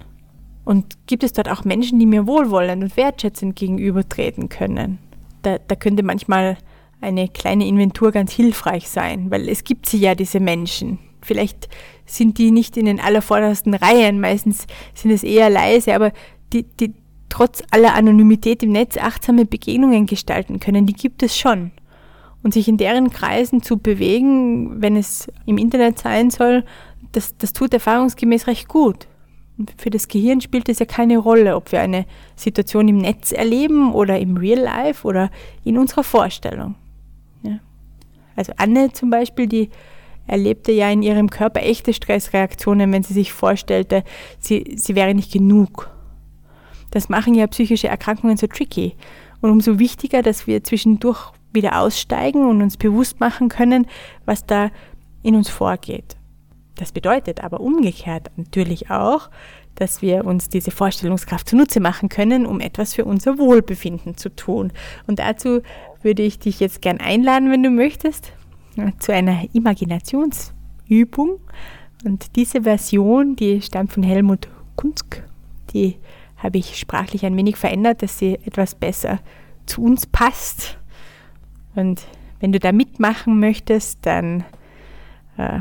Und 0.64 1.06
gibt 1.06 1.22
es 1.22 1.32
dort 1.32 1.48
auch 1.48 1.64
Menschen, 1.64 1.98
die 1.98 2.06
mir 2.06 2.26
wohlwollend 2.26 2.82
und 2.82 2.96
wertschätzend 2.96 3.56
gegenübertreten 3.56 4.48
können? 4.48 4.98
Da, 5.42 5.58
da 5.58 5.74
könnte 5.76 6.02
manchmal 6.02 6.58
eine 7.00 7.28
kleine 7.28 7.66
Inventur 7.66 8.12
ganz 8.12 8.32
hilfreich 8.32 8.88
sein, 8.88 9.30
weil 9.30 9.48
es 9.48 9.64
gibt 9.64 9.86
sie 9.86 9.98
ja, 9.98 10.14
diese 10.14 10.40
Menschen. 10.40 10.98
Vielleicht 11.22 11.68
sind 12.04 12.38
die 12.38 12.50
nicht 12.50 12.76
in 12.76 12.86
den 12.86 13.00
allervordersten 13.00 13.74
Reihen, 13.74 14.20
meistens 14.20 14.66
sind 14.94 15.10
es 15.10 15.22
eher 15.22 15.48
leise, 15.48 15.94
aber 15.94 16.12
die, 16.52 16.64
die 16.64 16.92
trotz 17.28 17.62
aller 17.70 17.94
Anonymität 17.94 18.62
im 18.62 18.72
Netz 18.72 18.96
achtsame 18.96 19.44
Begegnungen 19.44 20.06
gestalten 20.06 20.60
können, 20.60 20.86
die 20.86 20.94
gibt 20.94 21.22
es 21.22 21.38
schon. 21.38 21.70
Und 22.42 22.54
sich 22.54 22.68
in 22.68 22.76
deren 22.76 23.10
Kreisen 23.10 23.62
zu 23.62 23.78
bewegen, 23.78 24.80
wenn 24.80 24.96
es 24.96 25.28
im 25.44 25.58
Internet 25.58 25.98
sein 25.98 26.30
soll, 26.30 26.64
das, 27.12 27.36
das 27.36 27.52
tut 27.52 27.74
erfahrungsgemäß 27.74 28.46
recht 28.46 28.68
gut 28.68 29.08
für 29.76 29.90
das 29.90 30.08
Gehirn 30.08 30.40
spielt 30.40 30.68
es 30.68 30.78
ja 30.78 30.86
keine 30.86 31.18
Rolle, 31.18 31.56
ob 31.56 31.72
wir 31.72 31.80
eine 31.80 32.06
Situation 32.36 32.88
im 32.88 32.98
Netz 32.98 33.32
erleben 33.32 33.92
oder 33.92 34.18
im 34.18 34.36
Real 34.36 34.60
Life 34.60 35.06
oder 35.06 35.30
in 35.64 35.78
unserer 35.78 36.04
Vorstellung. 36.04 36.76
Ja. 37.42 37.58
Also 38.36 38.52
Anne 38.56 38.92
zum 38.92 39.10
Beispiel, 39.10 39.46
die 39.46 39.70
erlebte 40.26 40.72
ja 40.72 40.90
in 40.90 41.02
ihrem 41.02 41.30
Körper 41.30 41.62
echte 41.62 41.92
Stressreaktionen, 41.92 42.92
wenn 42.92 43.02
sie 43.02 43.14
sich 43.14 43.32
vorstellte, 43.32 44.04
sie, 44.38 44.76
sie 44.76 44.94
wäre 44.94 45.14
nicht 45.14 45.32
genug. 45.32 45.90
Das 46.90 47.08
machen 47.08 47.34
ja 47.34 47.46
psychische 47.46 47.88
Erkrankungen 47.88 48.36
so 48.36 48.46
tricky. 48.46 48.94
Und 49.40 49.50
umso 49.50 49.78
wichtiger, 49.78 50.22
dass 50.22 50.46
wir 50.46 50.64
zwischendurch 50.64 51.32
wieder 51.52 51.80
aussteigen 51.80 52.44
und 52.48 52.62
uns 52.62 52.76
bewusst 52.76 53.20
machen 53.20 53.48
können, 53.48 53.86
was 54.24 54.46
da 54.46 54.70
in 55.22 55.34
uns 55.34 55.48
vorgeht. 55.48 56.16
Das 56.76 56.92
bedeutet 56.92 57.42
aber 57.42 57.60
umgekehrt 57.60 58.30
natürlich 58.36 58.90
auch, 58.90 59.30
dass 59.74 60.02
wir 60.02 60.24
uns 60.24 60.48
diese 60.48 60.70
Vorstellungskraft 60.70 61.48
zunutze 61.48 61.80
machen 61.80 62.08
können, 62.08 62.46
um 62.46 62.60
etwas 62.60 62.94
für 62.94 63.04
unser 63.04 63.38
Wohlbefinden 63.38 64.16
zu 64.16 64.34
tun. 64.34 64.72
Und 65.06 65.18
dazu 65.20 65.60
würde 66.02 66.22
ich 66.22 66.38
dich 66.38 66.60
jetzt 66.60 66.82
gern 66.82 66.98
einladen, 66.98 67.50
wenn 67.50 67.62
du 67.62 67.70
möchtest, 67.70 68.32
zu 68.98 69.12
einer 69.12 69.42
Imaginationsübung. 69.52 71.40
Und 72.04 72.36
diese 72.36 72.62
Version, 72.62 73.36
die 73.36 73.60
stammt 73.62 73.92
von 73.92 74.02
Helmut 74.02 74.48
Kunzk, 74.76 75.24
die 75.72 75.96
habe 76.38 76.58
ich 76.58 76.78
sprachlich 76.78 77.26
ein 77.26 77.36
wenig 77.36 77.56
verändert, 77.56 78.02
dass 78.02 78.18
sie 78.18 78.34
etwas 78.44 78.74
besser 78.74 79.18
zu 79.66 79.82
uns 79.82 80.06
passt. 80.06 80.78
Und 81.74 82.06
wenn 82.40 82.52
du 82.52 82.60
da 82.60 82.72
mitmachen 82.72 83.40
möchtest, 83.40 84.06
dann 84.06 84.44
äh, 85.36 85.60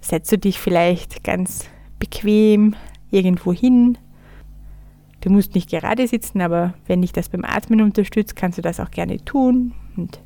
setzt 0.00 0.32
du 0.32 0.38
dich 0.38 0.58
vielleicht 0.58 1.22
ganz 1.24 1.68
bequem 1.98 2.74
irgendwo 3.10 3.52
hin. 3.52 3.98
Du 5.20 5.30
musst 5.30 5.54
nicht 5.54 5.68
gerade 5.68 6.06
sitzen, 6.06 6.40
aber 6.40 6.74
wenn 6.86 7.02
dich 7.02 7.12
das 7.12 7.28
beim 7.28 7.44
Atmen 7.44 7.82
unterstützt, 7.82 8.36
kannst 8.36 8.58
du 8.58 8.62
das 8.62 8.80
auch 8.80 8.90
gerne 8.90 9.22
tun. 9.24 9.74
Und 9.96 10.20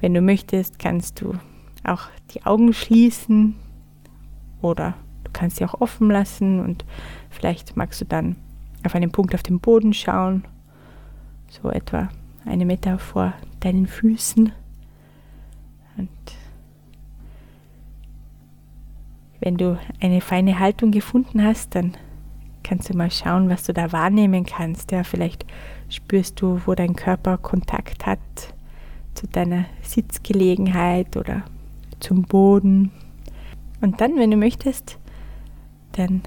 wenn 0.00 0.14
du 0.14 0.22
möchtest, 0.22 0.78
kannst 0.78 1.20
du 1.20 1.34
auch 1.84 2.08
die 2.32 2.44
Augen 2.44 2.72
schließen 2.72 3.56
oder 4.62 4.94
du 5.24 5.30
kannst 5.32 5.56
sie 5.56 5.64
auch 5.64 5.80
offen 5.80 6.10
lassen 6.10 6.60
und 6.60 6.84
vielleicht 7.30 7.76
magst 7.76 8.00
du 8.00 8.04
dann 8.04 8.36
auf 8.84 8.94
einen 8.94 9.10
Punkt 9.10 9.34
auf 9.34 9.42
dem 9.42 9.60
Boden 9.60 9.92
schauen, 9.92 10.44
so 11.48 11.70
etwa 11.70 12.08
eine 12.44 12.64
Meter 12.64 12.98
vor 12.98 13.34
deinen 13.60 13.86
Füßen. 13.86 14.52
Und 15.96 16.08
wenn 19.40 19.56
du 19.56 19.78
eine 20.00 20.20
feine 20.20 20.58
Haltung 20.58 20.90
gefunden 20.90 21.42
hast, 21.42 21.74
dann 21.74 21.96
kannst 22.62 22.90
du 22.90 22.96
mal 22.96 23.10
schauen, 23.10 23.48
was 23.48 23.64
du 23.64 23.72
da 23.72 23.92
wahrnehmen 23.92 24.44
kannst. 24.44 24.92
Ja, 24.92 25.04
vielleicht 25.04 25.46
spürst 25.88 26.40
du, 26.40 26.60
wo 26.66 26.74
dein 26.74 26.96
Körper 26.96 27.38
Kontakt 27.38 28.06
hat 28.06 28.18
zu 29.14 29.26
deiner 29.26 29.64
Sitzgelegenheit 29.82 31.16
oder 31.16 31.42
zum 31.98 32.22
Boden. 32.22 32.92
Und 33.80 34.00
dann, 34.00 34.16
wenn 34.16 34.30
du 34.30 34.36
möchtest, 34.36 34.98
dann 35.92 36.22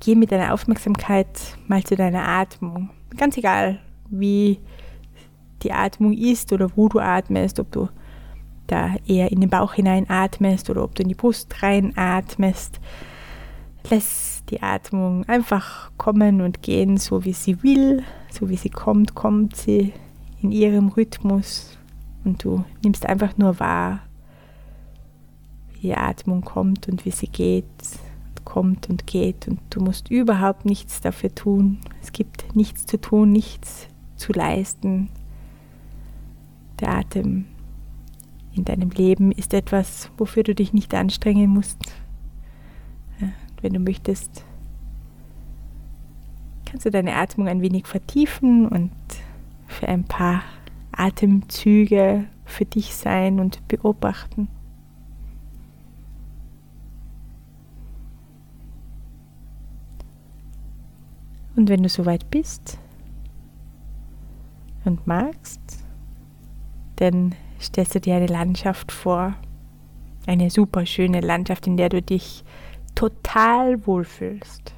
geh 0.00 0.14
mit 0.14 0.32
deiner 0.32 0.54
Aufmerksamkeit 0.54 1.56
mal 1.66 1.82
zu 1.82 1.96
deiner 1.96 2.26
Atmung. 2.26 2.90
Ganz 3.16 3.36
egal, 3.36 3.80
wie 4.10 4.60
die 5.62 5.72
Atmung 5.72 6.12
ist 6.12 6.52
oder 6.52 6.70
wo 6.76 6.88
du 6.88 7.00
atmest, 7.00 7.58
ob 7.58 7.72
du 7.72 7.88
da 8.66 8.94
eher 9.06 9.32
in 9.32 9.40
den 9.40 9.50
Bauch 9.50 9.74
hinein 9.74 10.08
atmest 10.08 10.70
oder 10.70 10.84
ob 10.84 10.94
du 10.94 11.02
in 11.02 11.08
die 11.08 11.14
Brust 11.14 11.62
rein 11.62 11.96
atmest. 11.96 12.80
Lass 13.90 14.42
die 14.50 14.62
Atmung 14.62 15.24
einfach 15.24 15.90
kommen 15.96 16.42
und 16.42 16.62
gehen, 16.62 16.98
so 16.98 17.24
wie 17.24 17.32
sie 17.32 17.62
will, 17.62 18.02
so 18.30 18.48
wie 18.48 18.56
sie 18.56 18.70
kommt, 18.70 19.14
kommt 19.14 19.56
sie 19.56 19.92
in 20.42 20.52
ihrem 20.52 20.88
Rhythmus 20.88 21.78
und 22.24 22.44
du 22.44 22.64
nimmst 22.82 23.06
einfach 23.06 23.36
nur 23.38 23.58
wahr, 23.58 24.00
wie 25.72 25.88
die 25.88 25.94
Atmung 25.94 26.42
kommt 26.42 26.88
und 26.88 27.04
wie 27.04 27.10
sie 27.10 27.28
geht, 27.28 27.64
kommt 28.48 28.88
und 28.88 29.06
geht 29.06 29.46
und 29.46 29.60
du 29.68 29.80
musst 29.80 30.10
überhaupt 30.10 30.64
nichts 30.64 31.02
dafür 31.02 31.34
tun. 31.34 31.78
Es 32.00 32.12
gibt 32.12 32.56
nichts 32.56 32.86
zu 32.86 32.98
tun, 32.98 33.30
nichts 33.30 33.88
zu 34.16 34.32
leisten. 34.32 35.10
Der 36.80 36.88
Atem 36.88 37.44
in 38.54 38.64
deinem 38.64 38.88
Leben 38.88 39.32
ist 39.32 39.52
etwas, 39.52 40.10
wofür 40.16 40.44
du 40.44 40.54
dich 40.54 40.72
nicht 40.72 40.94
anstrengen 40.94 41.50
musst. 41.50 41.78
Wenn 43.60 43.74
du 43.74 43.80
möchtest, 43.80 44.44
kannst 46.64 46.86
du 46.86 46.90
deine 46.90 47.16
Atmung 47.16 47.48
ein 47.48 47.60
wenig 47.60 47.86
vertiefen 47.86 48.66
und 48.66 48.92
für 49.66 49.88
ein 49.88 50.04
paar 50.04 50.42
Atemzüge 50.92 52.24
für 52.46 52.64
dich 52.64 52.94
sein 52.94 53.40
und 53.40 53.66
beobachten. 53.68 54.48
Und 61.58 61.68
wenn 61.68 61.82
du 61.82 61.88
soweit 61.88 62.30
bist 62.30 62.78
und 64.84 65.08
magst, 65.08 65.60
dann 66.94 67.34
stellst 67.60 67.96
du 67.96 68.00
dir 68.00 68.14
eine 68.14 68.28
Landschaft 68.28 68.92
vor, 68.92 69.34
eine 70.24 70.50
super 70.50 70.86
schöne 70.86 71.20
Landschaft, 71.20 71.66
in 71.66 71.76
der 71.76 71.88
du 71.88 72.00
dich 72.00 72.44
total 72.94 73.84
wohlfühlst. 73.88 74.72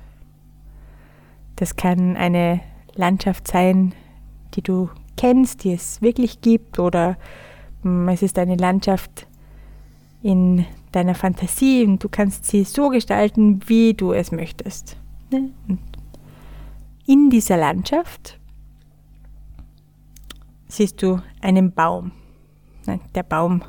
Das 1.57 1.77
kann 1.77 2.17
eine 2.17 2.61
Landschaft 2.95 3.47
sein, 3.47 3.93
die 4.55 4.63
du 4.63 4.89
kennst, 5.19 5.65
die 5.65 5.75
es 5.75 6.01
wirklich 6.01 6.41
gibt, 6.41 6.79
oder 6.79 7.19
hm, 7.83 8.09
es 8.09 8.23
ist 8.23 8.39
eine 8.39 8.57
Landschaft 8.57 9.27
in 10.23 10.65
deiner 10.93 11.15
Fantasie 11.15 11.85
und 11.85 12.03
du 12.03 12.09
kannst 12.09 12.47
sie 12.47 12.65
so 12.65 12.89
gestalten, 12.89 13.61
wie 13.67 13.93
du 13.93 14.15
es 14.15 14.33
möchtest. 14.33 14.97
Ne? 15.31 15.51
Und 15.69 15.79
in 17.07 17.31
dieser 17.31 17.57
Landschaft 17.57 18.39
siehst 20.69 21.03
du 21.03 21.21
einen 21.41 21.73
Baum. 21.73 22.13
Der 23.15 23.23
Baum, 23.23 23.63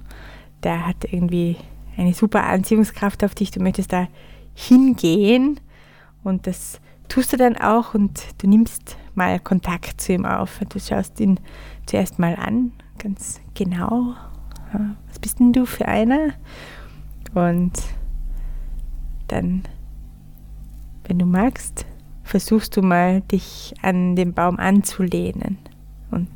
der 0.63 0.87
hat 0.87 1.03
irgendwie 1.11 1.57
eine 1.97 2.13
super 2.13 2.43
Anziehungskraft 2.45 3.23
auf 3.23 3.35
dich. 3.35 3.51
Du 3.51 3.61
möchtest 3.61 3.93
da 3.93 4.07
hingehen 4.53 5.59
und 6.23 6.47
das 6.47 6.79
tust 7.07 7.33
du 7.33 7.37
dann 7.37 7.57
auch 7.57 7.93
und 7.93 8.23
du 8.41 8.47
nimmst 8.47 8.97
mal 9.15 9.39
Kontakt 9.39 9.99
zu 10.01 10.13
ihm 10.13 10.25
auf. 10.25 10.59
Du 10.69 10.79
schaust 10.79 11.19
ihn 11.19 11.39
zuerst 11.85 12.19
mal 12.19 12.35
an, 12.35 12.71
ganz 12.97 13.41
genau. 13.53 14.15
Was 15.07 15.19
bist 15.19 15.39
denn 15.39 15.51
du 15.51 15.65
für 15.65 15.87
einer? 15.87 16.29
Und 17.33 17.73
dann, 19.27 19.63
wenn 21.05 21.19
du 21.19 21.25
magst, 21.25 21.85
versuchst 22.31 22.77
du 22.77 22.81
mal, 22.81 23.19
dich 23.23 23.73
an 23.81 24.15
den 24.15 24.33
Baum 24.33 24.57
anzulehnen 24.57 25.57
und 26.11 26.29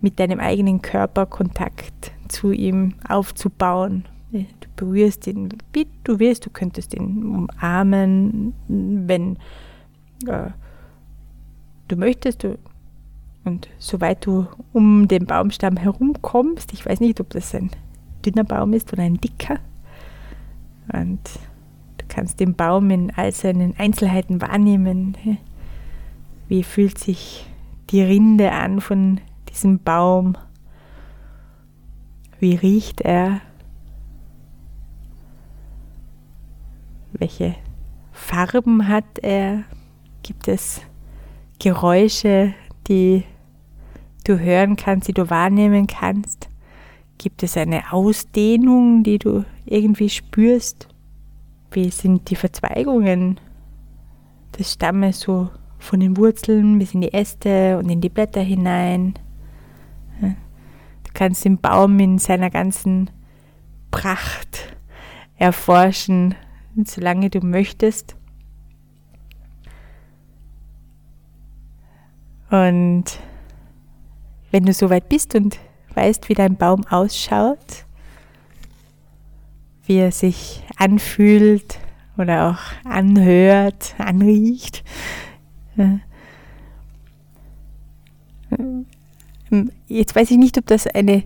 mit 0.00 0.18
deinem 0.18 0.40
eigenen 0.40 0.80
Körper 0.80 1.26
Kontakt 1.26 2.12
zu 2.28 2.50
ihm 2.50 2.94
aufzubauen. 3.06 4.06
Du 4.32 4.68
berührst 4.74 5.26
ihn, 5.26 5.50
wie 5.74 5.86
du 6.04 6.18
willst. 6.18 6.46
Du 6.46 6.50
könntest 6.50 6.94
ihn 6.94 7.46
umarmen, 7.50 8.54
wenn 8.68 9.36
äh, 10.26 10.48
du 11.88 11.96
möchtest. 11.96 12.42
Du, 12.42 12.56
und 13.44 13.68
soweit 13.78 14.24
du 14.24 14.46
um 14.72 15.08
den 15.08 15.26
Baumstamm 15.26 15.76
herumkommst, 15.76 16.72
ich 16.72 16.86
weiß 16.86 17.00
nicht, 17.00 17.20
ob 17.20 17.28
das 17.30 17.54
ein 17.54 17.70
dünner 18.24 18.44
Baum 18.44 18.72
ist 18.72 18.90
oder 18.94 19.02
ein 19.02 19.20
dicker. 19.20 19.58
Und 20.90 21.20
kannst 22.10 22.40
den 22.40 22.54
Baum 22.54 22.90
in 22.90 23.10
all 23.16 23.32
seinen 23.32 23.74
Einzelheiten 23.78 24.42
wahrnehmen. 24.42 25.16
Wie 26.48 26.62
fühlt 26.62 26.98
sich 26.98 27.46
die 27.88 28.02
Rinde 28.02 28.52
an 28.52 28.80
von 28.80 29.20
diesem 29.48 29.78
Baum? 29.78 30.36
Wie 32.38 32.56
riecht 32.56 33.00
er? 33.00 33.40
Welche 37.12 37.54
Farben 38.12 38.88
hat 38.88 39.18
er? 39.22 39.64
Gibt 40.22 40.48
es 40.48 40.82
Geräusche, 41.58 42.54
die 42.88 43.24
du 44.24 44.38
hören 44.38 44.76
kannst, 44.76 45.08
die 45.08 45.12
du 45.12 45.30
wahrnehmen 45.30 45.86
kannst? 45.86 46.48
Gibt 47.18 47.42
es 47.42 47.56
eine 47.56 47.92
Ausdehnung, 47.92 49.02
die 49.02 49.18
du 49.18 49.44
irgendwie 49.66 50.08
spürst? 50.08 50.89
Wie 51.72 51.90
sind 51.90 52.30
die 52.30 52.36
Verzweigungen 52.36 53.38
des 54.58 54.72
Stammes 54.72 55.20
so 55.20 55.50
von 55.78 56.00
den 56.00 56.16
Wurzeln 56.16 56.78
bis 56.78 56.94
in 56.94 57.00
die 57.00 57.12
Äste 57.12 57.78
und 57.78 57.88
in 57.88 58.00
die 58.00 58.08
Blätter 58.08 58.42
hinein? 58.42 59.14
Du 60.20 61.10
kannst 61.14 61.44
den 61.44 61.58
Baum 61.58 61.98
in 61.98 62.18
seiner 62.18 62.50
ganzen 62.50 63.10
Pracht 63.90 64.76
erforschen, 65.36 66.34
solange 66.84 67.30
du 67.30 67.40
möchtest. 67.40 68.16
Und 72.50 73.04
wenn 74.50 74.64
du 74.64 74.72
soweit 74.72 75.08
bist 75.08 75.34
und 75.34 75.58
weißt, 75.94 76.28
wie 76.28 76.34
dein 76.34 76.56
Baum 76.56 76.84
ausschaut, 76.86 77.86
wie 79.90 79.98
er 79.98 80.12
sich 80.12 80.62
anfühlt 80.76 81.80
oder 82.16 82.50
auch 82.50 82.88
anhört, 82.88 83.96
anriecht, 83.98 84.84
Jetzt 89.88 90.14
weiß 90.14 90.30
ich 90.30 90.36
nicht, 90.36 90.58
ob 90.58 90.66
das 90.66 90.86
eine 90.86 91.24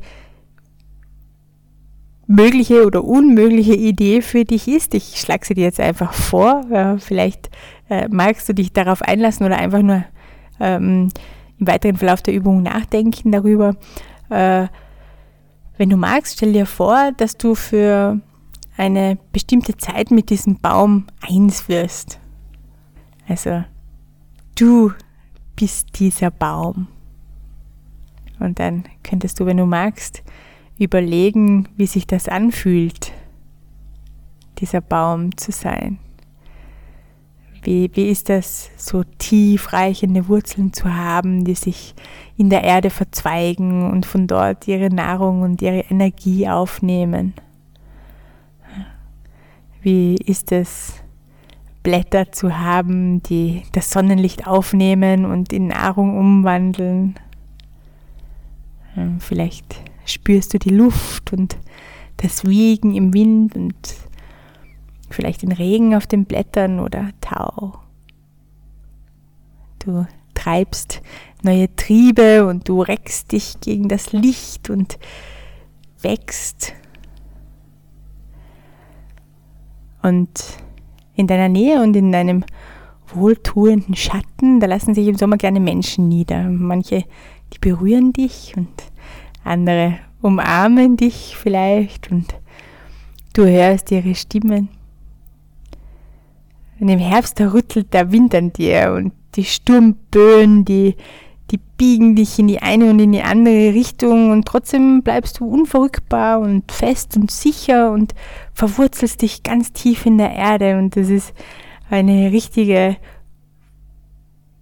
mögliche 2.27 2.87
oder 2.87 3.05
unmögliche 3.05 3.75
Idee 3.75 4.23
für 4.23 4.45
dich 4.45 4.67
ist. 4.67 4.95
Ich 4.95 5.21
schlage 5.21 5.45
sie 5.45 5.55
dir 5.55 5.65
jetzt 5.65 5.81
einfach 5.81 6.15
vor. 6.15 6.63
Ja, 6.71 6.97
vielleicht 6.97 7.51
äh, 7.91 8.09
magst 8.09 8.49
du 8.49 8.55
dich 8.55 8.73
darauf 8.73 9.03
einlassen 9.03 9.45
oder 9.45 9.59
einfach 9.59 9.83
nur 9.83 10.05
ähm, 10.59 11.11
im 11.59 11.67
weiteren 11.67 11.97
Verlauf 11.97 12.23
der 12.23 12.33
Übung 12.33 12.63
nachdenken 12.63 13.31
darüber. 13.31 13.77
Äh, 14.31 14.69
wenn 15.77 15.91
du 15.91 15.97
magst, 15.99 16.37
stell 16.37 16.55
dir 16.55 16.67
vor, 16.67 17.13
dass 17.17 17.37
du 17.37 17.55
für 17.55 18.21
eine 18.77 19.19
bestimmte 19.33 19.77
Zeit 19.77 20.11
mit 20.11 20.31
diesem 20.31 20.59
Baum 20.59 21.07
eins 21.21 21.69
wirst. 21.69 22.19
Also 23.29 23.65
du 24.57 24.93
bist 25.57 25.99
dieser 25.99 26.31
Baum. 26.31 26.89
Und 28.41 28.59
dann 28.59 28.85
könntest 29.03 29.39
du, 29.39 29.47
wenn 29.47 29.57
du 29.57 29.67
magst, 29.67 30.23
überlegen, 30.79 31.69
wie 31.77 31.87
sich 31.87 32.07
das 32.07 32.29
anfühlt, 32.29 33.13
dieser 34.59 34.81
Baum 34.81 35.37
zu 35.37 35.53
sein. 35.53 35.99
Wie, 37.63 37.91
wie 37.95 38.11
ist 38.11 38.29
das, 38.29 38.71
so 38.77 39.05
tief 39.19 39.73
reichende 39.73 40.29
Wurzeln 40.29 40.73
zu 40.75 40.95
haben, 40.95 41.45
die 41.45 41.55
sich 41.55 41.95
in 42.37 42.51
der 42.51 42.63
Erde 42.63 42.91
verzweigen 42.91 43.91
und 43.91 44.05
von 44.05 44.27
dort 44.27 44.69
ihre 44.69 44.91
Nahrung 44.91 45.41
und 45.41 45.63
ihre 45.63 45.81
Energie 45.89 46.47
aufnehmen? 46.49 47.33
Wie 49.85 50.15
ist 50.15 50.51
es, 50.51 50.95
Blätter 51.83 52.33
zu 52.33 52.59
haben, 52.59 53.23
die 53.23 53.65
das 53.73 53.91
Sonnenlicht 53.91 54.47
aufnehmen 54.47 55.27
und 55.27 55.53
in 55.53 55.67
Nahrung 55.67 56.19
umwandeln? 56.19 57.17
Ähm, 58.97 59.21
vielleicht 59.21 59.83
spürst 60.07 60.55
du 60.55 60.59
die 60.59 60.71
Luft 60.71 61.35
und 61.35 61.59
das 62.17 62.47
Wiegen 62.47 62.95
im 62.95 63.13
Wind 63.13 63.57
und 63.57 63.77
vielleicht 65.11 65.43
den 65.43 65.53
Regen 65.53 65.95
auf 65.95 66.07
den 66.07 66.25
Blättern 66.25 66.81
oder 66.81 67.11
Tau. 67.21 67.79
Du 69.81 70.07
treibst 70.33 71.03
neue 71.43 71.77
Triebe 71.77 72.47
und 72.47 72.71
du 72.71 72.81
reckst 72.81 73.33
dich 73.33 73.61
gegen 73.61 73.91
das 73.91 74.13
Licht 74.13 74.71
und 74.71 74.99
wächst. 76.01 76.73
Und 80.05 80.29
in 81.15 81.27
deiner 81.27 81.49
Nähe 81.49 81.83
und 81.83 81.97
in 81.97 82.13
deinem 82.13 82.45
wohltuenden 83.09 83.97
Schatten, 83.97 84.61
da 84.61 84.67
lassen 84.67 84.95
sich 84.95 85.09
im 85.09 85.17
Sommer 85.17 85.39
gerne 85.39 85.61
Menschen 85.61 86.09
nieder. 86.09 86.45
Manche 86.45 87.05
die 87.55 87.59
berühren 87.59 88.13
dich 88.13 88.55
und 88.57 88.69
andere 89.45 89.99
umarmen 90.21 90.97
dich 90.97 91.37
vielleicht 91.37 92.11
und 92.11 92.35
du 93.35 93.47
hörst 93.47 93.91
ihre 93.91 94.15
Stimmen. 94.15 94.69
Und 96.81 96.89
im 96.89 96.99
Herbst, 96.99 97.39
da 97.39 97.53
rüttelt 97.53 97.95
der 97.95 98.11
Wind 98.11 98.35
an 98.35 98.53
dir 98.53 98.93
und 98.97 99.13
die 99.37 99.45
Sturmböen, 99.45 100.65
die, 100.65 100.97
die 101.55 101.61
biegen 101.77 102.17
dich 102.17 102.37
in 102.41 102.49
die 102.49 102.63
eine 102.63 102.91
und 102.91 102.99
in 102.99 103.13
die 103.13 103.23
andere 103.23 103.75
Richtung 103.75 104.33
und 104.33 104.45
trotzdem 104.45 105.03
bleibst 105.03 105.39
du 105.39 105.47
unverrückbar 105.47 106.41
und 106.41 106.73
fest 106.73 107.17
und 107.17 107.31
sicher 107.31 107.93
und 107.93 108.13
verwurzelst 108.53 109.23
dich 109.23 109.45
ganz 109.45 109.73
tief 109.73 110.05
in 110.05 110.19
der 110.19 110.33
Erde 110.33 110.79
und 110.79 110.97
das 110.97 111.09
ist 111.09 111.33
eine 111.91 112.33
richtige 112.33 112.97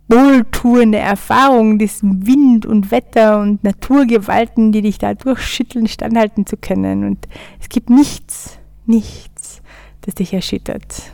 wohltuende 0.07 0.99
Erfahrung, 0.99 1.79
diesem 1.79 2.27
Wind 2.27 2.67
und 2.67 2.91
Wetter 2.91 3.41
und 3.41 3.65
Naturgewalten, 3.65 4.71
die 4.71 4.83
dich 4.83 4.99
da 4.99 5.15
durchschütteln, 5.15 5.89
standhalten 5.89 6.45
zu 6.45 6.59
können. 6.59 7.07
Und 7.07 7.27
es 7.59 7.71
gibt 7.71 7.89
nichts, 7.89 8.59
nichts, 8.85 9.63
das 10.03 10.17
dich 10.17 10.35
erschüttert. 10.35 11.05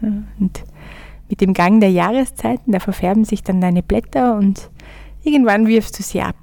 Und 0.00 0.64
mit 1.28 1.40
dem 1.40 1.54
Gang 1.54 1.80
der 1.80 1.90
Jahreszeiten, 1.90 2.72
da 2.72 2.80
verfärben 2.80 3.24
sich 3.24 3.42
dann 3.42 3.60
deine 3.60 3.82
Blätter 3.82 4.36
und 4.36 4.70
irgendwann 5.22 5.66
wirfst 5.66 5.98
du 5.98 6.02
sie 6.02 6.20
ab. 6.20 6.36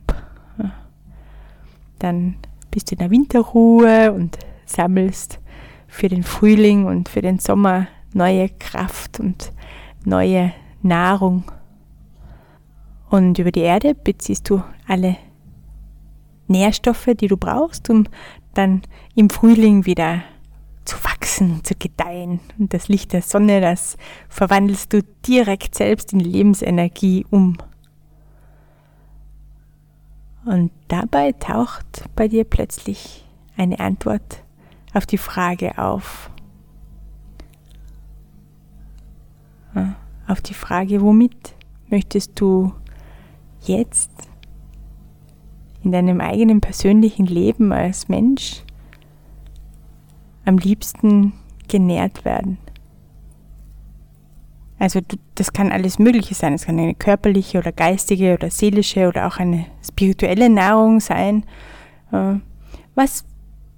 Dann 1.99 2.36
bist 2.71 2.89
du 2.89 2.95
in 2.95 2.99
der 2.99 3.11
Winterruhe 3.11 4.11
und 4.11 4.39
sammelst 4.65 5.39
für 5.88 6.07
den 6.07 6.23
Frühling 6.23 6.86
und 6.86 7.09
für 7.09 7.21
den 7.21 7.38
Sommer 7.38 7.88
neue 8.13 8.49
Kraft 8.49 9.19
und 9.19 9.51
neue 10.03 10.53
Nahrung. 10.82 11.43
Und 13.09 13.38
über 13.39 13.51
die 13.51 13.59
Erde 13.59 13.93
beziehst 13.93 14.49
du 14.49 14.63
alle 14.88 15.17
Nährstoffe, 16.47 17.09
die 17.19 17.27
du 17.27 17.38
brauchst, 17.38 17.89
um 17.89 18.05
dann 18.53 18.82
im 19.15 19.29
Frühling 19.29 19.86
wieder 19.86 20.23
zu 20.86 20.97
wachsen, 21.03 21.63
zu 21.63 21.75
gedeihen. 21.75 22.39
Und 22.57 22.73
das 22.73 22.88
Licht 22.88 23.13
der 23.13 23.21
Sonne, 23.21 23.61
das 23.61 23.97
verwandelst 24.29 24.93
du 24.93 25.03
direkt 25.25 25.75
selbst 25.75 26.13
in 26.13 26.19
Lebensenergie 26.19 27.25
um. 27.29 27.57
Und 30.45 30.71
dabei 30.88 31.34
taucht 31.34 32.05
bei 32.15 32.27
dir 32.27 32.43
plötzlich 32.43 33.25
eine 33.57 33.79
Antwort 33.79 34.43
auf 34.93 35.05
die 35.05 35.19
Frage 35.19 35.77
auf. 35.77 36.29
Auf 40.27 40.41
die 40.41 40.53
Frage, 40.53 41.01
womit 41.01 41.55
möchtest 41.89 42.39
du 42.39 42.73
jetzt 43.61 44.11
in 45.84 45.91
deinem 45.91 46.21
eigenen 46.21 46.61
persönlichen 46.61 47.25
Leben 47.25 47.71
als 47.71 48.07
Mensch 48.07 48.63
am 50.46 50.58
liebsten 50.58 51.34
genährt 51.68 52.26
werden. 52.26 52.58
Also 54.80 55.00
das 55.36 55.54
kann 55.54 55.72
alles 55.72 56.00
Mögliche 56.00 56.34
sein. 56.34 56.54
Es 56.54 56.66
kann 56.66 56.80
eine 56.80 56.96
körperliche 56.96 57.60
oder 57.60 57.72
geistige 57.72 58.34
oder 58.34 58.50
seelische 58.50 59.08
oder 59.08 59.28
auch 59.28 59.38
eine 59.38 59.68
spirituelle 59.88 60.50
Nahrung 60.50 61.00
sein. 61.00 61.46
Äh, 62.12 62.38
was 62.96 63.24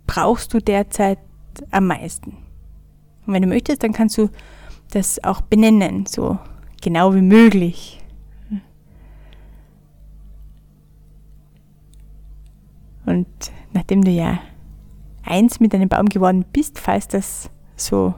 brauchst 0.07 0.53
du 0.53 0.59
derzeit 0.59 1.19
am 1.71 1.87
meisten? 1.87 2.37
Und 3.25 3.33
wenn 3.33 3.41
du 3.41 3.49
möchtest, 3.49 3.83
dann 3.83 3.91
kannst 3.91 4.17
du 4.17 4.29
das 4.91 5.21
auch 5.23 5.41
benennen, 5.41 6.05
so 6.05 6.37
genau 6.81 7.13
wie 7.13 7.21
möglich. 7.21 8.01
Und 13.05 13.27
nachdem 13.73 14.03
du 14.03 14.11
ja 14.11 14.39
eins 15.25 15.59
mit 15.59 15.73
deinem 15.73 15.89
Baum 15.89 16.07
geworden 16.07 16.45
bist, 16.51 16.79
falls 16.79 17.07
das 17.07 17.49
so 17.75 18.13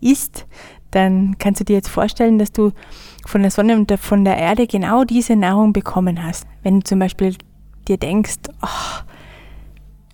ist, 0.00 0.46
dann 0.90 1.36
kannst 1.38 1.60
du 1.60 1.64
dir 1.64 1.76
jetzt 1.76 1.88
vorstellen, 1.88 2.38
dass 2.38 2.52
du 2.52 2.72
von 3.26 3.42
der 3.42 3.50
Sonne 3.50 3.76
und 3.76 3.92
von 3.98 4.24
der 4.24 4.38
Erde 4.38 4.66
genau 4.66 5.04
diese 5.04 5.36
Nahrung 5.36 5.72
bekommen 5.72 6.22
hast. 6.22 6.46
Wenn 6.62 6.80
du 6.80 6.84
zum 6.84 6.98
Beispiel 6.98 7.36
dir 7.86 7.98
denkst, 7.98 8.36
oh, 8.62 9.02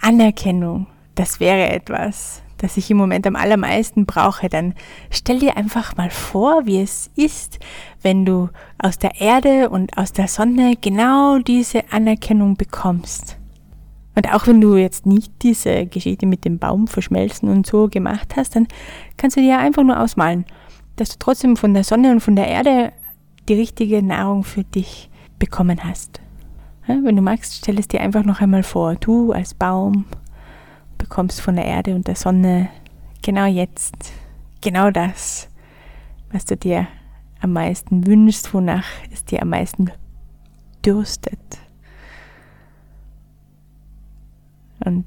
Anerkennung, 0.01 0.87
das 1.14 1.39
wäre 1.39 1.70
etwas, 1.70 2.43
das 2.59 2.77
ich 2.77 2.91
im 2.91 2.97
Moment 2.97 3.27
am 3.27 3.37
allermeisten 3.37 4.07
brauche, 4.07 4.49
dann 4.49 4.75
stell 5.11 5.39
dir 5.39 5.57
einfach 5.57 5.97
mal 5.97 6.11
vor, 6.11 6.66
wie 6.66 6.81
es 6.81 7.11
ist, 7.14 7.59
wenn 8.03 8.25
du 8.25 8.49
aus 8.79 8.99
der 8.99 9.20
Erde 9.20 9.70
und 9.70 9.97
aus 9.97 10.12
der 10.12 10.29
Sonne 10.29 10.75
genau 10.81 11.39
diese 11.39 11.93
Anerkennung 11.93 12.57
bekommst. 12.57 13.39
Und 14.15 14.33
auch 14.33 14.47
wenn 14.47 14.61
du 14.61 14.77
jetzt 14.77 15.07
nicht 15.07 15.33
diese 15.43 15.87
Geschichte 15.87 16.27
mit 16.27 16.45
dem 16.45 16.59
Baum 16.59 16.87
verschmelzen 16.87 17.49
und 17.49 17.67
so 17.67 17.89
gemacht 17.89 18.37
hast, 18.37 18.55
dann 18.55 18.69
kannst 19.17 19.37
du 19.37 19.41
dir 19.41 19.59
einfach 19.59 19.83
nur 19.83 19.99
ausmalen, 19.99 20.45
dass 20.97 21.11
du 21.11 21.17
trotzdem 21.19 21.57
von 21.57 21.75
der 21.75 21.85
Sonne 21.85 22.12
und 22.12 22.21
von 22.21 22.37
der 22.37 22.47
Erde 22.47 22.93
die 23.49 23.55
richtige 23.55 24.03
Nahrung 24.03 24.45
für 24.45 24.65
dich 24.65 25.11
bekommen 25.39 25.83
hast. 25.83 26.21
Wenn 26.87 27.17
du 27.17 27.23
magst, 27.23 27.57
stell 27.57 27.79
es 27.79 27.89
dir 27.89 28.01
einfach 28.01 28.25
noch 28.25 28.41
einmal 28.41 28.62
vor. 28.62 28.95
Du 28.97 29.33
als 29.33 29.55
Baum 29.55 30.05
bekommst 30.99 31.41
von 31.41 31.57
der 31.57 31.65
Erde 31.65 31.95
und 31.95 32.07
der 32.07 32.15
Sonne 32.15 32.69
genau 33.23 33.47
jetzt, 33.47 34.12
genau 34.61 34.91
das, 34.91 35.49
was 36.31 36.45
du 36.45 36.57
dir 36.57 36.87
am 37.41 37.53
meisten 37.53 38.07
wünschst, 38.07 38.53
wonach 38.55 38.87
es 39.12 39.25
dir 39.25 39.43
am 39.43 39.49
meisten 39.51 39.91
dürstet. 40.85 41.39
Und 44.85 45.05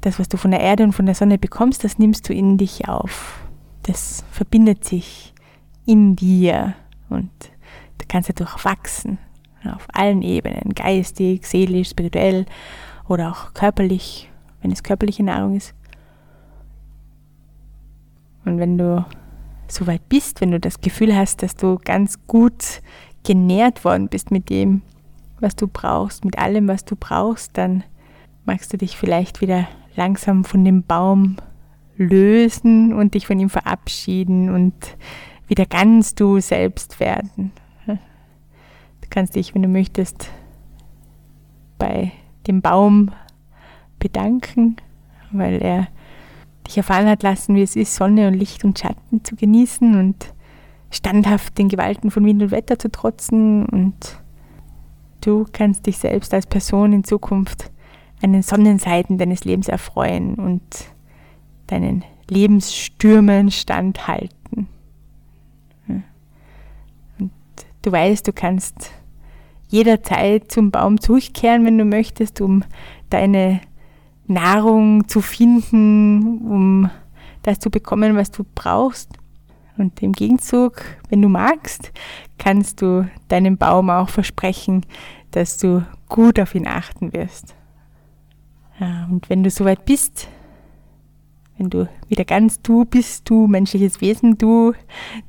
das, 0.00 0.18
was 0.18 0.28
du 0.28 0.36
von 0.36 0.50
der 0.50 0.60
Erde 0.60 0.84
und 0.84 0.92
von 0.92 1.06
der 1.06 1.14
Sonne 1.14 1.38
bekommst, 1.38 1.84
das 1.84 1.98
nimmst 1.98 2.28
du 2.28 2.34
in 2.34 2.58
dich 2.58 2.88
auf. 2.88 3.42
Das 3.82 4.24
verbindet 4.30 4.84
sich 4.84 5.34
in 5.86 6.16
dir 6.16 6.74
und 7.08 7.30
du 7.98 8.04
kannst 8.08 8.28
dadurch 8.28 8.64
wachsen. 8.64 9.18
Auf 9.64 9.86
allen 9.94 10.20
Ebenen, 10.20 10.74
geistig, 10.74 11.46
seelisch, 11.46 11.88
spirituell 11.88 12.44
oder 13.08 13.30
auch 13.30 13.54
körperlich, 13.54 14.30
wenn 14.60 14.70
es 14.70 14.82
körperliche 14.82 15.22
Nahrung 15.22 15.56
ist. 15.56 15.74
Und 18.44 18.58
wenn 18.58 18.76
du 18.76 19.04
so 19.68 19.86
weit 19.86 20.06
bist, 20.10 20.42
wenn 20.42 20.50
du 20.50 20.60
das 20.60 20.82
Gefühl 20.82 21.16
hast, 21.16 21.42
dass 21.42 21.56
du 21.56 21.78
ganz 21.82 22.26
gut 22.26 22.82
genährt 23.24 23.84
worden 23.86 24.08
bist 24.08 24.30
mit 24.30 24.50
dem, 24.50 24.82
was 25.40 25.56
du 25.56 25.66
brauchst, 25.66 26.26
mit 26.26 26.38
allem, 26.38 26.68
was 26.68 26.84
du 26.84 26.94
brauchst, 26.94 27.56
dann 27.56 27.84
magst 28.44 28.72
du 28.72 28.78
dich 28.78 28.96
vielleicht 28.96 29.40
wieder 29.40 29.66
langsam 29.96 30.44
von 30.44 30.64
dem 30.64 30.82
Baum 30.82 31.36
lösen 31.96 32.92
und 32.92 33.14
dich 33.14 33.26
von 33.26 33.38
ihm 33.38 33.50
verabschieden 33.50 34.50
und 34.50 34.74
wieder 35.46 35.66
ganz 35.66 36.14
du 36.14 36.40
selbst 36.40 37.00
werden. 37.00 37.52
Du 37.86 39.10
kannst 39.10 39.36
dich, 39.36 39.54
wenn 39.54 39.62
du 39.62 39.68
möchtest, 39.68 40.30
bei 41.78 42.12
dem 42.46 42.62
Baum 42.62 43.12
bedanken, 43.98 44.76
weil 45.30 45.62
er 45.62 45.88
dich 46.66 46.76
erfahren 46.78 47.06
hat 47.06 47.22
lassen, 47.22 47.54
wie 47.54 47.62
es 47.62 47.76
ist, 47.76 47.94
Sonne 47.94 48.28
und 48.28 48.34
Licht 48.34 48.64
und 48.64 48.78
Schatten 48.78 49.22
zu 49.22 49.36
genießen 49.36 49.98
und 49.98 50.32
standhaft 50.90 51.58
den 51.58 51.68
Gewalten 51.68 52.10
von 52.10 52.24
Wind 52.24 52.42
und 52.42 52.50
Wetter 52.50 52.78
zu 52.78 52.90
trotzen 52.90 53.66
und 53.66 54.20
du 55.20 55.46
kannst 55.52 55.86
dich 55.86 55.98
selbst 55.98 56.32
als 56.32 56.46
Person 56.46 56.92
in 56.92 57.04
Zukunft 57.04 57.70
an 58.24 58.32
den 58.32 58.42
Sonnenseiten 58.42 59.18
deines 59.18 59.44
Lebens 59.44 59.68
erfreuen 59.68 60.36
und 60.36 60.62
deinen 61.66 62.04
Lebensstürmen 62.28 63.50
standhalten. 63.50 64.66
Und 65.86 67.30
du 67.82 67.92
weißt, 67.92 68.26
du 68.26 68.32
kannst 68.32 68.90
jederzeit 69.68 70.50
zum 70.50 70.70
Baum 70.70 71.00
zurückkehren, 71.00 71.66
wenn 71.66 71.76
du 71.76 71.84
möchtest, 71.84 72.40
um 72.40 72.64
deine 73.10 73.60
Nahrung 74.26 75.06
zu 75.06 75.20
finden, 75.20 76.38
um 76.48 76.90
das 77.42 77.58
zu 77.58 77.70
bekommen, 77.70 78.16
was 78.16 78.30
du 78.30 78.46
brauchst. 78.54 79.10
Und 79.76 80.02
im 80.02 80.12
Gegenzug, 80.12 80.82
wenn 81.10 81.20
du 81.20 81.28
magst, 81.28 81.92
kannst 82.38 82.80
du 82.80 83.06
deinem 83.28 83.58
Baum 83.58 83.90
auch 83.90 84.08
versprechen, 84.08 84.86
dass 85.32 85.58
du 85.58 85.84
gut 86.08 86.40
auf 86.40 86.54
ihn 86.54 86.66
achten 86.66 87.12
wirst. 87.12 87.54
Ja, 88.80 89.08
und 89.10 89.30
wenn 89.30 89.44
du 89.44 89.50
soweit 89.50 89.84
bist, 89.84 90.28
wenn 91.56 91.70
du 91.70 91.88
wieder 92.08 92.24
ganz 92.24 92.60
du 92.62 92.84
bist, 92.84 93.28
du 93.30 93.46
menschliches 93.46 94.00
Wesen, 94.00 94.36
du, 94.38 94.72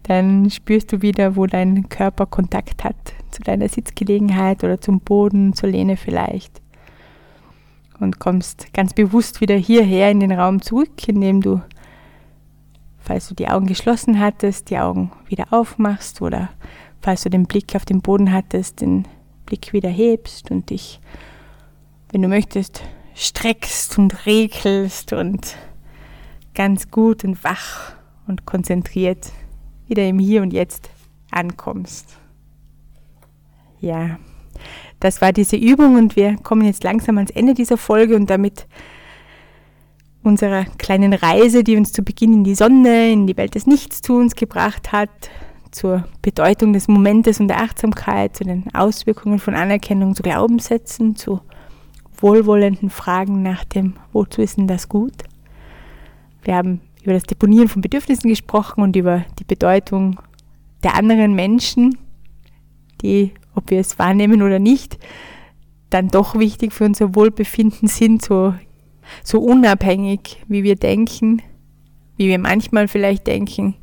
dann 0.04 0.50
spürst 0.50 0.92
du 0.92 1.02
wieder, 1.02 1.36
wo 1.36 1.46
dein 1.46 1.88
Körper 1.90 2.26
Kontakt 2.26 2.84
hat 2.84 2.96
zu 3.30 3.44
deiner 3.44 3.70
Sitzgelegenheit 3.70 4.64
oder 4.64 4.82
zum 4.82 5.02
Boden, 5.02 5.54
zur 5.54 5.70
Lehne 5.70 5.98
vielleicht. 5.98 6.62
Und 8.00 8.20
kommst 8.20 8.74
ganz 8.74 8.94
bewusst 8.94 9.40
wieder 9.40 9.56
hierher 9.56 10.10
in 10.10 10.20
den 10.20 10.32
Raum 10.32 10.62
zurück, 10.62 11.08
indem 11.08 11.42
du, 11.42 11.62
falls 12.98 13.30
du 13.30 13.36
die 13.36 13.48
Augen 13.48 13.68
geschlossen 13.68 14.20
hattest, 14.20 14.70
die 14.70 14.80
Augen 14.80 15.12
wieder 15.28 15.48
aufmachst 15.52 16.22
oder 16.22 16.50
falls 17.02 17.24
du 17.24 17.30
den 17.30 17.46
Blick 17.46 17.76
auf 17.76 17.86
den 17.86 18.02
Boden 18.02 18.34
hattest, 18.34 18.82
den 18.82 19.08
Blick 19.46 19.74
wieder 19.74 19.90
hebst 19.90 20.50
und 20.50 20.72
dich, 20.72 21.00
wenn 22.12 22.24
du 22.24 22.28
möchtest, 22.28 22.84
streckst 23.16 23.98
und 23.98 24.26
regelst 24.26 25.14
und 25.14 25.56
ganz 26.54 26.92
gut 26.92 27.24
und 27.24 27.44
wach 27.44 27.94
und 28.28 28.46
konzentriert 28.46 29.32
wieder 29.88 30.08
im 30.08 30.20
Hier 30.20 30.42
und 30.42 30.52
Jetzt 30.52 30.90
ankommst. 31.32 32.18
Ja, 33.80 34.20
das 35.00 35.22
war 35.22 35.32
diese 35.32 35.56
Übung 35.56 35.96
und 35.96 36.16
wir 36.16 36.36
kommen 36.38 36.66
jetzt 36.66 36.84
langsam 36.84 37.18
ans 37.18 37.32
Ende 37.32 37.54
dieser 37.54 37.78
Folge 37.78 38.16
und 38.16 38.30
damit 38.30 38.68
unserer 40.24 40.66
kleinen 40.78 41.14
Reise, 41.14 41.64
die 41.64 41.78
uns 41.78 41.92
zu 41.92 42.02
Beginn 42.02 42.34
in 42.34 42.44
die 42.44 42.56
Sonne, 42.56 43.12
in 43.12 43.28
die 43.28 43.38
Welt 43.38 43.56
des 43.56 43.68
Nichtstuns 43.68 44.36
gebracht 44.36 44.92
hat, 44.92 45.10
zur 45.72 46.06
Bedeutung 46.22 46.74
des 46.74 46.88
Momentes 46.88 47.40
und 47.40 47.48
der 47.48 47.62
Achtsamkeit, 47.62 48.36
zu 48.36 48.44
den 48.44 48.74
Auswirkungen 48.74 49.40
von 49.40 49.54
Anerkennung, 49.54 50.16
zu 50.16 50.24
Glaubenssätzen, 50.24 51.16
zu 51.16 51.42
wohlwollenden 52.22 52.90
Fragen 52.90 53.42
nach 53.42 53.64
dem, 53.64 53.96
wozu 54.12 54.42
ist 54.42 54.58
denn 54.58 54.68
das 54.68 54.90
gut? 54.90 55.14
Wir 56.44 56.56
haben 56.56 56.82
über 57.04 57.14
das 57.14 57.24
Deponieren 57.24 57.68
von 57.68 57.82
Bedürfnissen 57.82 58.30
gesprochen 58.30 58.82
und 58.82 58.96
über 58.96 59.26
die 59.40 59.44
Bedeutung 59.44 60.20
der 60.84 60.96
anderen 60.96 61.34
Menschen, 61.34 61.98
die, 63.02 63.34
ob 63.54 63.70
wir 63.70 63.80
es 63.80 64.00
wahrnehmen 64.00 64.42
oder 64.42 64.60
nicht, 64.60 64.98
dann 65.90 66.08
doch 66.08 66.38
wichtig 66.38 66.74
für 66.74 66.86
unser 66.86 67.16
Wohlbefinden 67.16 67.88
sind, 67.88 68.24
so, 68.24 68.54
so 69.24 69.40
unabhängig, 69.40 70.44
wie 70.48 70.64
wir 70.64 70.76
denken, 70.76 71.42
wie 72.18 72.28
wir 72.28 72.40
manchmal 72.40 72.88
vielleicht 72.88 73.28
denken, 73.28 73.76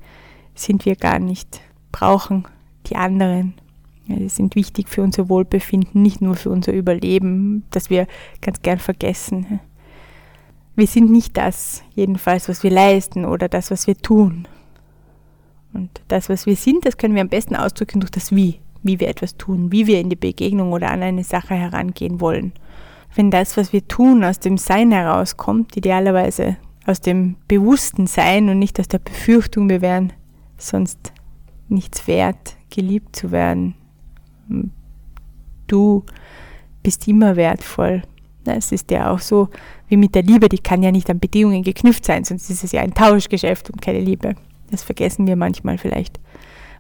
sind 0.54 0.84
wir 0.84 0.96
gar 0.96 1.18
nicht, 1.18 1.60
brauchen 1.90 2.44
die 2.86 2.96
anderen 2.96 3.54
ja, 4.06 4.16
die 4.16 4.28
sind 4.28 4.56
wichtig 4.56 4.88
für 4.88 5.02
unser 5.02 5.28
Wohlbefinden, 5.28 6.02
nicht 6.02 6.20
nur 6.20 6.34
für 6.34 6.50
unser 6.50 6.72
Überleben, 6.72 7.64
das 7.70 7.90
wir 7.90 8.06
ganz 8.40 8.62
gern 8.62 8.78
vergessen. 8.78 9.60
Wir 10.74 10.86
sind 10.86 11.10
nicht 11.10 11.36
das, 11.36 11.82
jedenfalls, 11.94 12.48
was 12.48 12.62
wir 12.62 12.70
leisten 12.70 13.24
oder 13.24 13.48
das, 13.48 13.70
was 13.70 13.86
wir 13.86 13.96
tun. 13.96 14.48
Und 15.72 16.02
das, 16.08 16.28
was 16.28 16.46
wir 16.46 16.56
sind, 16.56 16.84
das 16.84 16.96
können 16.96 17.14
wir 17.14 17.22
am 17.22 17.28
besten 17.28 17.56
ausdrücken 17.56 18.00
durch 18.00 18.10
das 18.10 18.32
Wie. 18.34 18.58
wie 18.82 18.98
wir 18.98 19.08
etwas 19.08 19.36
tun, 19.36 19.70
wie 19.70 19.86
wir 19.86 20.00
in 20.00 20.10
die 20.10 20.16
Begegnung 20.16 20.72
oder 20.72 20.90
an 20.90 21.02
eine 21.02 21.22
Sache 21.22 21.54
herangehen 21.54 22.20
wollen. 22.20 22.52
Wenn 23.14 23.30
das, 23.30 23.56
was 23.56 23.72
wir 23.72 23.86
tun, 23.86 24.24
aus 24.24 24.40
dem 24.40 24.58
Sein 24.58 24.90
herauskommt, 24.90 25.76
idealerweise 25.76 26.56
aus 26.84 27.00
dem 27.00 27.36
bewussten 27.46 28.08
Sein 28.08 28.48
und 28.48 28.58
nicht 28.58 28.80
aus 28.80 28.88
der 28.88 28.98
Befürchtung, 28.98 29.68
wir 29.68 29.82
wären 29.82 30.12
sonst 30.56 31.12
nichts 31.68 32.08
wert, 32.08 32.56
geliebt 32.70 33.14
zu 33.14 33.30
werden. 33.30 33.74
Du 35.66 36.04
bist 36.82 37.06
immer 37.08 37.36
wertvoll. 37.36 38.02
Es 38.44 38.72
ist 38.72 38.90
ja 38.90 39.10
auch 39.10 39.20
so 39.20 39.48
wie 39.88 39.96
mit 39.96 40.14
der 40.14 40.22
Liebe, 40.22 40.48
die 40.48 40.58
kann 40.58 40.82
ja 40.82 40.90
nicht 40.90 41.08
an 41.10 41.20
Bedingungen 41.20 41.62
geknüpft 41.62 42.04
sein, 42.04 42.24
sonst 42.24 42.50
ist 42.50 42.64
es 42.64 42.72
ja 42.72 42.80
ein 42.82 42.94
Tauschgeschäft 42.94 43.70
und 43.70 43.80
keine 43.80 44.00
Liebe. 44.00 44.34
Das 44.70 44.82
vergessen 44.82 45.26
wir 45.26 45.36
manchmal 45.36 45.78
vielleicht. 45.78 46.18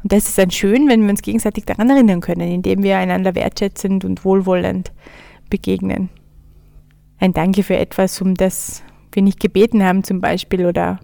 Und 0.02 0.12
das 0.12 0.28
ist 0.28 0.38
dann 0.38 0.50
schön, 0.50 0.88
wenn 0.88 1.02
wir 1.02 1.10
uns 1.10 1.22
gegenseitig 1.22 1.64
daran 1.64 1.88
erinnern 1.88 2.20
können, 2.20 2.50
indem 2.50 2.82
wir 2.82 2.98
einander 2.98 3.34
wertschätzend 3.34 4.04
und 4.04 4.24
wohlwollend 4.24 4.92
begegnen. 5.48 6.08
Ein 7.18 7.32
Danke 7.32 7.62
für 7.62 7.76
etwas, 7.76 8.20
um 8.20 8.34
das 8.34 8.82
wir 9.12 9.22
nicht 9.22 9.38
gebeten 9.38 9.84
haben 9.84 10.02
zum 10.02 10.20
Beispiel 10.20 10.66
oder 10.66 10.98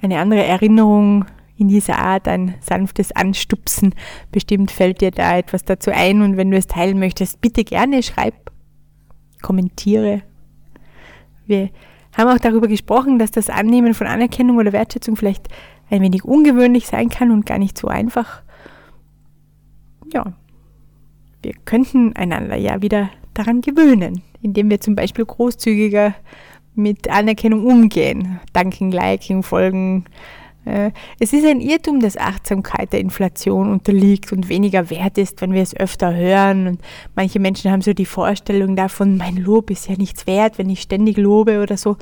eine 0.00 0.18
andere 0.18 0.44
Erinnerung 0.44 1.24
in 1.58 1.68
dieser 1.68 1.98
Art, 1.98 2.28
ein 2.28 2.54
sanftes 2.60 3.12
Anstupsen. 3.12 3.94
Bestimmt 4.30 4.70
fällt 4.70 5.00
dir 5.00 5.10
da 5.10 5.36
etwas 5.36 5.64
dazu 5.64 5.90
ein 5.90 6.22
und 6.22 6.36
wenn 6.36 6.50
du 6.50 6.56
es 6.56 6.68
teilen 6.68 6.98
möchtest, 6.98 7.40
bitte 7.40 7.64
gerne 7.64 8.02
schreib, 8.02 8.52
kommentiere. 9.42 10.22
Wir 11.46 11.70
haben 12.16 12.30
auch 12.30 12.40
darüber 12.40 12.68
gesprochen, 12.68 13.18
dass 13.18 13.32
das 13.32 13.50
Annehmen 13.50 13.94
von 13.94 14.06
Anerkennung 14.06 14.56
oder 14.56 14.72
Wertschätzung 14.72 15.16
vielleicht 15.16 15.48
ein 15.90 16.02
wenig 16.02 16.24
ungewöhnlich 16.24 16.86
sein 16.86 17.08
kann 17.08 17.30
und 17.30 17.44
gar 17.44 17.58
nicht 17.58 17.76
so 17.76 17.88
einfach. 17.88 18.42
Ja, 20.12 20.32
wir 21.42 21.52
könnten 21.64 22.14
einander 22.14 22.56
ja 22.56 22.82
wieder 22.82 23.10
daran 23.34 23.60
gewöhnen, 23.60 24.22
indem 24.42 24.70
wir 24.70 24.80
zum 24.80 24.94
Beispiel 24.94 25.24
großzügiger 25.24 26.14
mit 26.74 27.10
Anerkennung 27.10 27.66
umgehen. 27.66 28.40
Danken, 28.52 28.92
liken, 28.92 29.42
folgen. 29.42 30.04
Äh, 30.68 30.92
es 31.18 31.32
ist 31.32 31.46
ein 31.46 31.60
Irrtum, 31.60 32.00
dass 32.00 32.18
Achtsamkeit 32.18 32.92
der 32.92 33.00
Inflation 33.00 33.72
unterliegt 33.72 34.32
und 34.32 34.48
weniger 34.48 34.90
wert 34.90 35.16
ist, 35.16 35.40
wenn 35.40 35.52
wir 35.52 35.62
es 35.62 35.74
öfter 35.74 36.14
hören. 36.14 36.66
Und 36.66 36.80
manche 37.16 37.40
Menschen 37.40 37.70
haben 37.70 37.80
so 37.80 37.94
die 37.94 38.06
Vorstellung 38.06 38.76
davon, 38.76 39.16
mein 39.16 39.36
Lob 39.36 39.70
ist 39.70 39.88
ja 39.88 39.96
nichts 39.96 40.26
wert, 40.26 40.58
wenn 40.58 40.68
ich 40.68 40.82
ständig 40.82 41.16
lobe 41.16 41.62
oder 41.62 41.76
so. 41.76 41.96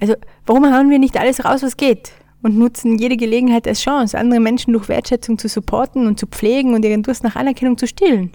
Also 0.00 0.14
warum 0.46 0.64
hauen 0.72 0.90
wir 0.90 0.98
nicht 0.98 1.16
alles 1.16 1.44
raus, 1.44 1.62
was 1.62 1.76
geht? 1.76 2.12
Und 2.42 2.58
nutzen 2.58 2.98
jede 2.98 3.16
Gelegenheit 3.16 3.68
als 3.68 3.80
Chance, 3.80 4.18
andere 4.18 4.40
Menschen 4.40 4.72
durch 4.72 4.88
Wertschätzung 4.88 5.38
zu 5.38 5.48
supporten 5.48 6.06
und 6.06 6.18
zu 6.18 6.26
pflegen 6.26 6.74
und 6.74 6.84
ihren 6.84 7.02
Durst 7.02 7.24
nach 7.24 7.36
Anerkennung 7.36 7.78
zu 7.78 7.86
stillen. 7.86 8.32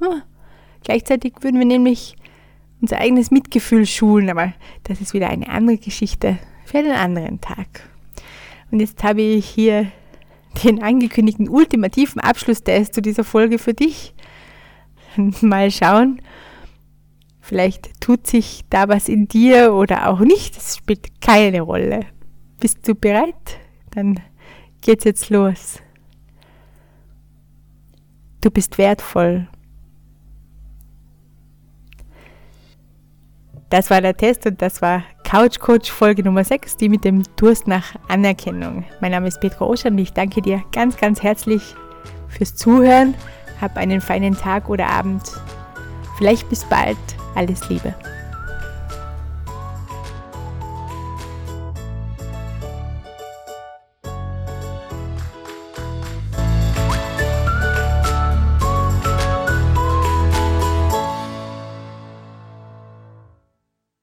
Ja. 0.00 0.22
Gleichzeitig 0.84 1.34
würden 1.40 1.58
wir 1.58 1.66
nämlich 1.66 2.16
unser 2.80 2.98
eigenes 2.98 3.30
Mitgefühl 3.30 3.86
schulen, 3.86 4.28
aber 4.28 4.52
das 4.84 5.00
ist 5.00 5.14
wieder 5.14 5.30
eine 5.30 5.48
andere 5.48 5.78
Geschichte 5.78 6.38
für 6.64 6.78
einen 6.78 6.92
anderen 6.92 7.40
Tag. 7.40 7.91
Und 8.72 8.80
jetzt 8.80 9.04
habe 9.04 9.20
ich 9.20 9.46
hier 9.46 9.92
den 10.64 10.82
angekündigten 10.82 11.48
ultimativen 11.48 12.20
Abschlusstest 12.20 12.94
zu 12.94 13.02
dieser 13.02 13.22
Folge 13.22 13.58
für 13.58 13.74
dich. 13.74 14.14
Mal 15.42 15.70
schauen, 15.70 16.22
vielleicht 17.40 18.00
tut 18.00 18.26
sich 18.26 18.62
da 18.70 18.88
was 18.88 19.10
in 19.10 19.28
dir 19.28 19.74
oder 19.74 20.08
auch 20.08 20.20
nicht. 20.20 20.56
Das 20.56 20.78
spielt 20.78 21.20
keine 21.20 21.60
Rolle. 21.60 22.00
Bist 22.60 22.88
du 22.88 22.94
bereit? 22.94 23.58
Dann 23.90 24.18
geht's 24.80 25.04
jetzt 25.04 25.28
los. 25.28 25.78
Du 28.40 28.50
bist 28.50 28.78
wertvoll. 28.78 29.48
Das 33.68 33.90
war 33.90 34.00
der 34.00 34.16
Test 34.16 34.46
und 34.46 34.62
das 34.62 34.80
war 34.80 35.04
Couch 35.32 35.60
Coach 35.60 35.90
Folge 35.90 36.22
Nummer 36.22 36.44
6, 36.44 36.76
die 36.76 36.90
mit 36.90 37.06
dem 37.06 37.22
Durst 37.36 37.66
nach 37.66 37.94
Anerkennung. 38.08 38.84
Mein 39.00 39.12
Name 39.12 39.28
ist 39.28 39.40
Petra 39.40 39.64
Oschan 39.64 39.94
und 39.94 39.98
ich 39.98 40.12
danke 40.12 40.42
dir 40.42 40.62
ganz, 40.72 40.98
ganz 40.98 41.22
herzlich 41.22 41.74
fürs 42.28 42.54
Zuhören. 42.54 43.14
Hab 43.58 43.78
einen 43.78 44.02
feinen 44.02 44.36
Tag 44.36 44.68
oder 44.68 44.88
Abend. 44.88 45.22
Vielleicht 46.18 46.50
bis 46.50 46.66
bald. 46.66 46.98
Alles 47.34 47.66
Liebe. 47.70 47.94